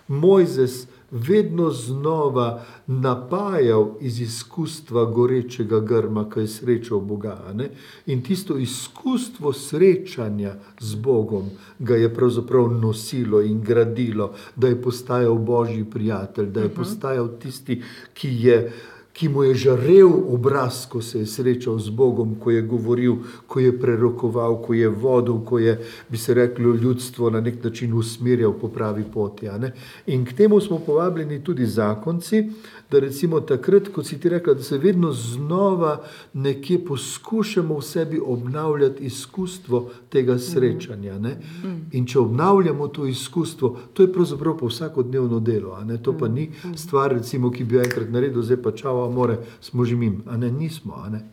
Mojzes 0.08 0.88
vedno 1.12 1.70
znova 1.72 2.64
napajal 2.88 3.90
iz 4.02 4.20
izkustva 4.22 5.06
gorečega 5.06 5.80
grma, 5.80 6.30
ki 6.30 6.40
je 6.40 6.48
srečal 6.48 7.00
Boga. 7.00 7.54
ne. 7.54 7.70
In 8.06 8.22
tisto 8.24 8.58
izkustvo 8.58 9.54
srečanja 9.54 10.56
z 10.80 10.96
Bogom 10.96 11.50
ga 11.80 11.96
je 11.96 12.14
pravzaprav 12.14 12.72
nosilo 12.72 13.42
in 13.42 13.62
gradilo, 13.62 14.34
da 14.56 14.68
je 14.68 14.82
postajal 14.82 15.38
božji 15.38 15.86
prijatelj, 15.86 16.46
da 16.46 16.62
je 16.62 16.70
postajal 16.70 17.30
tisti, 17.40 17.82
ki 18.14 18.30
je 18.30 18.74
ki 19.16 19.30
mu 19.30 19.44
je 19.44 19.54
žarel 19.56 20.12
obraz, 20.28 20.84
ko 20.92 21.02
se 21.02 21.20
je 21.20 21.26
srečal 21.26 21.80
z 21.80 21.90
Bogom, 21.90 22.36
ko 22.36 22.52
je 22.52 22.62
govoril, 22.62 23.16
ko 23.48 23.60
je 23.64 23.72
prerokoval, 23.80 24.60
ko 24.62 24.76
je 24.76 24.90
vodil, 24.92 25.40
ko 25.48 25.60
je, 25.60 25.78
bi 26.10 26.18
se 26.18 26.34
reklo, 26.34 26.76
ljudstvo 26.76 27.30
na 27.30 27.40
nek 27.42 27.64
način 27.64 27.94
usmerjal 27.94 28.54
po 28.60 28.68
pravi 28.68 29.06
poti. 29.14 29.48
In 30.08 30.26
k 30.26 30.34
temu 30.34 30.60
smo 30.62 30.80
povabljeni 30.80 31.44
tudi 31.44 31.66
zakonci, 31.66 32.44
da 32.92 33.00
recimo 33.00 33.40
takrat, 33.42 33.90
kot 33.94 34.06
si 34.06 34.20
ti 34.20 34.30
rekla, 34.30 34.54
da 34.54 34.64
se 34.64 34.78
vedno 34.78 35.12
znova 35.12 36.04
nekje 36.34 36.86
poskušamo 36.86 37.78
v 37.78 37.82
sebi 37.82 38.22
obnavljati 38.26 39.04
izkustvo 39.04 39.90
tega 40.10 40.38
srečanja. 40.40 41.20
Ne? 41.20 41.38
In 41.92 42.06
če 42.06 42.20
obnavljamo 42.20 42.88
to 42.88 43.06
izkustvo, 43.06 43.78
to 43.94 44.04
je 44.04 44.14
pravzaprav 44.14 44.58
pa 44.58 44.66
vsakodnevno 44.66 45.40
delo. 45.40 45.78
To 46.04 46.18
pa 46.18 46.28
ni 46.28 46.52
stvar, 46.76 47.12
recimo, 47.12 47.52
ki 47.52 47.64
bi 47.64 47.76
jo 47.76 47.84
enkrat 47.84 48.10
naredil, 48.10 48.42
zdaj 48.42 48.62
pa 48.62 48.72
čava, 48.72 49.10
more, 49.10 49.38
smo 49.62 49.86
že 49.86 49.96
mim. 49.96 50.22
A 50.28 50.38
ne, 50.38 50.52
nismo. 50.52 50.94
A 51.06 51.10
ne? 51.10 51.26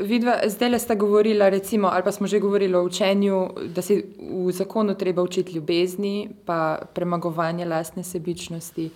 Vidva, 0.00 0.36
zdaj 0.46 0.70
le 0.70 0.78
sta 0.78 0.94
govorila, 0.94 1.48
recimo, 1.48 1.88
ali 1.88 2.04
pa 2.04 2.12
smo 2.12 2.26
že 2.26 2.38
govorili 2.38 2.74
o 2.74 2.82
učenju, 2.84 3.48
da 3.74 3.82
se 3.82 4.02
v 4.20 4.52
zakonu 4.52 4.94
treba 4.94 5.22
učiti 5.22 5.52
ljubezni, 5.52 6.28
pa 6.44 6.78
premagovanje 6.94 7.64
lastne 7.64 8.04
sebičnosti, 8.04 8.90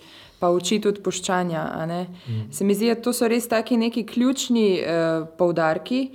pa 0.45 0.51
učiti 0.53 0.87
odpuščanja. 0.87 1.63
a 1.73 1.85
ne. 1.85 2.07
Se 2.51 2.65
mi 2.65 2.75
zdi, 2.75 2.91
da 2.93 3.01
to 3.01 3.13
so 3.13 3.27
res 3.27 3.47
taki 3.49 3.77
neki 3.77 4.05
ključni 4.05 4.67
uh, 4.81 5.25
poudarki, 5.37 6.09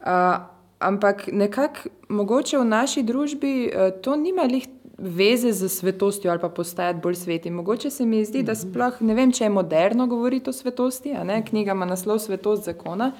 uh, 0.00 0.38
ampak 0.80 1.28
nekako 1.32 1.92
mogoče 2.08 2.58
v 2.58 2.64
naši 2.64 3.02
družbi 3.02 3.52
uh, 3.68 3.92
to 4.00 4.16
nima 4.16 4.48
lih 4.48 4.68
veze 4.98 5.52
z 5.52 5.68
svetostjo 5.68 6.30
ali 6.30 6.40
pa 6.40 6.48
postajati 6.48 7.00
bolj 7.02 7.14
sveti. 7.14 7.50
Mogoče 7.50 7.90
se 7.90 8.06
mi 8.06 8.24
zdi, 8.24 8.42
da 8.46 8.54
sploh 8.54 9.02
ne 9.02 9.14
vem, 9.14 9.32
če 9.32 9.44
je 9.44 9.50
moderno 9.50 10.06
govoriti 10.06 10.50
o 10.50 10.52
svetosti. 10.52 11.12
Knjiga 11.48 11.74
ima 11.74 11.84
naslov 11.84 12.22
Svetost 12.22 12.64
zakona. 12.64 13.12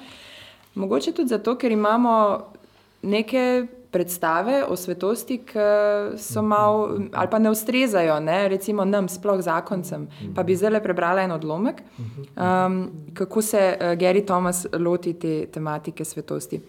Mogoče 0.75 1.11
tudi 1.11 1.29
zato, 1.29 1.57
ker 1.59 1.71
imamo 1.71 2.15
neke 3.01 3.67
predstave 3.95 4.57
o 4.67 4.75
svetosti, 4.75 5.37
ki 5.47 5.65
so 6.19 6.41
malo 6.43 6.99
ali 7.13 7.29
pa 7.31 7.39
ne 7.39 7.49
ustrezajo, 7.49 8.19
ne, 8.19 8.47
recimo 8.51 8.83
nam, 8.85 9.07
sploh 9.07 9.39
zakoncem. 9.41 10.07
Pa 10.35 10.43
bi 10.43 10.55
zdaj 10.55 10.73
le 10.75 10.81
prebrala 10.83 11.23
en 11.23 11.31
odlomek, 11.31 11.79
um, 12.35 12.81
kako 13.15 13.41
se 13.41 13.61
uh, 13.71 13.93
Gary 13.95 14.25
Thomas 14.25 14.65
loti 14.73 15.13
te 15.13 15.45
tematike 15.45 16.03
svetosti. 16.05 16.59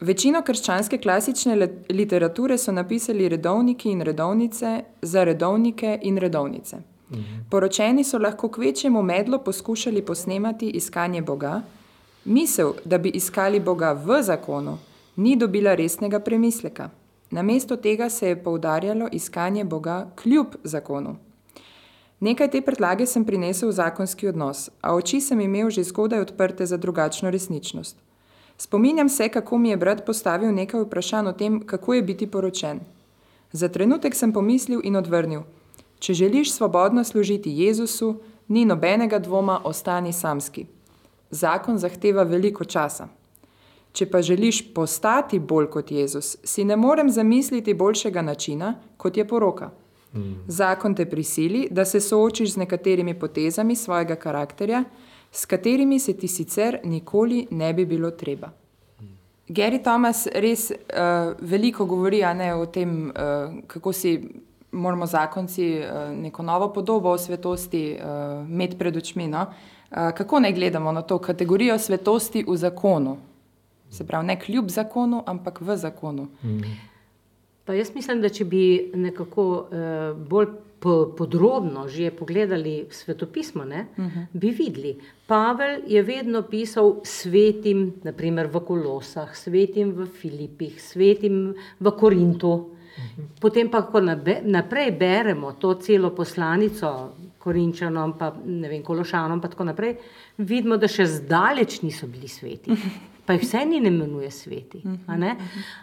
Večino 0.00 0.42
krščanske 0.44 0.98
klasične 1.00 1.56
literature 1.88 2.58
so 2.60 2.72
napisali 2.72 3.30
redovniki 3.32 3.88
in 3.90 4.04
redovnice 4.04 4.82
za 5.02 5.24
redovnike 5.24 5.98
in 6.02 6.20
redovnice. 6.20 6.82
Poročeni 7.50 8.04
so 8.04 8.18
lahko 8.18 8.48
k 8.48 8.58
večjemu 8.58 9.02
medlu 9.02 9.38
poskušali 9.38 10.02
posnemati 10.02 10.68
iskanje 10.70 11.22
Boga, 11.22 11.62
misel, 12.24 12.72
da 12.84 12.98
bi 12.98 13.08
iskali 13.08 13.60
Boga 13.60 13.92
v 13.92 14.22
zakonu, 14.22 14.78
ni 15.16 15.36
dobila 15.36 15.74
resnega 15.74 16.20
premisleka. 16.20 16.90
Namesto 17.30 17.76
tega 17.76 18.10
se 18.10 18.28
je 18.28 18.42
poudarjalo 18.42 19.08
iskanje 19.12 19.64
Boga 19.64 20.10
kljub 20.22 20.46
zakonu. 20.64 21.16
Nekaj 22.20 22.50
te 22.50 22.60
predlage 22.62 23.06
sem 23.06 23.24
prinesel 23.24 23.68
v 23.68 23.72
zakonski 23.72 24.28
odnos, 24.28 24.70
a 24.80 24.94
oči 24.94 25.20
sem 25.20 25.40
imel 25.40 25.70
že 25.70 25.84
zgodaj 25.84 26.20
odprte 26.20 26.66
za 26.66 26.76
drugačno 26.76 27.30
resničnost. 27.30 27.96
Spominjam 28.58 29.08
se, 29.08 29.28
kako 29.28 29.58
mi 29.58 29.68
je 29.68 29.76
brat 29.76 30.06
postavil 30.06 30.54
nekaj 30.54 30.80
vprašanj 30.80 31.26
o 31.28 31.32
tem, 31.32 31.60
kako 31.66 31.94
je 31.94 32.02
biti 32.02 32.26
poročen. 32.26 32.80
Za 33.52 33.68
trenutek 33.68 34.14
sem 34.14 34.32
pomislil 34.32 34.80
in 34.84 34.96
odvrnil: 34.96 35.42
Če 35.98 36.14
želiš 36.14 36.52
svobodno 36.52 37.04
služiti 37.04 37.52
Jezusu, 37.52 38.20
ni 38.48 38.64
nobenega 38.64 39.18
dvoma, 39.18 39.60
ostani 39.64 40.12
samski. 40.12 40.66
Zakon 41.30 41.78
zahteva 41.78 42.22
veliko 42.22 42.64
časa. 42.64 43.08
Če 43.96 44.06
pa 44.12 44.20
želiš 44.22 44.74
postati 44.74 45.38
bolj 45.38 45.70
kot 45.72 45.90
Jezus, 45.90 46.36
si 46.44 46.64
ne 46.64 46.76
morem 46.76 47.08
zamisliti 47.10 47.74
boljšega 47.74 48.22
načina, 48.22 48.74
kot 48.96 49.16
je 49.16 49.24
poroka. 49.28 49.70
Zakon 50.48 50.94
te 50.94 51.06
prisili, 51.10 51.68
da 51.70 51.84
se 51.84 52.00
soočiš 52.00 52.52
z 52.52 52.56
nekaterimi 52.56 53.14
potezami 53.18 53.76
svojega 53.76 54.16
karakterja, 54.16 54.84
s 55.32 55.44
katerimi 55.44 55.98
se 55.98 56.16
ti 56.16 56.28
sicer 56.28 56.78
nikoli 56.84 57.46
ne 57.50 57.72
bi 57.74 57.84
bilo 57.84 58.10
treba. 58.10 58.52
Gary 59.48 59.82
Thomas 59.82 60.26
res 60.34 60.70
uh, 60.70 60.76
veliko 61.40 61.84
govori 61.84 62.22
ne, 62.34 62.54
o 62.54 62.66
tem, 62.66 63.08
uh, 63.10 63.62
kako 63.66 63.92
si 63.92 64.28
moramo 64.72 65.06
zakonci 65.06 65.78
uh, 65.78 66.16
neko 66.16 66.42
novo 66.42 66.72
podobo 66.72 67.10
o 67.10 67.18
svetosti 67.18 67.96
uh, 67.96 68.50
imeti 68.50 68.78
pred 68.78 68.96
očmi. 68.96 69.28
No? 69.28 69.46
Uh, 69.90 70.10
kako 70.16 70.40
naj 70.40 70.52
gledamo 70.52 70.92
na 70.92 71.02
to 71.02 71.18
kategorijo 71.18 71.78
svetosti 71.78 72.44
v 72.48 72.56
zakonu? 72.56 73.16
Se 73.90 74.06
pravi, 74.06 74.26
ne 74.26 74.40
kljub 74.40 74.68
zakonu, 74.68 75.22
ampak 75.26 75.60
v 75.60 75.76
zakonu. 75.76 76.28
Mm. 76.42 76.76
Pa 77.64 77.74
jaz 77.74 77.90
mislim, 77.94 78.20
da 78.22 78.28
če 78.28 78.44
bi 78.44 78.62
nekako 78.94 79.44
uh, 79.50 80.28
bolj 80.28 80.46
podrobno 81.16 81.88
že 81.88 82.10
pogledali 82.10 82.86
svetopismo, 82.90 83.64
ne, 83.64 83.86
uh 83.96 84.04
-huh. 84.04 84.26
bi 84.32 84.50
videli. 84.50 84.96
Pavel 85.26 85.80
je 85.86 86.02
vedno 86.02 86.42
pisal 86.42 87.00
svetim, 87.02 87.94
naprimer 88.02 88.46
v 88.46 88.60
Kolosah, 88.60 89.36
svetim 89.36 89.92
v 89.92 90.06
Filipih, 90.06 90.82
svetim 90.82 91.54
v 91.80 91.90
Korintu. 91.90 92.48
Uh 92.48 92.62
-huh. 92.62 93.24
Potem 93.40 93.68
pa, 93.68 93.82
ko 93.82 94.00
naprej 94.44 94.90
beremo 94.90 95.52
to 95.52 95.74
celo 95.74 96.10
poslanico 96.10 97.12
Korinčanom, 97.38 98.18
pa 98.18 98.34
ne 98.46 98.68
vem, 98.68 98.82
Kološanom, 98.82 99.40
pa 99.40 99.48
tako 99.48 99.64
naprej, 99.64 99.96
vidimo, 100.38 100.76
da 100.76 100.88
še 100.88 101.06
zdaleč 101.06 101.82
niso 101.82 102.06
bili 102.06 102.28
sveti. 102.28 102.70
Pa 103.26 103.34
jih 103.34 103.42
vse 103.42 103.64
ni 103.66 103.76
imenuje 103.76 104.30
sveti. 104.30 104.82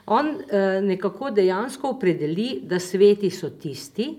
On 0.05 0.29
uh, 0.29 0.37
nekako 0.81 1.31
dejansko 1.31 1.89
opredeli, 1.89 2.61
da 2.63 2.79
sveti 2.79 3.29
so 3.29 3.49
tisti, 3.49 4.13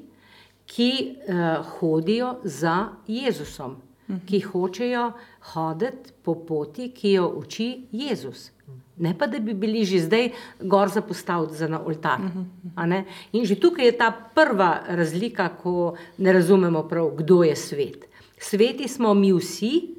ki 0.66 0.90
uh, 1.28 1.64
hodijo 1.78 2.36
za 2.44 2.88
Jezusom, 3.06 3.76
-huh. 4.08 4.18
ki 4.26 4.40
hočejo 4.40 5.12
hoditi 5.52 6.12
po 6.22 6.34
poti, 6.34 6.90
ki 6.92 7.12
jo 7.12 7.28
uči 7.36 7.86
Jezus. 7.92 8.50
Ne 8.96 9.14
pa, 9.18 9.26
da 9.26 9.38
bi 9.38 9.54
bili 9.54 9.84
že 9.84 10.04
zdaj 10.06 10.28
gor 10.60 10.88
za 10.88 11.02
oltar. 11.86 12.20
Uh 12.20 12.26
-huh. 12.76 13.04
In 13.32 13.44
že 13.44 13.60
tukaj 13.60 13.86
je 13.86 13.98
ta 13.98 14.12
prva 14.34 14.80
razlika, 14.88 15.48
ko 15.48 15.96
ne 16.18 16.32
razumemo 16.32 16.88
prav, 16.88 17.10
kdo 17.16 17.42
je 17.42 17.56
svet. 17.56 18.08
Sveti 18.38 18.88
smo 18.88 19.14
mi 19.14 19.32
vsi, 19.32 19.94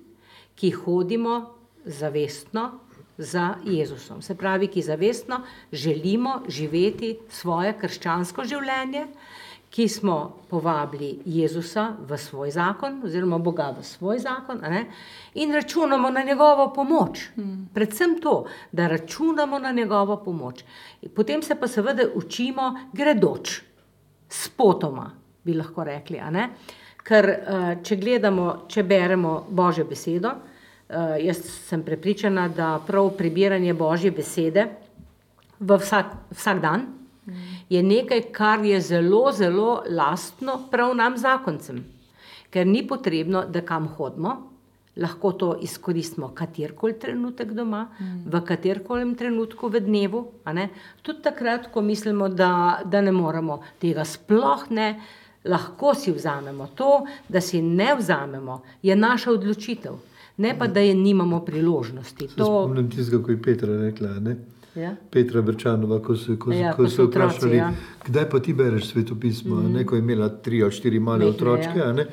ki 0.55 0.71
hodimo 0.71 1.55
zavestno 1.85 2.79
za 3.17 3.55
Jezusom. 3.65 4.21
Se 4.21 4.35
pravi, 4.35 4.67
ki 4.67 4.81
zavestno 4.81 5.41
želimo 5.71 6.41
živeti 6.47 7.17
svoje 7.29 7.73
krščansko 7.79 8.43
življenje, 8.43 9.07
ki 9.75 9.87
smo 9.91 10.35
povabili 10.49 11.19
Jezusa 11.25 11.89
v 12.07 12.17
svoj 12.17 12.51
zakon, 12.55 13.01
oziroma 13.03 13.37
Boga 13.37 13.73
v 13.75 13.83
svoj 13.83 14.21
zakon, 14.23 14.61
in 15.33 15.51
računamo 15.51 16.09
na 16.09 16.23
njegovo 16.23 16.69
pomoč. 16.73 17.25
Hmm. 17.35 17.69
Predvsem 17.73 18.19
to, 18.21 18.45
da 18.71 18.87
računamo 18.87 19.59
na 19.59 19.71
njegovo 19.71 20.17
pomoč. 20.23 20.63
Potem 21.15 21.41
se 21.41 21.55
pa 21.55 21.67
seveda 21.67 22.07
učimo 22.15 22.71
gredoč, 22.93 23.61
spotoma, 24.29 25.11
bi 25.43 25.53
lahko 25.53 25.83
rekli. 25.83 26.21
Ker 27.03 27.29
eh, 27.29 27.77
če 27.83 27.95
gledamo, 27.95 28.65
če 28.67 28.83
beremo 28.83 29.45
Božjo 29.49 29.85
besedo, 29.85 30.31
jaz 31.21 31.37
sem 31.67 31.83
prepričana, 31.83 32.47
da 32.47 32.79
prav 32.87 33.09
prebiranje 33.17 33.73
Božje 33.73 34.11
besede 34.11 34.67
vsak, 35.59 36.05
vsak 36.31 36.61
dan 36.61 36.85
je 37.69 37.83
nekaj, 37.83 38.21
kar 38.31 38.65
je 38.65 38.81
zelo, 38.81 39.31
zelo 39.31 39.83
lastno 39.89 40.59
prav 40.71 40.95
nam 40.95 41.17
zakoncem. 41.17 41.85
Ker 42.49 42.67
ni 42.67 42.87
potrebno, 42.87 43.45
da 43.49 43.61
kam 43.65 43.87
hodimo, 43.87 44.35
lahko 44.95 45.31
to 45.31 45.49
izkoristimo 45.61 46.29
katerkoli 46.35 46.99
trenutek 46.99 47.51
doma, 47.51 47.87
mm. 47.99 48.23
v 48.31 48.41
katerkoli 48.45 49.15
trenutku 49.15 49.67
v 49.67 49.81
dnevu. 49.83 50.23
Tudi 51.01 51.21
takrat, 51.21 51.71
ko 51.73 51.81
mislimo, 51.81 52.29
da, 52.29 52.81
da 52.85 53.01
ne 53.01 53.11
moremo 53.11 53.61
tega 53.81 54.05
sploh 54.05 54.69
ne. 54.69 54.95
Lahko 55.45 55.93
si 55.93 56.11
vzamemo 56.11 56.67
to, 56.75 57.05
da 57.29 57.41
si 57.41 57.61
ne 57.61 57.95
vzamemo, 57.95 58.61
je 58.81 58.95
naša 58.95 59.31
odločitev, 59.31 59.93
ne 60.37 60.59
pa 60.59 60.67
da 60.67 60.79
je 60.79 60.95
nimamo 60.95 61.39
priložnosti. 61.45 62.27
To... 62.27 62.45
Spomnim 62.45 62.89
tistega, 62.91 63.23
ko 63.23 63.31
je 63.31 63.41
Petra 63.41 63.77
rekla. 63.77 64.19
Ne? 64.19 64.35
Ja. 64.75 64.95
Petra 65.11 65.41
Brčanova, 65.41 66.01
ko 66.03 66.17
so, 66.19 66.35
ko, 66.39 66.51
ja, 66.51 66.73
ko 66.75 66.89
so 66.91 67.05
vprašali, 67.07 67.57
ja. 67.57 67.69
kdaj 68.05 68.25
pa 68.29 68.39
ti 68.43 68.53
bereš 68.53 68.89
svetopismo. 68.89 69.55
Mm. 69.55 69.71
Neko 69.73 69.95
je 69.95 69.99
imela 69.99 70.27
tri 70.29 70.63
ali 70.63 70.71
štiri 70.71 70.99
male 70.99 71.17
Mehne, 71.23 71.31
otročke. 71.31 71.79
Ja. 71.79 72.05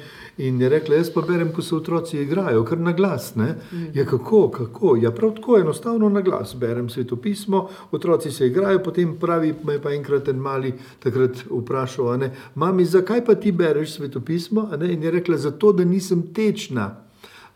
In 0.47 0.61
je 0.61 0.69
rekla, 0.69 0.97
jaz 0.97 1.11
pa 1.11 1.25
berem, 1.27 1.51
ko 1.53 1.63
se 1.63 1.75
otroci 1.75 2.21
igrajo, 2.23 2.63
kar 2.65 2.79
na 2.79 2.93
glas. 2.93 3.35
Mm. 3.35 3.91
Ja, 3.95 4.05
kako, 4.07 4.49
kako? 4.51 4.97
Ja, 5.03 5.11
prav 5.11 5.35
tako 5.35 5.59
enostavno 5.59 6.09
na 6.09 6.21
glas 6.21 6.55
berem 6.55 6.89
svetopismo, 6.89 7.69
otroci 7.91 8.31
se 8.31 8.47
igrajo, 8.47 8.83
potem 8.85 9.17
pravi, 9.19 9.55
me 9.65 9.81
pa 9.83 9.91
enkrat 9.91 10.29
en 10.29 10.37
mali 10.37 10.75
takrat 11.03 11.43
vprašal, 11.51 12.29
mami, 12.55 12.85
zakaj 12.85 13.25
pa 13.25 13.35
ti 13.35 13.53
bereš 13.53 13.97
svetopismo? 13.97 14.69
In 14.91 15.03
je 15.03 15.11
rekla, 15.11 15.37
zato 15.37 15.73
da 15.73 15.85
nisem 15.85 16.23
tečna. 16.35 17.03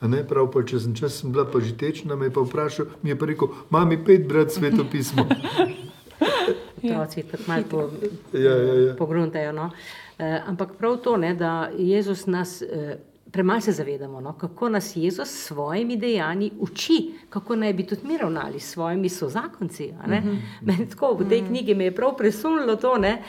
Ne, 0.00 0.20
prav, 0.28 0.50
pa, 0.52 0.60
če 0.66 0.80
sem 0.80 0.94
čas 0.94 1.20
sem 1.22 1.32
bila 1.32 1.46
pa 1.48 1.60
že 1.60 1.72
tečna, 1.76 2.16
me 2.20 2.28
je 2.28 2.34
pa 2.36 2.44
vprašal, 2.44 2.90
mi 3.02 3.10
je 3.10 3.16
pa 3.16 3.26
rekel, 3.26 3.48
mami, 3.72 3.96
pet 4.04 4.28
brat 4.28 4.52
svetopismo. 4.52 5.24
Otroci 6.76 7.22
tako 7.22 7.42
malo 7.46 7.64
po, 7.70 7.90
ja, 8.32 8.56
ja, 8.56 8.74
ja. 8.74 8.94
pogruntajo. 8.94 9.52
No? 9.52 9.70
E, 10.18 10.40
ampak 10.46 10.76
prav 10.78 10.96
to, 10.96 11.16
ne, 11.16 11.34
da 11.34 11.70
Jezus 11.78 12.26
nas. 12.26 12.62
E, 12.62 12.98
Premalo 13.26 13.60
se 13.60 13.72
zavedamo, 13.72 14.20
no, 14.20 14.32
kako 14.38 14.68
nas 14.68 14.92
Jezus 14.96 15.28
s 15.28 15.46
svojimi 15.46 15.96
dejanji 15.96 16.50
uči, 16.60 17.26
kako 17.28 17.56
naj 17.56 17.72
bi 17.72 17.84
tudi 17.86 18.06
mi 18.06 18.16
ravnali 18.16 18.60
s 18.60 18.70
svojimi 18.72 19.08
sozakonci. 19.08 19.92
Mm 20.06 20.12
-hmm. 20.62 20.88
tako, 20.90 21.16
v 21.20 21.28
tej 21.28 21.42
knjigi 21.42 21.74
me 21.74 21.84
je 21.84 21.94
prav 21.94 22.16
presunilo 22.16 22.76
to, 22.76 22.98
ne, 22.98 23.22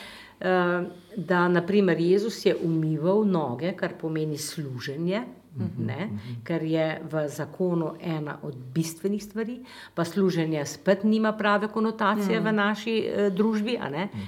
da 1.16 1.48
naprimer 1.48 2.00
Jezus 2.00 2.46
je 2.46 2.56
umival 2.64 3.26
noge, 3.26 3.74
kar 3.74 3.98
pomeni 4.02 4.38
služenje, 4.38 5.22
Mhm, 5.22 5.47
ne, 5.78 6.06
mhm. 6.06 6.42
ker 6.44 6.64
je 6.64 6.88
v 7.12 7.24
zakonu 7.30 7.94
ena 8.02 8.38
od 8.44 8.56
bistvenih 8.74 9.24
stvari, 9.24 9.60
pa 9.96 10.06
služenje 10.06 10.66
spet 10.66 11.04
nima 11.04 11.34
prave 11.38 11.68
konotacije 11.68 12.40
v 12.40 12.46
mhm. 12.46 12.56
naši 12.56 12.96
eh, 13.00 13.30
družbi, 13.30 13.78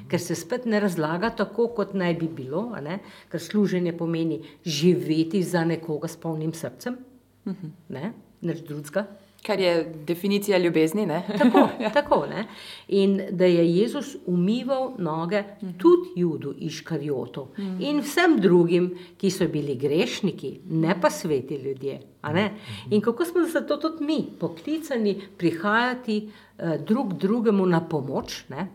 ker 0.09 0.19
se 0.19 0.36
spet 0.36 0.65
ne 0.65 0.80
razlaga 0.80 1.30
tako, 1.30 1.67
kot 1.75 1.93
naj 1.93 2.13
bi 2.19 2.27
bilo, 2.27 2.69
ker 3.30 3.41
služenje 3.41 3.97
pomeni 3.97 4.41
živeti 4.65 5.43
za 5.43 5.65
nekoga 5.65 6.07
s 6.07 6.17
polnim 6.17 6.53
srcem, 6.53 6.97
ne, 7.89 8.13
nič 8.41 8.63
drugega. 8.67 9.07
Kar 9.45 9.59
je 9.59 9.93
definicija 10.07 10.57
ljubezni. 10.57 11.05
Ne? 11.05 11.23
Tako, 11.37 11.69
tako 11.93 12.25
ne. 12.29 12.45
In 12.87 13.21
da 13.31 13.45
je 13.45 13.75
Jezus 13.75 14.15
umival 14.25 14.91
noge 14.97 15.43
tudi 15.77 16.09
Judu 16.15 16.53
Iškarjotu 16.57 17.47
in 17.79 18.01
vsem 18.01 18.39
drugim, 18.41 18.91
ki 19.17 19.31
so 19.31 19.47
bili 19.47 19.75
grešniki, 19.75 20.59
ne 20.69 20.95
pa 21.01 21.09
sveti 21.09 21.55
ljudje. 21.55 22.01
ne. 22.33 22.51
In 22.89 23.01
kako 23.01 23.25
smo 23.25 23.45
zato 23.47 23.77
tudi 23.77 24.03
mi 24.03 24.25
poklicani 24.39 25.21
prihajati 25.37 26.29
eh, 26.57 26.77
drug 26.87 27.13
drugemu 27.13 27.65
na 27.65 27.81
pomoč 27.87 28.43
ne? 28.49 28.67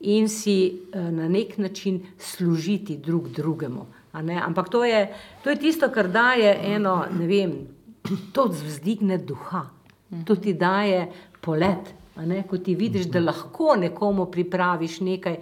in 0.00 0.28
si 0.28 0.66
eh, 0.92 1.00
na 1.10 1.28
nek 1.28 1.58
način 1.58 2.06
služiti 2.18 2.96
drug 2.96 3.28
drugemu. 3.28 3.86
Ampak 4.12 4.68
to 4.68 4.84
je, 4.84 5.14
to 5.44 5.50
je 5.50 5.56
tisto, 5.56 5.88
kar 5.88 6.08
daje 6.08 6.58
eno, 6.62 7.04
ne 7.18 7.26
vem, 7.26 7.52
to 8.34 8.48
vzdigne 8.48 9.18
duha. 9.18 9.77
To 10.24 10.36
ti 10.36 10.54
daje 10.54 11.06
polet, 11.40 11.90
ne, 12.16 12.42
ko 12.48 12.58
ti 12.58 12.74
vidiš, 12.74 13.06
da 13.12 13.20
lahko 13.20 13.76
nekomu 13.76 14.26
pripraviš 14.32 15.00
nekaj, 15.00 15.36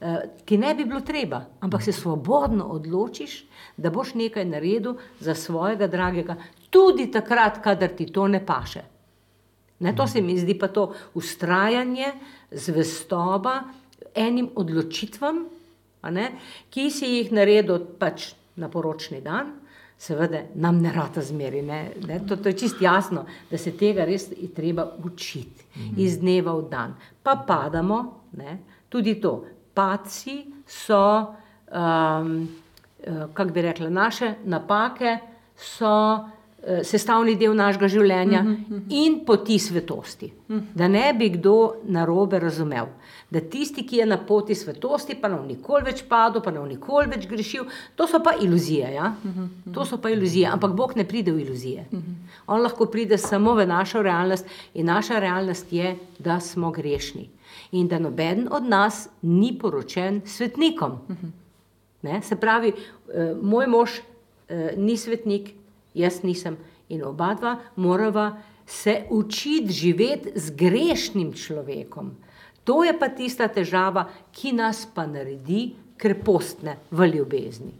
eh, 0.00 0.20
ki 0.44 0.58
ne 0.58 0.74
bi 0.74 0.84
bilo 0.84 1.00
treba, 1.00 1.44
ampak 1.60 1.82
se 1.82 1.92
svobodno 1.92 2.64
odločiš, 2.64 3.44
da 3.76 3.90
boš 3.90 4.14
nekaj 4.14 4.44
naredil 4.44 4.94
za 5.20 5.34
svojega 5.34 5.86
dragega, 5.86 6.36
tudi 6.70 7.10
takrat, 7.10 7.62
kadar 7.64 7.88
ti 7.96 8.06
to 8.12 8.28
ne 8.28 8.46
paše. 8.46 8.82
Ne, 9.80 9.96
to 9.96 10.06
se 10.06 10.22
mi 10.22 10.38
zdi 10.38 10.54
pa 10.58 10.68
to 10.68 10.92
ustrajanje, 11.14 12.12
zvestoba 12.50 13.62
enim 14.14 14.50
odločitvam, 14.54 15.44
ne, 16.10 16.28
ki 16.70 16.90
si 16.90 17.08
jih 17.16 17.32
naredil 17.32 17.80
pač 17.98 18.32
na 18.56 18.68
poročni 18.68 19.20
dan. 19.20 19.61
Seveda 20.02 20.40
nam 20.58 20.80
ne 20.82 20.90
rata 20.92 21.22
zmeri, 21.22 21.60
ne, 21.62 21.92
ne, 22.08 22.18
to, 22.26 22.36
to 22.36 22.50
je 22.50 22.58
čist 22.58 22.80
jasno, 22.82 23.22
da 23.50 23.58
se 23.58 23.70
tega 23.78 24.04
res 24.04 24.26
je 24.34 24.48
treba 24.54 24.88
učiti 25.04 25.66
iz 26.02 26.18
dneva 26.18 26.56
v 26.58 26.64
dan. 26.70 26.96
Pa 27.22 27.36
padamo, 27.46 27.98
ne, 28.38 28.56
tudi 28.90 29.14
to. 29.22 29.36
Padci 29.74 30.40
so, 30.66 31.04
um, 31.70 32.34
kako 33.34 33.50
bi 33.54 33.62
rekla, 33.62 33.88
naše 33.90 34.34
napake 34.44 35.18
so 35.56 35.94
sestavni 36.62 37.34
del 37.34 37.56
našega 37.58 37.88
življenja 37.90 38.42
in 38.94 39.18
poti 39.26 39.58
svetosti. 39.58 40.28
Da 40.74 40.86
ne 40.88 41.08
bi 41.18 41.32
kdo 41.34 41.82
narobe 41.90 42.38
razumel. 42.38 42.86
Da 43.32 43.40
tisti, 43.40 43.82
ki 43.88 44.02
je 44.02 44.06
na 44.06 44.18
poti 44.26 44.54
svetosti, 44.54 45.16
pa 45.18 45.30
bo 45.32 45.40
nikoli 45.46 45.88
več 45.88 46.04
padel, 46.08 46.42
pa 46.44 46.52
bo 46.54 46.62
nikoli 46.68 47.10
več 47.10 47.26
grešil, 47.30 47.64
to 47.96 48.06
so 48.06 48.20
pa 48.22 48.36
iluzije. 48.38 48.92
Ja? 48.94 49.14
To 49.74 49.86
so 49.88 49.98
pa 49.98 50.12
iluzije, 50.12 50.46
ampak 50.52 50.76
Bog 50.78 50.94
ne 50.96 51.06
pride 51.08 51.32
v 51.32 51.42
iluzije. 51.46 51.86
On 52.46 52.62
lahko 52.62 52.86
pride 52.92 53.18
samo 53.18 53.56
v 53.58 53.66
našo 53.66 54.02
realnost 54.02 54.46
in 54.74 54.86
naša 54.86 55.18
realnost 55.18 55.72
je, 55.72 55.96
da 56.18 56.38
smo 56.40 56.70
grešni. 56.70 57.28
In 57.72 57.88
da 57.88 57.98
noben 57.98 58.46
od 58.50 58.68
nas 58.68 59.08
ni 59.22 59.56
poročen 59.58 60.20
svetnikom. 60.26 61.00
Ne? 62.02 62.22
Se 62.22 62.36
pravi, 62.36 62.72
eh, 62.72 63.34
moj 63.42 63.66
mož 63.66 63.98
eh, 64.48 64.74
ni 64.76 64.96
svetnik, 64.96 65.54
jaz 65.94 66.22
nisem. 66.22 66.56
In 66.88 67.04
oba 67.04 67.34
dva 67.34 67.56
morava 67.76 68.36
se 68.66 69.04
učiti 69.10 69.72
živeti 69.72 70.32
z 70.34 70.50
grešnim 70.56 71.32
človekom. 71.32 72.12
To 72.64 72.84
je 72.84 72.92
pa 72.98 73.08
tista 73.08 73.48
težava, 73.48 74.06
ki 74.32 74.52
nas 74.52 74.86
pa 74.94 75.06
naredi 75.06 75.72
krepostne 75.96 76.76
v 76.90 77.08
ljubezni. 77.14 77.72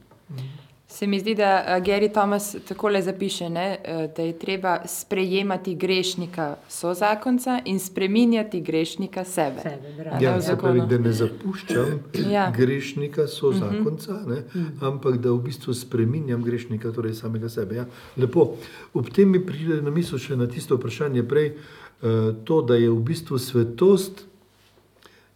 Se 0.92 1.06
mi 1.06 1.20
zdi, 1.20 1.34
da 1.34 1.64
uh, 1.68 1.84
Gary 1.84 2.12
Thomas 2.12 2.56
takole 2.68 3.02
zapiše, 3.02 3.48
ne, 3.48 3.78
uh, 3.78 4.14
da 4.16 4.22
je 4.22 4.38
treba 4.38 4.80
sprejemati 4.86 5.74
grešnika 5.74 6.56
sozakonca 6.68 7.60
in 7.64 7.80
spreminjati 7.80 8.60
grešnika 8.60 9.24
sebe. 9.24 9.60
Sebe, 9.62 10.04
Ja, 10.20 10.40
se 10.40 10.56
pravi, 10.56 10.78
zakonu. 10.78 10.86
da 10.88 10.98
ne 10.98 11.12
zapuščam 11.12 12.00
Ja. 12.30 12.50
grešnika, 12.50 13.26
so 13.26 13.52
zakonca, 13.52 14.12
ne, 14.26 14.42
ampak 14.82 15.16
da 15.16 15.30
v 15.30 15.38
bistvu 15.40 15.74
spreminjam 15.74 16.42
grešnika, 16.42 16.92
torej 16.92 17.14
samega 17.14 17.48
sebe. 17.48 17.74
Ja. 17.74 17.86
Lepo. 18.16 18.52
Ob 18.94 19.08
tem 19.10 19.30
mi 19.30 19.40
pride 19.40 19.80
na 19.82 19.90
misel 19.90 20.18
še 20.18 20.36
na 20.36 20.46
tisto 20.46 20.76
vprašanje 20.76 21.22
prej, 21.22 21.46
eh, 21.46 22.08
to, 22.44 22.62
da 22.62 22.74
je 22.74 22.90
v 22.90 23.00
bistvu 23.02 23.38
svetost. 23.38 24.26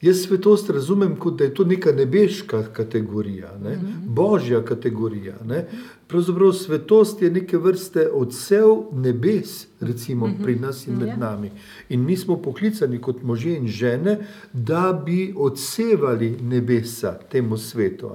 Jaz 0.03 0.17
svetost 0.27 0.71
razumem 0.71 1.17
kot 1.17 1.39
da 1.39 1.45
je 1.45 1.55
to 1.55 1.65
neka 1.65 1.93
nebeška 1.93 2.63
kategorija, 2.73 3.59
ne? 3.65 3.79
božja 4.05 4.65
kategorija. 4.65 5.37
Ne? 5.45 5.67
Pravzaprav 6.09 6.53
svetost 6.53 7.23
je 7.23 7.31
neke 7.31 7.59
vrste 7.59 8.09
odsev 8.13 8.77
nebes, 8.93 9.67
recimo 9.81 10.31
pri 10.45 10.55
nas 10.57 10.87
in 10.87 10.99
med 10.99 11.09
Ja. 11.09 11.17
nami. 11.17 11.51
In 11.89 12.05
mi 12.05 12.17
smo 12.17 12.37
poklicani 12.43 13.01
kot 13.01 13.23
možje 13.23 13.57
in 13.57 13.67
žene, 13.69 14.19
da 14.53 15.03
bi 15.07 15.35
odsevali 15.37 16.37
nebesa 16.43 17.19
temu 17.31 17.57
svetu, 17.59 18.11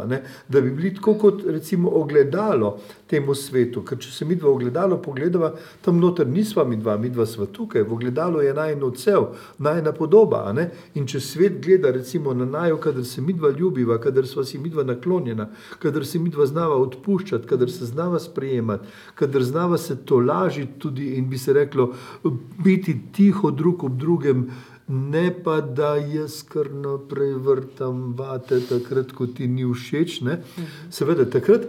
da 0.49 0.61
bi 0.61 0.71
bili 0.71 0.95
tako 0.95 1.13
kot 1.13 1.43
recimo 1.47 1.89
ogledalo 1.89 2.79
temu 3.07 3.35
svetu. 3.35 3.83
Ker 3.85 3.97
če 3.97 4.11
se 4.11 4.25
mi 4.25 4.35
dva 4.35 4.49
ogledalo 4.49 4.97
pogledava, 5.01 5.53
tam 5.81 5.99
noter 5.99 6.27
nisva 6.27 6.63
mi 6.63 6.77
dva, 6.77 6.97
mi 6.97 7.09
dva 7.09 7.25
sva 7.25 7.45
tukaj, 7.45 7.83
v 7.83 7.93
ogledalo 7.93 8.41
je 8.41 8.53
najno 8.53 8.87
odsev, 8.87 9.27
najna 9.57 9.91
podoba. 9.91 10.55
In 10.95 11.07
če 11.07 11.19
svet 11.19 11.59
gleda 11.65 11.91
recimo 11.91 12.33
na 12.33 12.45
najo, 12.45 12.77
kadar 12.77 13.05
se 13.05 13.21
mi 13.21 13.33
dva 13.33 13.51
ljubiva, 13.51 13.99
kadar 14.01 14.27
sva 14.27 14.45
si 14.45 14.57
mi 14.57 14.69
dva 14.69 14.83
naklonjena, 14.83 15.49
kadar 15.79 16.05
se 16.05 16.19
mi 16.19 16.29
dva 16.29 16.45
znava 16.45 16.75
odpuščati, 16.75 17.47
kadar 17.47 17.69
se 17.71 17.80
znava 17.85 18.19
sprejemati, 18.19 18.87
kadar 19.15 19.43
znava 19.43 19.77
se 19.77 19.95
tolažiti 20.05 20.79
tudi 20.79 21.13
in 21.15 21.29
bi 21.29 21.37
se 21.37 21.53
reklo, 21.53 21.93
biti 22.63 23.01
tiho 23.11 23.51
drug 23.51 23.83
ob 23.83 23.97
drugem. 23.97 24.49
Ne 24.87 25.43
pa 25.43 25.61
da 25.61 25.95
jaz 25.95 26.41
kar 26.43 26.67
naprej 26.71 27.33
vrtam 27.33 28.13
vate, 28.17 28.59
takrat, 28.69 29.11
ko 29.15 29.27
ti 29.27 29.47
ni 29.47 29.63
všeč. 29.63 30.17
Ne? 30.21 30.41
Seveda, 30.91 31.23
takrat 31.31 31.63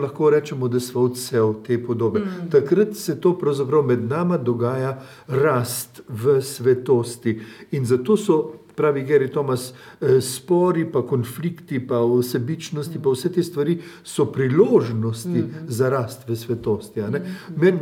lahko 0.00 0.30
rečemo, 0.30 0.68
da 0.68 0.80
smo 0.80 1.02
odsev 1.10 1.54
te 1.66 1.76
podobe. 1.86 2.22
Takrat 2.50 2.96
se 2.96 3.20
to 3.20 3.34
med 3.82 4.08
nama 4.08 4.38
dogaja 4.38 5.02
rast 5.28 6.00
v 6.08 6.40
svetosti. 6.42 7.40
In 7.72 7.84
zato 7.84 8.16
so, 8.16 8.54
pravi 8.76 9.04
Gary 9.04 9.30
Thomas, 9.30 9.72
eh, 10.00 10.20
spori, 10.20 10.84
pa 10.92 11.02
konflikti, 11.06 11.86
pa 11.86 12.00
vsebičnosti, 12.04 12.98
pa 13.02 13.10
vse 13.10 13.32
te 13.32 13.42
stvari 13.42 13.78
so 14.04 14.26
priložnosti 14.26 15.44
za 15.68 15.88
rast 15.88 16.28
v 16.28 16.36
svetosti. 16.36 17.00
a 17.00 17.10
ne. 17.10 17.22
Men, 17.56 17.78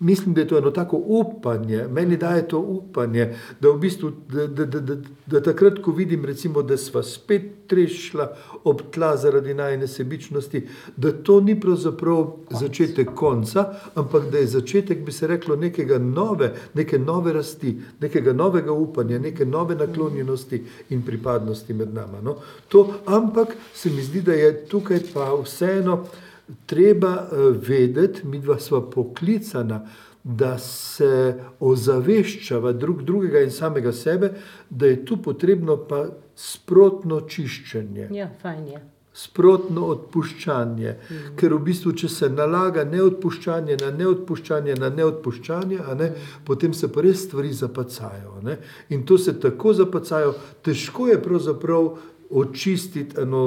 mislim, 0.00 0.34
da 0.34 0.40
je 0.40 0.48
to 0.48 0.58
eno 0.58 0.70
tako 0.70 0.96
upanje, 0.96 1.86
meni 1.90 2.16
daje 2.16 2.48
to 2.48 2.58
upanje, 2.58 3.34
da 3.60 3.70
v 3.70 3.78
bistvu, 3.78 4.12
da, 4.28 4.46
da, 4.46 4.64
da, 4.64 4.80
da, 4.80 4.96
da 5.26 5.42
takrat, 5.42 5.82
ko 5.82 5.92
vidim, 5.92 6.24
recimo, 6.24 6.62
da 6.62 6.76
sva 6.76 7.02
spet 7.02 7.42
trešila 7.66 8.36
ob 8.64 8.82
tla 8.94 9.16
zaradi 9.16 9.54
najne 9.54 9.86
sebičnosti, 9.86 10.66
da 10.96 11.12
to 11.12 11.40
ni 11.40 11.60
pravzaprav 11.60 12.36
začetek 12.50 13.14
konca, 13.14 13.64
ampak 13.94 14.30
da 14.30 14.38
je 14.38 14.46
začetek, 14.46 15.04
bi 15.04 15.12
se 15.12 15.26
reklo, 15.26 15.56
nekega 15.56 15.98
nove, 15.98 16.52
neke 16.74 16.98
nove 16.98 17.32
rasti, 17.32 17.80
nekega 18.00 18.32
novega 18.32 18.72
upanja, 18.72 19.18
neke 19.18 19.46
nove 19.46 19.74
naklonjenosti 19.74 20.33
in 20.90 21.02
pripadnosti 21.02 21.74
med 21.74 21.94
nama. 21.94 22.20
No? 22.20 22.36
To, 22.68 22.94
ampak 23.06 23.56
se 23.74 23.90
mi 23.90 24.02
zdi, 24.02 24.22
da 24.22 24.32
je 24.32 24.66
tukaj 24.66 25.00
pa 25.14 25.32
vseeno 25.42 26.04
treba 26.66 27.28
eh, 27.32 27.36
vedeti, 27.68 28.26
mi 28.26 28.38
dva 28.38 28.58
sva 28.58 28.82
poklicana, 28.90 29.84
da 30.24 30.58
se 30.58 31.34
ozaveščava 31.60 32.72
drug 32.72 33.02
drugega 33.04 33.42
in 33.44 33.50
samega 33.52 33.92
sebe, 33.92 34.30
da 34.70 34.86
je 34.86 35.04
tu 35.04 35.18
potrebno 35.22 35.76
pa 35.88 36.06
sprotno 36.34 37.20
čiščenje 37.28 38.08
Ja, 38.10 38.30
fajn 38.42 38.68
je. 38.68 38.80
Sprotno 39.14 39.86
odpuščanje. 39.94 40.94
Mm. 40.94 41.34
Ker 41.38 41.54
v 41.54 41.60
bistvu, 41.68 41.92
če 41.94 42.08
se 42.10 42.28
nalaga 42.34 42.82
neodpuščanje 42.88 43.76
na 43.82 43.92
neodpuščanje 43.94 44.74
na 44.80 44.90
neodpuščanje, 44.90 45.78
ne, 45.78 46.08
mm. 46.10 46.32
potem 46.48 46.74
se 46.74 46.90
pa 46.90 47.04
res 47.06 47.22
stvari 47.28 47.52
zapacajo. 47.54 48.40
Ne? 48.42 48.58
In 48.90 49.06
to 49.06 49.18
se 49.18 49.36
tako 49.40 49.72
zapacajo, 49.78 50.34
težko 50.66 51.08
je 51.12 51.20
pravzaprav 51.22 51.94
očistiti 52.34 53.20
eno 53.20 53.44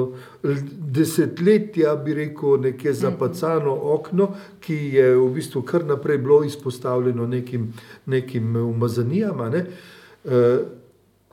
desetletja, 0.96 1.92
bi 2.00 2.14
rekel, 2.16 2.56
nekje 2.62 2.94
zapacano 2.96 3.74
okno, 3.92 4.30
ki 4.64 4.78
je 4.94 5.10
v 5.18 5.28
bistvu 5.34 5.62
kar 5.68 5.84
naprej 5.84 6.22
bilo 6.24 6.40
izpostavljeno 6.46 7.26
nekim, 7.26 7.72
nekim 8.06 8.56
umazanijam. 8.56 9.44
ne. 9.52 9.66
Eh, 10.24 10.58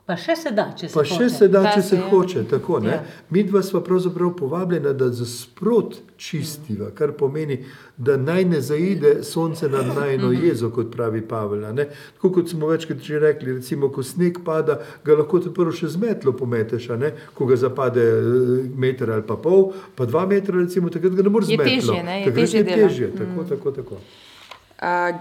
Pa 0.06 0.14
še 0.14 0.36
se 0.36 0.50
da, 0.52 0.68
če 0.72 0.86
se 0.86 0.94
Pa 0.94 1.02
še 1.02 1.14
hoče. 1.16 1.28
se 1.30 1.46
da, 1.48 1.60
Da 1.60 1.70
če 1.70 1.80
se 1.80 1.88
se 1.88 1.96
je. 1.96 2.02
hoče. 2.02 2.42
Tako, 2.46 2.78
ne? 2.78 2.90
Ja. 2.90 2.98
Mi 3.28 3.42
dva 3.42 3.58
smo 3.60 3.80
pravzaprav 3.80 4.36
povabljena, 4.36 4.92
da 4.92 5.08
za 5.10 5.26
sprot 5.26 5.96
čistiva, 6.16 6.92
kar 6.92 7.10
pomeni, 7.12 7.56
da 7.98 8.14
naj 8.18 8.44
ne 8.46 8.60
zaide 8.62 9.24
sonce 9.24 9.68
nad 9.68 9.86
najno 9.88 10.30
jezo, 10.32 10.70
kot 10.70 10.92
pravi 10.92 11.22
Pavel. 11.22 11.64
a 11.64 11.72
ne. 11.72 11.88
Tako 12.14 12.30
kot 12.32 12.48
smo 12.48 12.68
večkrat 12.68 12.98
že 13.00 13.18
rekli, 13.18 13.54
recimo, 13.54 13.88
ko 13.88 14.02
sneg 14.04 14.38
pada, 14.44 14.78
ga 15.02 15.14
lahko 15.14 15.40
te 15.40 15.50
prvo 15.50 15.72
še 15.72 15.88
z 15.88 15.96
metlo 15.98 16.32
pometeš, 16.34 16.90
a 16.90 16.96
ne? 16.96 17.10
ko 17.34 17.46
ga 17.46 17.56
zapade 17.58 18.00
eh, 18.00 18.22
meter 18.76 19.10
ali 19.10 19.22
pa 19.24 19.36
pol, 19.36 19.66
pa 19.94 20.06
dva 20.06 20.22
metra, 20.26 20.54
recimo, 20.56 20.86
takrat 20.88 21.12
ga 21.12 21.22
ne 21.22 21.28
moreš 21.30 21.48
Je 21.48 21.56
z 21.56 21.58
metlo. 21.58 21.74
težje, 21.92 22.02
ne, 22.04 22.16
je 22.20 22.32
težje 22.32 22.58
je 22.58 22.64
dela. 22.64 22.76
težje, 22.78 23.10
tako, 23.12 23.44
tako, 23.44 23.70
tako. 23.72 23.94
A, 24.78 25.18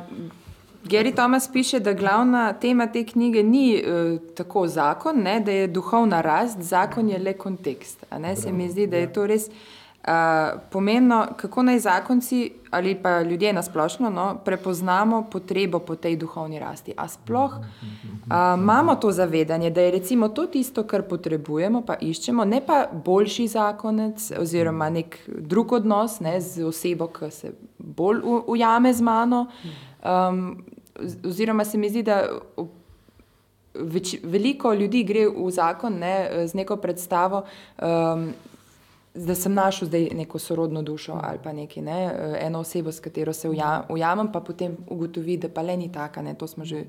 Gary 0.86 1.16
Thomas 1.16 1.50
piše, 1.54 1.80
da 1.80 1.94
glavna 1.94 2.54
tema 2.54 2.88
te 2.88 3.06
knjige 3.06 3.44
ni 3.44 3.82
uh, 3.82 4.20
tako 4.36 4.68
zakon, 4.68 5.16
ne, 5.16 5.40
da 5.40 5.52
je 5.52 5.68
duhovna 5.68 6.22
rast, 6.22 6.62
zakon 6.62 7.10
je 7.10 7.20
le 7.20 7.34
kontekst. 7.34 8.06
Se 8.36 8.52
mi 8.52 8.70
zdi, 8.70 8.88
da 8.88 8.98
je 8.98 9.14
to 9.14 9.26
res 9.28 9.48
uh, 9.48 9.52
pomembno, 10.72 11.28
kako 11.38 11.64
naj 11.64 11.80
zakonci 11.80 12.52
ali 12.72 12.96
pa 12.96 13.22
ljudje 13.22 13.54
nasplošno 13.54 14.10
no, 14.10 14.38
prepoznamo 14.46 15.24
potrebo 15.32 15.80
po 15.80 15.96
tej 15.96 16.16
duhovni 16.16 16.60
rasti. 16.60 16.94
A 16.98 17.08
sploh 17.08 17.54
uh, 17.54 17.64
imamo 18.58 18.96
to 18.96 19.12
zavedanje, 19.12 19.70
da 19.70 19.82
je 19.82 19.92
recimo 19.92 20.30
to 20.30 20.46
tisto, 20.46 20.84
kar 20.84 21.02
potrebujemo, 21.02 21.82
pa 21.82 21.96
iščemo, 22.02 22.46
ne 22.46 22.62
pa 22.66 22.86
boljši 23.06 23.48
zakonec 23.48 24.32
oziroma 24.40 24.90
nek 24.90 25.18
drug 25.28 25.72
odnos 25.72 26.20
ne, 26.20 26.42
z 26.42 26.64
osebo, 26.64 27.08
ki 27.08 27.32
se 27.32 27.52
bolj 27.78 28.22
ujame 28.48 28.94
z 28.94 29.02
mano. 29.02 29.48
Um, 30.06 30.66
oziroma 31.26 31.66
se 31.66 31.78
mi 31.78 31.89
zdi, 31.89 32.04
da 32.04 32.22
več, 33.74 34.16
veliko 34.24 34.74
ljudi 34.74 35.04
gre 35.04 35.28
v 35.30 35.50
zakon 35.52 36.00
ne, 36.00 36.16
z 36.48 36.58
neko 36.58 36.78
predstavo, 36.82 37.43
um, 37.82 38.30
da 39.16 39.36
sem 39.36 39.54
našel 39.56 39.88
zdaj 39.88 40.10
neko 40.16 40.39
sorodno 40.39 40.82
dušo 40.84 41.16
ali 41.24 41.39
pa 41.43 41.54
nekaj, 41.56 41.84
ne, 41.84 42.00
eno 42.41 42.60
osebo, 42.66 42.91
s 42.91 43.00
katero 43.00 43.34
se 43.34 43.50
ujam, 43.50 43.86
ujamem, 43.89 44.32
pa 44.32 44.41
potem 44.43 44.76
ugotovi, 44.88 45.38
da 45.38 45.50
pa 45.50 45.64
le 45.64 45.78
ni 45.78 45.91
taka, 45.91 46.22
ne, 46.22 46.36
to 46.36 46.48
smo 46.48 46.66
že 46.66 46.84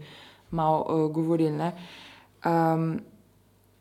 malo 0.50 0.82
uh, 0.82 1.12
govorili. 1.12 1.70
Um, 2.46 3.00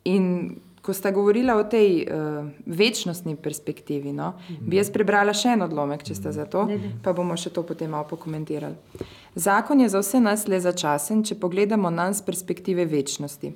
in 0.05 0.55
ko 0.85 0.93
sta 0.93 1.09
govorila 1.11 1.55
o 1.57 1.63
tej 1.63 2.05
uh, 2.05 2.45
večnostni 2.65 3.35
perspektivi, 3.35 4.13
no, 4.13 4.35
bi 4.61 4.77
jaz 4.77 4.91
prebrala 4.93 5.33
še 5.33 5.55
en 5.55 5.65
odlomek, 5.65 6.03
če 6.05 6.15
ste 6.15 6.33
za 6.33 6.45
to, 6.45 6.67
pa 7.01 7.13
bomo 7.13 7.37
še 7.37 7.49
to 7.49 7.63
potem 7.65 7.89
malo 7.89 8.05
pokomentirali. 8.09 9.01
Zakon 9.35 9.81
je 9.81 9.89
za 9.89 9.99
vse 9.99 10.19
nas 10.19 10.47
le 10.47 10.59
začasen, 10.59 11.23
če 11.23 11.35
pogledamo 11.35 11.89
na 11.89 12.07
nas 12.07 12.21
perspektive 12.21 12.85
večnosti. 12.85 13.51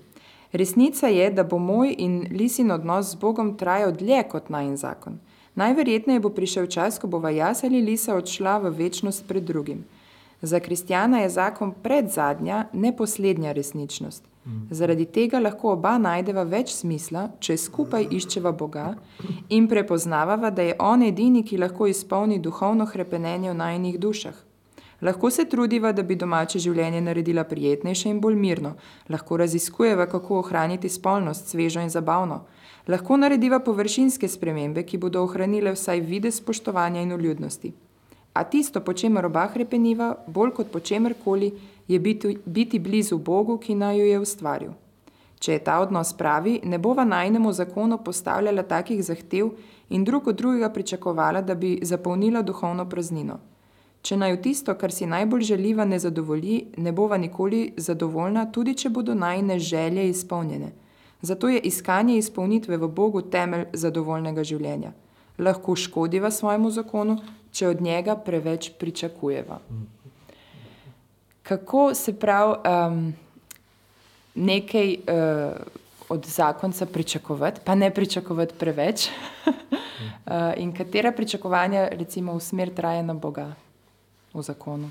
Resnica 0.52 1.08
je, 1.08 1.30
da 1.32 1.44
bo 1.44 1.58
moj 1.58 1.94
in 1.98 2.26
lisin 2.32 2.72
odnos 2.72 3.12
z 3.12 3.20
Bogom 3.22 3.54
trajal 3.58 3.92
dlje 3.92 4.24
kot 4.32 4.50
najn 4.50 4.76
zakon. 4.78 5.20
Najverjetneje 5.56 6.20
bo 6.20 6.30
prišel 6.30 6.68
čas, 6.68 7.00
ko 7.00 7.08
bova 7.08 7.30
jaz 7.30 7.64
ali 7.64 7.82
Lisa 7.82 8.16
odšla 8.16 8.58
v 8.58 8.74
večnost 8.76 9.28
pred 9.28 9.44
drugim. 9.44 9.86
Za 10.42 10.60
kristjana 10.60 11.20
je 11.20 11.30
zakon 11.30 11.72
predzadnja, 11.84 12.66
ne 12.74 12.96
poslednja 12.98 13.52
resničnost. 13.52 14.24
Zaradi 14.72 15.06
tega 15.06 15.40
lahko 15.40 15.74
oba 15.78 15.98
najdeva 15.98 16.44
več 16.44 16.74
smisla, 16.74 17.28
če 17.40 17.58
skupaj 17.58 18.08
iščeva 18.12 18.52
Boga 18.52 18.94
in 19.50 19.68
prepoznavava, 19.68 20.50
da 20.50 20.62
je 20.62 20.76
On 20.80 21.04
edini, 21.04 21.44
ki 21.44 21.58
lahko 21.58 21.88
izpolni 21.88 22.40
duhovno 22.40 22.88
krepenenje 22.88 23.52
v 23.52 23.58
najnih 23.64 24.00
dušah. 24.00 24.49
Lahko 25.02 25.30
se 25.30 25.46
trudiva, 25.46 25.92
da 25.92 26.04
bi 26.04 26.16
domače 26.16 26.60
življenje 26.60 27.02
naredila 27.02 27.44
prijetnejše 27.48 28.10
in 28.10 28.20
bolj 28.20 28.36
mirno, 28.36 28.74
lahko 29.10 29.38
raziskujeva, 29.38 30.06
kako 30.12 30.40
ohraniti 30.40 30.90
spolnost 30.90 31.48
svežo 31.48 31.80
in 31.80 31.90
zabavno, 31.90 32.42
lahko 32.88 33.18
narediva 33.18 33.62
površinske 33.64 34.28
spremembe, 34.28 34.84
ki 34.84 34.98
bodo 34.98 35.24
ohranile 35.24 35.72
vsaj 35.72 36.04
vide 36.04 36.32
spoštovanja 36.32 37.02
in 37.02 37.14
uljudnosti. 37.16 37.72
A 38.34 38.44
tisto, 38.44 38.82
po 38.82 38.94
čemer 38.94 39.26
oba 39.26 39.48
krepeniva, 39.54 40.14
bolj 40.28 40.52
kot 40.58 40.72
po 40.72 40.80
čemer 40.80 41.16
koli, 41.24 41.54
je 41.88 42.00
biti, 42.00 42.38
biti 42.46 42.80
blizu 42.80 43.18
Bogu, 43.18 43.58
ki 43.58 43.76
naj 43.76 44.00
jo 44.00 44.06
je 44.06 44.20
ustvaril. 44.20 44.74
Če 45.40 45.54
je 45.54 45.64
ta 45.64 45.80
odnos 45.80 46.12
pravi, 46.14 46.60
ne 46.64 46.78
bova 46.78 47.06
najnemu 47.08 47.54
zakonu 47.54 47.98
postavljala 48.04 48.64
takih 48.64 49.00
zahtev 49.04 49.54
in 49.90 50.04
drug 50.04 50.28
od 50.28 50.36
drugega 50.36 50.70
pričakovala, 50.70 51.42
da 51.42 51.56
bi 51.56 51.80
zapolnila 51.82 52.42
duhovno 52.42 52.86
praznino. 52.90 53.40
Če 54.00 54.16
naj 54.16 54.38
v 54.38 54.40
tisto, 54.44 54.74
kar 54.80 54.94
si 54.96 55.08
najbolj 55.10 55.44
želiva, 55.52 55.84
ne 55.86 56.00
zadovolji, 56.00 56.70
ne 56.80 56.92
bova 56.96 57.18
nikoli 57.20 57.74
zadovoljna, 57.78 58.46
tudi 58.56 58.78
če 58.80 58.92
bodo 58.96 59.16
najne 59.16 59.60
želje 59.60 60.08
izpolnjene. 60.10 60.72
Zato 61.22 61.50
je 61.52 61.60
iskanje 61.68 62.16
izpolnitve 62.18 62.78
v 62.80 62.88
Bogu 62.88 63.22
temelj 63.22 63.68
zadovoljnega 63.74 64.44
življenja. 64.48 64.94
Lahko 65.40 65.76
škodiva 65.76 66.32
svojemu 66.32 66.72
zakonu, 66.72 67.18
če 67.52 67.68
od 67.68 67.82
njega 67.84 68.16
preveč 68.16 68.72
pričakujeva. 68.80 69.60
Kako 71.44 71.90
se 71.96 72.16
pravi 72.20 72.56
um, 72.56 73.14
nekaj 74.36 74.96
uh, 74.96 75.60
od 76.10 76.26
zakonca 76.26 76.86
pričakovati, 76.86 77.62
pa 77.66 77.76
ne 77.76 77.92
pričakovati 77.92 78.56
preveč, 78.60 79.10
uh, 79.46 80.54
in 80.64 80.72
katera 80.72 81.12
pričakovanja, 81.12 81.90
recimo, 82.00 82.38
v 82.38 82.48
smer 82.48 82.72
trajanja 82.76 83.14
Boga 83.14 83.56
v 84.34 84.42
zakonu? 84.42 84.90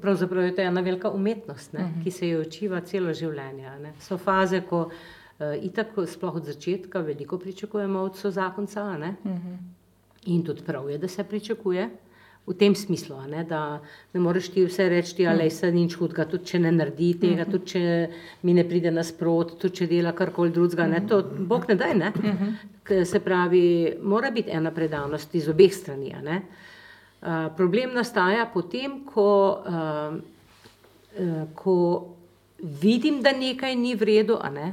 Pravzaprav 0.00 0.44
je 0.44 0.54
to 0.54 0.62
ena 0.62 0.80
velika 0.80 1.10
umetnost, 1.10 1.72
ne, 1.72 1.84
uh 1.84 1.90
-huh. 1.90 2.04
ki 2.04 2.10
se 2.10 2.28
jo 2.28 2.40
učiva 2.40 2.80
celo 2.80 3.14
življenje. 3.14 3.78
Ne. 3.80 3.92
So 4.00 4.18
faze, 4.18 4.60
ko 4.60 4.82
uh, 4.82 5.64
itak, 5.64 5.86
sploh 6.06 6.34
od 6.34 6.44
začetka, 6.44 7.00
veliko 7.00 7.38
pričakujemo 7.38 8.00
od 8.00 8.16
so 8.16 8.30
zakonca. 8.30 8.82
Uh 8.82 9.30
-huh. 9.30 9.56
In 10.26 10.44
tudi 10.44 10.62
prav 10.62 10.90
je, 10.90 10.98
da 10.98 11.08
se 11.08 11.24
pričakuje. 11.24 11.90
V 12.48 12.54
tem 12.56 12.72
smislu, 12.74 13.18
ne, 13.28 13.42
da 13.44 13.80
ne 14.14 14.20
moreš 14.24 14.46
ti 14.54 14.62
vse 14.64 14.86
reči, 14.88 15.26
da 15.26 15.34
je 15.36 15.50
vse 15.50 15.68
nič 15.72 15.98
hudega, 16.00 16.24
tudi 16.24 16.48
če 16.48 16.62
ne 16.64 16.70
naredi 16.72 17.10
tega, 17.20 17.44
tudi 17.44 17.74
če 17.74 17.82
mi 18.48 18.54
ne 18.56 18.64
pride 18.64 18.92
nasprot, 18.94 19.58
tudi 19.60 19.82
če 19.82 19.88
dela 19.90 20.14
karkoli 20.16 20.54
drugega. 20.56 20.86
Ne, 20.88 21.02
to 21.04 21.20
Bog 21.22 21.68
ne 21.68 21.76
da. 21.76 21.92
Ne. 21.92 22.12
Se 23.04 23.20
pravi, 23.20 23.98
mora 24.00 24.30
biti 24.32 24.48
ena 24.48 24.72
predanost 24.72 25.34
iz 25.36 25.50
obeh 25.52 25.74
strani. 25.76 26.14
Uh, 26.16 27.52
problem 27.56 27.92
nastaja 27.94 28.46
potem, 28.52 29.02
ko, 29.04 29.28
ko 31.54 31.76
vidim, 32.82 33.20
da 33.22 33.32
nekaj 33.32 33.76
ni 33.76 33.94
v 33.94 34.08
redu. 34.08 34.38
Ne, 34.54 34.72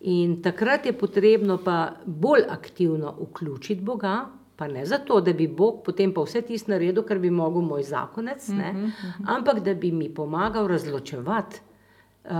in 0.00 0.40
takrat 0.42 0.86
je 0.86 0.92
potrebno 0.98 1.58
pa 1.62 1.94
bolj 2.06 2.46
aktivno 2.48 3.14
vključiti 3.20 3.82
Boga. 3.82 4.26
Pa 4.58 4.66
ne 4.66 4.86
zato, 4.86 5.20
da 5.20 5.32
bi 5.32 5.46
Bog 5.46 5.84
potem 5.86 6.10
pa 6.14 6.24
vse 6.26 6.40
tisto 6.42 6.72
naredil, 6.72 7.04
kar 7.06 7.20
bi 7.22 7.30
mogel 7.30 7.62
moj 7.62 7.84
zakonec, 7.86 8.48
ne, 8.48 8.70
uh 8.70 8.76
-huh, 8.76 8.84
uh 8.84 9.14
-huh. 9.18 9.36
ampak 9.36 9.60
da 9.62 9.74
bi 9.74 9.92
mi 9.92 10.08
pomagal 10.14 10.66
razločevati, 10.66 11.60
uh, 12.24 12.30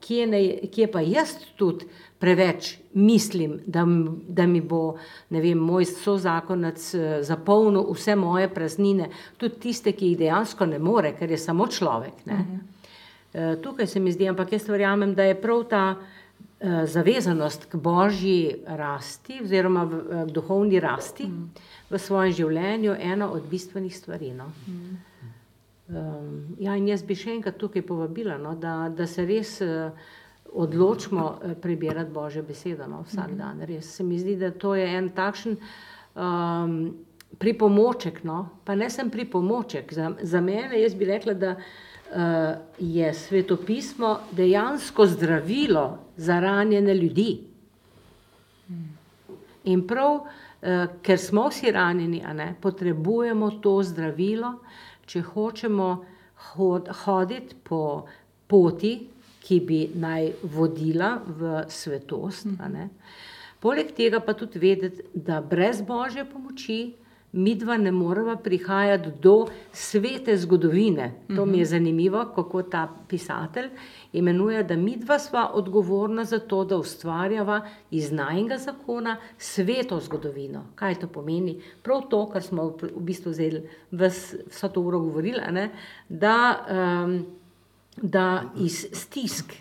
kje, 0.00 0.26
ne, 0.26 0.40
kje 0.72 0.86
pa 0.92 1.00
jaz 1.00 1.34
tudi 1.56 1.84
preveč 2.18 2.78
mislim, 2.94 3.60
da, 3.66 3.86
da 4.28 4.46
mi 4.46 4.60
bo 4.60 4.96
vem, 5.30 5.58
moj 5.58 5.84
sozakonec 5.84 6.94
zapolnil 7.20 7.92
vse 7.92 8.16
moje 8.16 8.48
praznine, 8.54 9.10
tudi 9.36 9.54
tiste, 9.60 9.92
ki 9.92 10.06
jih 10.06 10.18
dejansko 10.18 10.66
ne 10.66 10.78
more, 10.78 11.12
ker 11.18 11.30
je 11.30 11.38
samo 11.38 11.66
človek. 11.66 12.14
Uh 12.24 12.32
-huh. 12.32 12.58
uh, 13.54 13.62
tukaj 13.62 13.86
se 13.86 14.00
mi 14.00 14.12
zdi, 14.12 14.28
ampak 14.28 14.52
jaz 14.52 14.68
verjamem, 14.68 15.14
da 15.14 15.22
je 15.22 15.40
prav 15.40 15.64
ta 15.64 15.96
zavezanost 16.60 17.64
k 17.64 17.74
božji 17.78 18.56
rasti, 18.66 19.38
oziroma 19.42 19.84
v, 19.84 19.98
v 20.26 20.30
duhovni 20.34 20.80
rasti 20.80 21.28
mm. 21.28 21.50
v 21.90 21.98
svojem 21.98 22.32
življenju, 22.34 22.96
ena 22.98 23.30
od 23.30 23.46
bistvenih 23.46 23.94
stvari. 23.94 24.32
No. 24.34 24.50
Mm. 24.66 24.96
Um, 25.88 26.56
ja, 26.58 26.74
in 26.76 26.88
jaz 26.90 27.04
bi 27.06 27.14
še 27.16 27.30
enkrat 27.36 27.56
tukaj 27.62 27.84
povabila, 27.86 28.36
no, 28.42 28.56
da, 28.58 28.88
da 28.90 29.06
se 29.06 29.22
res 29.24 29.54
uh, 29.62 29.94
odločimo 30.50 31.28
uh, 31.30 31.54
prebirati 31.62 32.10
božjo 32.12 32.42
besedo 32.42 32.88
no, 32.90 33.04
vsak 33.06 33.30
mm. 33.30 33.38
dan. 33.38 33.62
Res 33.70 33.94
se 33.94 34.04
mi 34.04 34.18
zdi, 34.18 34.34
da 34.36 34.50
to 34.50 34.74
je 34.74 34.88
en 34.98 35.12
takšen. 35.14 35.60
Um, 36.14 36.80
Pripomoček, 37.38 38.22
no, 38.24 38.38
pa 38.64 38.74
ne 38.74 38.88
sem 38.90 39.10
pripomoček. 39.12 39.92
Za, 39.92 40.14
za 40.24 40.40
mene, 40.40 40.78
jaz 40.80 40.94
bi 40.96 41.06
rekla, 41.06 41.34
da 41.36 41.50
uh, 41.54 42.56
je 42.80 43.12
svetopismo 43.14 44.14
dejansko 44.32 45.06
zdravilo 45.06 46.07
za 46.18 46.40
ranjene 46.40 46.94
ljudi. 46.94 47.30
In 49.64 49.86
prav, 49.86 50.14
uh, 50.14 50.84
ker 51.02 51.18
smo 51.18 51.46
vsi 51.48 51.72
ranjeni, 51.72 52.22
ne, 52.34 52.52
potrebujemo 52.60 53.50
to 53.62 53.78
zdravilo, 53.82 54.52
če 55.06 55.22
hočemo 55.22 55.88
hod, 56.50 56.90
hoditi 57.04 57.56
po 57.64 58.06
poti, 58.46 58.94
ki 59.48 59.60
bi 59.64 59.78
naj 59.94 60.32
vodila 60.42 61.14
v 61.24 61.62
svetost. 61.72 62.50
Poleg 63.62 63.94
tega 63.96 64.20
pa 64.20 64.34
tudi 64.36 64.60
vedeti, 64.60 65.06
da 65.14 65.40
brez 65.40 65.80
božje 65.82 66.26
pomoči 66.28 66.80
mi 67.32 67.54
dva 67.54 67.76
ne 67.76 67.92
moremo 67.92 68.36
prihajati 68.36 69.08
do 69.22 69.46
svete 69.72 70.36
zgodovine. 70.36 71.12
To 71.36 71.46
mi 71.46 71.58
je 71.58 71.64
mhm. 71.64 71.70
zanimivo, 71.70 72.24
kako 72.34 72.62
ta 72.62 72.88
pisatelj 73.08 73.68
imenuje, 74.12 74.62
da 74.62 74.76
mi 74.76 74.96
dva 74.96 75.18
sva 75.18 75.50
odgovorna 75.54 76.24
za 76.24 76.38
to, 76.38 76.64
da 76.64 76.76
ustvarjava 76.76 77.60
iz 77.90 78.12
najnega 78.12 78.58
zakona 78.58 79.16
sveto 79.38 80.00
zgodovino. 80.00 80.64
Kaj 80.74 80.94
to 80.94 81.06
pomeni? 81.06 81.60
Prav 81.82 82.08
to, 82.10 82.26
kar 82.30 82.42
smo 82.42 82.76
v 82.82 83.00
bistvu 83.00 83.30
vzeli 83.30 83.62
vso 83.90 84.68
to 84.68 84.80
uro 84.80 85.00
govorili, 85.00 85.40
ne? 85.50 85.70
da, 86.08 86.66
um, 87.04 87.26
da 87.96 88.42
iz 88.56 88.86
stisk 88.92 89.52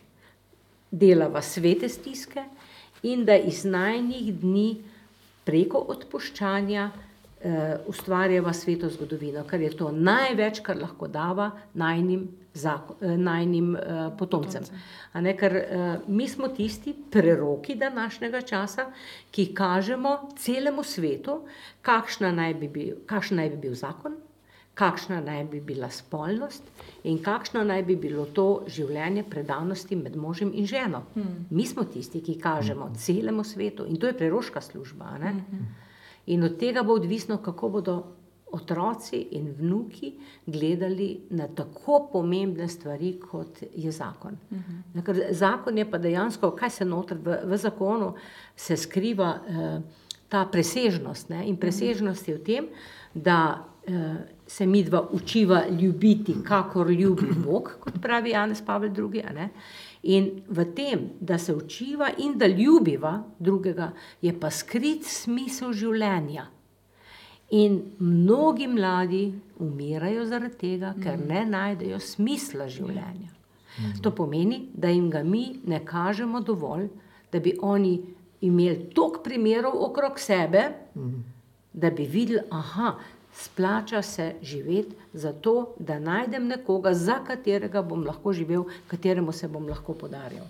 delava 0.91 1.41
svete 1.41 1.89
stiske 1.89 2.43
in 3.03 3.25
da 3.25 3.35
iz 3.35 3.65
najnih 3.65 4.35
dni 4.39 4.83
preko 5.45 5.77
odpuščanja 5.77 6.91
ustvarjava 7.87 8.53
sveto 8.53 8.89
zgodovino, 8.89 9.43
ker 9.45 9.61
je 9.61 9.69
to 9.77 9.91
največ, 9.93 10.63
kar 10.65 10.79
lahko 10.81 11.07
dava 11.07 11.51
najnim, 11.77 12.27
zakon, 12.57 12.95
eh, 13.01 13.17
najnim 13.17 13.75
eh, 13.75 14.09
potomcem. 14.17 14.63
A 15.13 15.21
Ne, 15.21 15.33
ker 15.37 15.55
eh, 15.55 15.99
mi 16.07 16.27
smo 16.27 16.47
tisti 16.47 16.95
preroki 17.11 17.75
današnjega 17.75 18.41
časa, 18.41 18.91
ki 19.31 19.53
kažemo 19.53 20.29
celemu 20.37 20.83
svetu, 20.83 21.41
kakšna 21.81 22.31
naj 22.31 22.53
bi 22.53 22.67
bil, 22.67 22.95
kakšen 23.05 23.37
naj 23.37 23.49
bi 23.49 23.57
bil 23.57 23.75
zakon, 23.75 24.17
kakšna 24.73 25.21
naj 25.21 25.43
bi 25.51 25.61
bila 25.61 25.89
spolnost 25.89 26.63
in 27.03 27.17
kakšno 27.23 27.63
naj 27.63 27.83
bi 27.83 27.95
bilo 27.95 28.25
to 28.25 28.63
življenje 28.67 29.23
predanosti 29.29 29.95
med 29.95 30.15
možem 30.15 30.51
in 30.53 30.65
ženo. 30.65 31.03
Hmm. 31.15 31.47
Mi 31.49 31.65
smo 31.65 31.83
tisti, 31.83 32.21
ki 32.21 32.39
kažemo 32.39 32.91
celemu 32.95 33.43
svetu 33.43 33.85
in 33.89 33.97
to 33.97 34.07
je 34.07 34.17
preroška 34.17 34.61
služba. 34.61 35.05
a 35.05 35.17
Ne? 35.17 35.33
In 36.27 36.43
od 36.43 36.57
tega 36.59 36.83
bo 36.83 36.93
odvisno, 36.93 37.37
kako 37.37 37.69
bodo 37.69 37.97
otroci 38.51 39.27
in 39.31 39.53
vnuki 39.59 40.13
gledali 40.45 41.19
na 41.29 41.47
tako 41.47 42.09
pomembne 42.11 42.67
stvari, 42.67 43.19
kot 43.19 43.63
je 43.75 43.91
zakon. 43.91 44.37
Uh-huh. 44.51 45.03
Ker 45.03 45.21
zakon 45.31 45.77
je 45.77 45.91
pa 45.91 45.97
dejansko, 45.97 46.51
kaj 46.55 46.69
se 46.69 46.85
noter 46.85 47.17
v, 47.23 47.39
v 47.43 47.57
zakonu 47.57 48.13
se 48.55 48.77
skriva 48.77 49.33
eh, 49.35 49.81
ta 50.29 50.45
presežnost. 50.51 51.29
Ne? 51.29 51.45
In 51.47 51.57
presežnost 51.57 52.27
je 52.27 52.35
v 52.35 52.43
tem, 52.43 52.69
da 53.13 53.65
eh, 53.87 54.15
se 54.47 54.65
mi 54.65 54.83
dva 54.83 55.03
učiva 55.11 55.65
ljubiti, 55.67 56.35
kakor 56.43 56.91
ljubi 56.91 57.27
Bog, 57.45 57.71
kot 57.79 57.99
pravi 58.01 58.31
Janez 58.31 58.61
Pavel 58.65 58.91
II. 58.95 59.49
In 60.03 60.43
v 60.47 60.65
tem, 60.75 61.09
da 61.19 61.37
se 61.37 61.53
učiva 61.53 62.11
in 62.17 62.37
da 62.37 62.47
ljubiva 62.47 63.23
drugega, 63.39 63.91
je 64.21 64.33
pa 64.39 64.51
skrit 64.51 65.05
smisel 65.05 65.73
življenja. 65.73 66.45
In 67.57 67.79
mnogi 67.99 68.67
mladi 68.67 69.23
umirajo 69.63 70.25
zaradi 70.27 70.57
tega, 70.59 70.93
ker 71.01 71.17
ne 71.17 71.45
najdejo 71.47 71.99
smisla 71.99 72.67
življenja. 72.67 73.31
To 74.03 74.11
pomeni, 74.11 74.67
da 74.73 74.89
jim 74.89 75.09
ga 75.09 75.23
mi 75.23 75.59
ne 75.65 75.79
kažemo 75.85 76.41
dovolj, 76.41 76.89
da 77.31 77.39
bi 77.39 77.53
oni 77.61 77.97
imeli 78.41 78.89
toliko 78.93 79.23
primerov 79.23 79.77
okrog 79.85 80.19
sebe, 80.19 80.63
da 81.73 81.89
bi 81.89 82.05
videli, 82.09 82.41
aha, 82.51 82.95
splača 83.37 84.01
se 84.01 84.33
živeti 84.41 84.95
zato, 85.13 85.73
da 85.79 85.99
najdem 85.99 86.47
nekoga, 86.47 86.93
za 86.93 87.19
katerega 87.27 87.81
bom 87.81 88.05
lahko 88.05 88.33
živel, 88.33 88.65
kateremu 88.87 89.31
se 89.31 89.47
bom 89.47 89.67
lahko 89.69 89.93
podaril. 89.93 90.43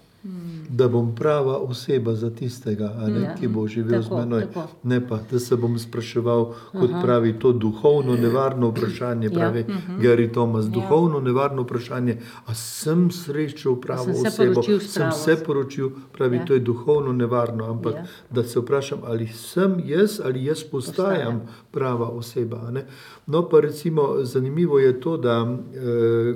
Da 0.69 0.88
bom 0.88 1.15
prava 1.15 1.57
oseba 1.57 2.13
za 2.13 2.30
tistega, 2.32 2.89
ne, 3.07 3.21
Ja. 3.21 3.36
ki 3.36 3.47
bo 3.47 3.67
živel 3.67 4.01
Tako, 4.03 4.15
z 4.15 4.17
menoj. 4.17 4.41
tako. 4.43 4.67
Ne 4.84 4.99
pa, 5.01 5.19
da 5.32 5.39
se 5.39 5.55
bom 5.55 5.80
spraševal, 5.80 6.41
kot 6.71 6.89
pravi 7.01 7.34
to 7.36 7.51
duhovno 7.53 8.15
nevarno 8.15 8.67
vprašanje, 8.67 9.25
Ja. 9.25 9.32
pravi 9.32 9.65
Gary 9.97 10.28
Thomas, 10.30 10.65
duhovno 10.67 11.19
nevarno 11.21 11.61
vprašanje, 11.61 12.17
a 12.45 12.53
sem 12.53 13.11
srečal 13.11 13.75
pravo 13.78 14.03
sem 14.05 14.15
se 14.15 14.28
osebo, 14.28 14.53
poročil 14.53 14.80
s 14.80 14.89
sem 14.89 15.11
se 15.13 15.36
poročil, 15.38 15.89
pravi, 16.11 16.36
Ja. 16.36 16.45
to 16.45 16.53
je 16.53 16.59
duhovno 16.61 17.13
nevarno, 17.13 17.65
ampak 17.65 17.93
Ja. 17.93 18.03
da 18.32 18.43
se 18.43 18.59
vprašam, 18.59 18.99
ali 19.03 19.28
sem 19.30 19.82
jaz 19.86 20.19
ali 20.19 20.45
jaz 20.45 20.63
postajam 20.63 21.07
Postajam. 21.07 21.41
prava 21.71 22.07
oseba. 22.07 22.71
ne. 22.71 22.86
No, 23.28 23.43
pa 23.43 23.59
recimo 23.61 24.01
zanimivo 24.21 24.80
je 24.80 25.01
to, 25.01 25.17
da 25.17 25.47
eh, 25.73 25.80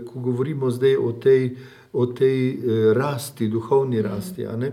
ko 0.06 0.20
govorimo 0.22 0.70
zdaj 0.70 0.96
o 0.98 1.12
tej, 1.14 1.56
o 1.94 2.06
tej 2.06 2.50
eh, 2.54 2.94
rasti, 2.94 3.48
duhovni 3.48 4.02
rasti. 4.02 4.48
a 4.48 4.56
ne, 4.56 4.72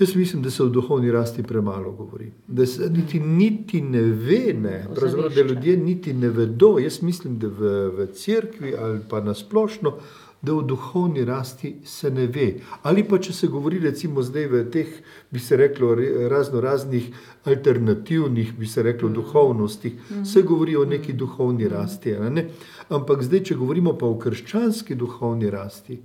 Jaz 0.00 0.14
mislim, 0.16 0.42
da 0.42 0.50
se 0.50 0.62
o 0.62 0.68
duhovni 0.68 1.10
rasti 1.12 1.42
premalo 1.42 1.92
govori. 1.92 2.30
Da 2.46 2.66
se 2.66 2.90
niti, 2.90 3.20
niti 3.20 3.80
ne 3.80 4.02
ve, 4.02 4.54
ne, 4.54 4.86
pravzaprav, 4.94 5.34
da 5.34 5.42
ljudje 5.42 5.76
niti 5.76 6.12
ne 6.12 6.28
vedo. 6.28 6.78
Jaz 6.78 7.02
mislim, 7.02 7.38
da 7.38 7.48
v, 7.48 7.88
v 7.88 8.06
cerkvi 8.12 8.74
ali 8.78 9.00
pa 9.08 9.20
nasplošno, 9.20 9.96
da 10.42 10.54
o 10.54 10.62
duhovni 10.62 11.24
rasti 11.24 11.76
se 11.84 12.10
ne 12.10 12.26
ve. 12.26 12.60
Ali 12.82 13.04
pa 13.04 13.18
če 13.18 13.32
se 13.32 13.46
govori, 13.46 13.78
recimo 13.78 14.22
zdaj 14.22 14.46
v 14.46 14.62
teh, 14.72 14.94
bi 15.30 15.38
se 15.38 15.56
reklo, 15.56 15.94
re- 15.94 16.28
razno 16.28 16.60
raznih 16.60 17.10
alternativnih, 17.44 18.54
bi 18.58 18.66
se 18.66 18.82
reklo, 18.82 19.08
duhovnostih, 19.08 19.92
se 20.24 20.42
govori 20.42 20.76
o 20.76 20.84
neki 20.84 21.12
duhovni 21.12 21.68
rasti. 21.68 22.16
Ne? 22.30 22.48
Ampak 22.88 23.22
zdaj, 23.22 23.44
če 23.50 23.60
govorimo 23.60 23.96
pa 23.98 24.06
o 24.06 24.18
krščanski 24.18 24.94
duhovni 24.94 25.50
rasti, 25.50 26.00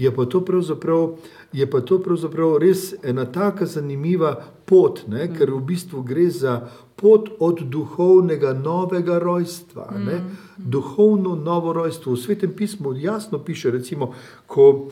je 0.00 0.14
pa 0.16 0.24
to 0.24 0.40
pravzaprav, 0.40 1.16
je 1.52 1.70
pa 1.70 1.80
to 1.80 1.98
pravzaprav 2.00 2.56
res 2.62 2.94
ena 3.02 3.26
taka 3.28 3.66
zanimiva 3.66 4.32
pot, 4.64 5.02
ne? 5.08 5.26
ker 5.28 5.52
v 5.52 5.60
bistvu 5.60 6.00
gre 6.08 6.30
za 6.32 6.54
pot 6.96 7.28
od 7.40 7.60
duhovnega 7.68 8.54
novega 8.56 9.18
rojstva. 9.18 9.90
Ne? 9.98 10.22
Duhovno 10.56 11.34
novo 11.36 11.72
rojstvo. 11.76 12.14
V 12.16 12.22
svetem 12.22 12.56
pismu 12.56 12.94
jasno 12.96 13.42
piše, 13.44 13.70
recimo, 13.70 14.14
ko 14.46 14.88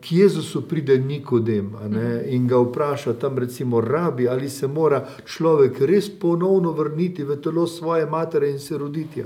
k 0.00 0.12
Jezusu 0.12 0.68
pride 0.68 0.98
Nikodem 0.98 1.72
ne, 1.88 2.24
in 2.28 2.46
ga 2.46 2.58
vpraša 2.60 3.14
tam, 3.16 3.38
recimo, 3.38 3.80
rabi, 3.80 4.28
ali 4.28 4.50
se 4.50 4.66
mora 4.66 5.00
človek 5.24 5.80
res 5.80 6.10
ponovno 6.20 6.72
vrniti 6.72 7.24
v 7.24 7.38
telo 7.40 7.66
svoje 7.66 8.06
matere 8.06 8.50
in 8.50 8.58
se 8.58 8.78
roditi. 8.78 9.24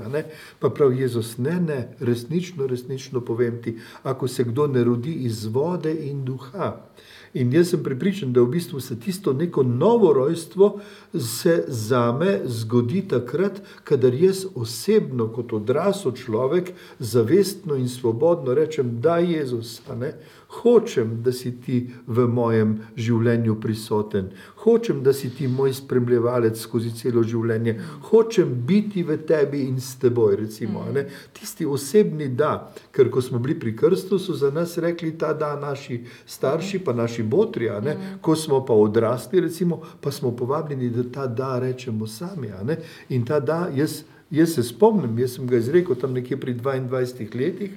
Pa 0.59 0.71
pravi 0.71 1.01
Jezus, 1.01 1.39
ne, 1.39 1.61
ne, 1.61 1.97
resnično, 2.01 2.67
resnično 2.67 3.21
povem 3.21 3.63
ti, 3.63 3.79
ako 4.03 4.29
se 4.29 4.45
kdo 4.45 4.67
ne 4.67 4.85
rodi 4.85 5.13
iz 5.27 5.47
vode 5.47 5.95
in 5.95 6.25
duha. 6.25 6.77
In 7.39 7.53
jaz 7.55 7.69
sem 7.71 7.83
pripričan, 7.85 8.33
da 8.35 8.43
v 8.43 8.51
bistvu 8.57 8.81
se 8.83 8.97
tisto 9.01 9.33
neko 9.33 9.63
novo 9.63 10.13
rojstvo 10.13 10.81
se 11.15 11.65
zame 11.69 12.41
zgodi 12.45 13.05
takrat, 13.09 13.61
kadar 13.85 14.15
jaz 14.15 14.43
osebno, 14.55 15.29
kot 15.33 15.53
odrasel 15.53 16.17
človek, 16.19 16.73
zavestno 16.99 17.79
in 17.79 17.89
svobodno 17.89 18.55
rečem, 18.59 18.97
da 19.01 19.21
je 19.23 19.39
Jezus, 19.39 19.81
ne. 20.01 20.17
Hočem, 20.49 21.23
da 21.23 21.33
si 21.33 21.51
ti 21.61 21.77
v 22.07 22.25
mojem 22.25 22.71
življenju 22.97 23.59
prisoten, 23.61 24.31
hočem, 24.63 25.03
da 25.05 25.13
si 25.13 25.29
ti 25.37 25.45
moj 25.45 25.75
spremljevalec 25.77 26.57
skozi 26.57 26.95
celo 26.97 27.21
življenje, 27.21 27.75
hočem 28.09 28.55
biti 28.67 29.05
v 29.05 29.19
tebi 29.29 29.67
in 29.69 29.77
s 29.77 29.99
teboj. 30.01 30.39
Recimo, 30.41 30.87
ne. 30.95 31.05
Tisti 31.37 31.69
osebni 31.69 32.31
da, 32.33 32.73
ker 32.97 33.11
ko 33.13 33.21
smo 33.21 33.43
bili 33.45 33.59
pri 33.61 33.75
krstu, 33.77 34.17
so 34.17 34.33
za 34.33 34.49
nas 34.55 34.79
rekli 34.81 35.13
ta 35.21 35.35
da 35.37 35.53
naši 35.61 36.01
starši, 36.25 36.81
pa 36.81 36.97
naši 36.97 37.27
botri, 37.29 37.69
ne. 37.85 37.99
ko 38.25 38.37
smo 38.37 38.63
pa 38.65 38.73
odrasli, 38.73 39.45
recimo, 39.45 39.83
pa 40.01 40.11
smo 40.11 40.33
povabljeni, 40.33 40.89
da 40.97 41.05
ta 41.13 41.27
da 41.27 41.59
rečemo 41.61 42.09
sami. 42.09 42.49
In 43.13 43.29
ta 43.29 43.41
da, 43.41 43.67
jaz, 43.77 44.01
jaz 44.31 44.57
se 44.57 44.65
spomnim, 44.65 45.19
jaz 45.19 45.37
sem 45.37 45.47
ga 45.47 45.61
izrekel 45.61 45.97
tam 46.01 46.17
nekje 46.17 46.41
pri 46.41 46.57
22 46.57 47.37
letih. 47.37 47.77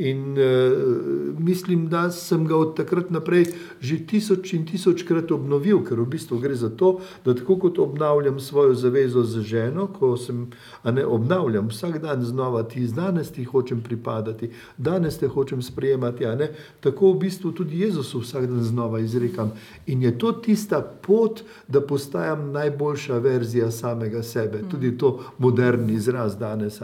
In 0.00 0.32
uh, 0.32 1.38
mislim, 1.38 1.88
da 1.88 2.10
sem 2.10 2.46
ga 2.46 2.56
od 2.56 2.76
takrat 2.76 3.10
naprej 3.10 3.46
že 3.80 3.98
tisoč 4.06 4.52
in 4.52 4.64
tisočkrat 4.66 5.30
obnovil, 5.32 5.82
ker 5.84 6.00
v 6.00 6.06
bistvu 6.14 6.38
gre 6.40 6.54
za 6.56 6.70
to, 6.72 7.00
da 7.24 7.34
tako 7.34 7.56
kot 7.56 7.78
obnavljam 7.78 8.40
svojo 8.40 8.74
zavezo 8.74 9.22
z 9.22 9.42
ženo, 9.44 9.86
ko 9.92 10.16
sem, 10.16 10.46
ne 10.84 11.04
obnavljam 11.06 11.68
vsak 11.68 11.98
dan 12.02 12.24
znova, 12.24 12.62
ti 12.62 12.86
danes 12.86 13.30
ti 13.32 13.44
hočem 13.44 13.80
pripadati, 13.82 14.50
danes 14.76 15.18
te 15.18 15.28
hočem 15.28 15.62
sprejemati, 15.62 16.24
ne, 16.26 16.50
tako 16.80 17.12
v 17.12 17.18
bistvu 17.26 17.52
tudi 17.52 17.80
Jezusu 17.80 18.20
vsak 18.20 18.46
dan 18.46 18.62
znova 18.62 19.00
izrekam. 19.00 19.52
In 19.86 20.02
je 20.02 20.18
to 20.18 20.32
tista 20.32 20.80
pot, 20.80 21.42
da 21.68 21.80
postajam 21.80 22.50
najboljša 22.52 23.18
verzija 23.18 23.70
samega 23.70 24.22
sebe, 24.22 24.62
tudi 24.70 24.98
to 24.98 25.18
moderni 25.38 25.92
izraz 25.92 26.36
danes. 26.38 26.80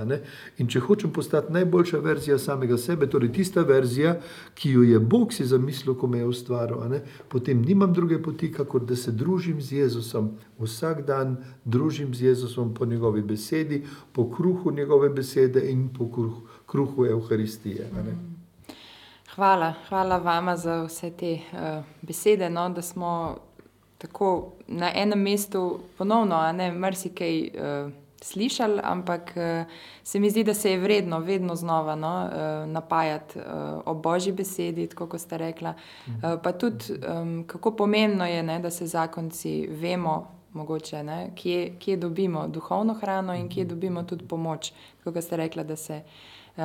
In 0.58 0.68
če 0.68 0.80
hočem 0.80 1.12
postati 1.12 1.52
najboljša 1.52 1.98
verzija 1.98 2.38
samega 2.38 2.76
sebe, 2.76 3.05
torej 3.10 3.32
tista 3.32 3.62
verzija, 3.62 4.16
ki 4.54 4.70
jo 4.70 4.82
je 4.82 4.98
Bog 4.98 5.32
si 5.32 5.44
zamislil, 5.44 5.94
ko 5.94 6.06
me 6.06 6.18
je 6.18 6.26
ustvaril, 6.26 7.00
potem 7.28 7.62
nimam 7.62 7.92
druge 7.92 8.22
poti, 8.22 8.52
kakor 8.52 8.84
da 8.84 8.96
se 8.96 9.12
družim 9.12 9.60
z 9.60 9.72
Jezusom. 9.72 10.30
Vsak 10.58 11.04
dan 11.06 11.36
družim 11.64 12.14
z 12.14 12.22
Jezusom 12.22 12.74
po 12.74 12.86
njegovi 12.86 13.22
besedi, 13.22 13.84
po 14.12 14.30
kruhu 14.30 14.70
njegove 14.70 15.08
besede 15.08 15.70
in 15.70 15.88
po 15.88 16.10
kruhu, 16.10 16.42
kruhu 16.66 17.04
ne. 17.04 18.16
Hvala, 19.34 19.74
hvala 19.88 20.18
vama 20.18 20.56
za 20.56 20.82
vse 20.82 21.10
te 21.10 21.32
uh, 21.34 21.84
besede, 22.02 22.50
no, 22.50 22.68
da 22.68 22.82
smo 22.82 23.36
tako 23.98 24.52
na 24.66 24.90
enem 24.94 25.22
mestu 25.22 25.80
ponovno, 25.98 26.34
a 26.34 26.52
ne 26.52 26.72
marsikaj 26.72 27.40
uh, 27.40 27.92
slišali, 28.22 28.80
ampak 28.82 29.32
uh, 29.36 29.72
se 30.02 30.20
mi 30.20 30.30
zdi, 30.30 30.44
da 30.44 30.54
se 30.54 30.70
je 30.70 30.78
vredno 30.78 31.18
vedno 31.18 31.54
znova 31.54 31.94
no, 31.94 32.24
uh, 32.24 32.70
napajati 32.70 33.38
uh, 33.38 33.44
o 33.84 33.94
božji 33.94 34.32
besedi, 34.32 34.86
tako 34.86 35.06
kot 35.06 35.20
ste 35.20 35.38
rekla. 35.38 35.74
Uh, 36.06 36.12
pa 36.42 36.52
tudi, 36.52 36.84
kako 37.46 37.70
pomembno 37.76 38.26
je, 38.26 38.42
ne, 38.42 38.58
da 38.58 38.70
se 38.70 38.86
zakonci 38.86 39.66
vemo, 39.70 40.36
mogoče, 40.52 41.02
ne, 41.02 41.30
kje, 41.34 41.76
kje 41.78 41.96
dobimo 41.96 42.48
duhovno 42.48 42.94
hrano 42.94 43.34
in 43.34 43.48
kje 43.48 43.64
dobimo 43.64 44.02
tudi 44.02 44.24
pomoč, 44.28 44.72
kot 45.04 45.20
ste 45.20 45.36
rekla, 45.36 45.62
da 45.62 45.76
se 45.76 46.02
uh, 46.56 46.62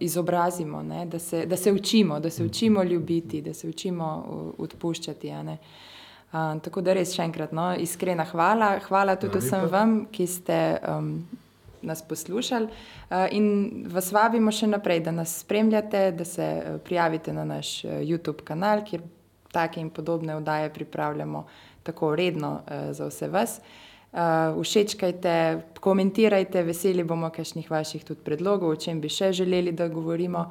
izobrazimo, 0.00 0.82
ne, 0.82 1.06
da, 1.06 1.18
se, 1.18 1.46
da 1.46 1.56
se 1.56 1.72
učimo, 1.72 2.20
da 2.20 2.30
se 2.30 2.44
učimo 2.44 2.82
ljubiti, 2.82 3.42
da 3.42 3.54
se 3.54 3.68
učimo 3.68 4.24
odpuščati. 4.58 5.30
a 5.30 5.42
ne. 5.42 5.58
Uh, 6.32 6.58
tako 6.62 6.82
da 6.82 6.92
res 6.96 7.14
še 7.14 7.22
enkrat 7.22 7.52
no, 7.54 7.70
iskrena 7.78 8.24
hvala. 8.26 8.76
Hvala 8.88 9.14
tudi 9.16 9.38
Hvala 9.38 9.46
vsem 9.46 9.62
lepa. 9.62 9.72
vam, 9.76 9.92
ki 10.10 10.26
ste 10.26 10.56
um, 10.82 11.10
nas 11.86 12.02
poslušali. 12.02 12.66
Uh, 12.66 13.26
in 13.30 13.46
vas 13.92 14.10
vabimo 14.12 14.50
še 14.50 14.66
naprej, 14.66 15.04
da 15.06 15.14
nas 15.14 15.38
spremljate, 15.44 16.10
da 16.18 16.24
se 16.26 16.46
uh, 16.58 16.80
prijavite 16.82 17.32
na 17.32 17.44
naš 17.46 17.78
uh, 17.84 18.00
YouTube 18.02 18.42
kanal, 18.44 18.82
kjer 18.84 19.04
take 19.54 19.80
in 19.80 19.90
podobne 19.90 20.34
oddaje 20.36 20.72
pripravljamo 20.74 21.46
tako 21.86 22.16
redno 22.18 22.56
uh, 22.58 22.90
za 22.90 23.06
vse 23.06 23.28
vas. 23.30 23.60
Uh, 24.16 24.58
všečkajte, 24.62 25.34
komentirajte, 25.80 26.62
veseli 26.66 27.04
bomo 27.04 27.30
kakšnih 27.30 27.70
vaših 27.70 28.04
tudi 28.04 28.24
predlogov, 28.24 28.74
o 28.74 28.80
čem 28.80 29.00
bi 29.00 29.08
še 29.12 29.30
želeli, 29.32 29.72
da 29.72 29.88
govorimo. 29.88 30.48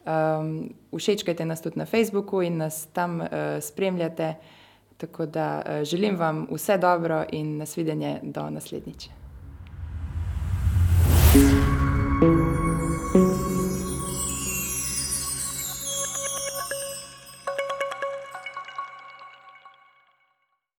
Um, 0.00 0.70
všečkajte 0.96 1.44
nas 1.44 1.60
tudi 1.60 1.76
na 1.78 1.84
Facebooku 1.84 2.40
in 2.42 2.56
nas 2.64 2.86
tam 2.96 3.20
uh, 3.20 3.60
spremljate. 3.60 4.34
Tako 5.00 5.26
da 5.26 5.62
eh, 5.66 5.84
želim 5.84 6.16
vam 6.16 6.46
vse 6.50 6.78
dobro 6.78 7.24
in 7.32 7.56
nasvidenje 7.56 8.20
do 8.22 8.50
naslednjič. 8.50 9.08
thank 11.32 11.52
you 11.52 11.69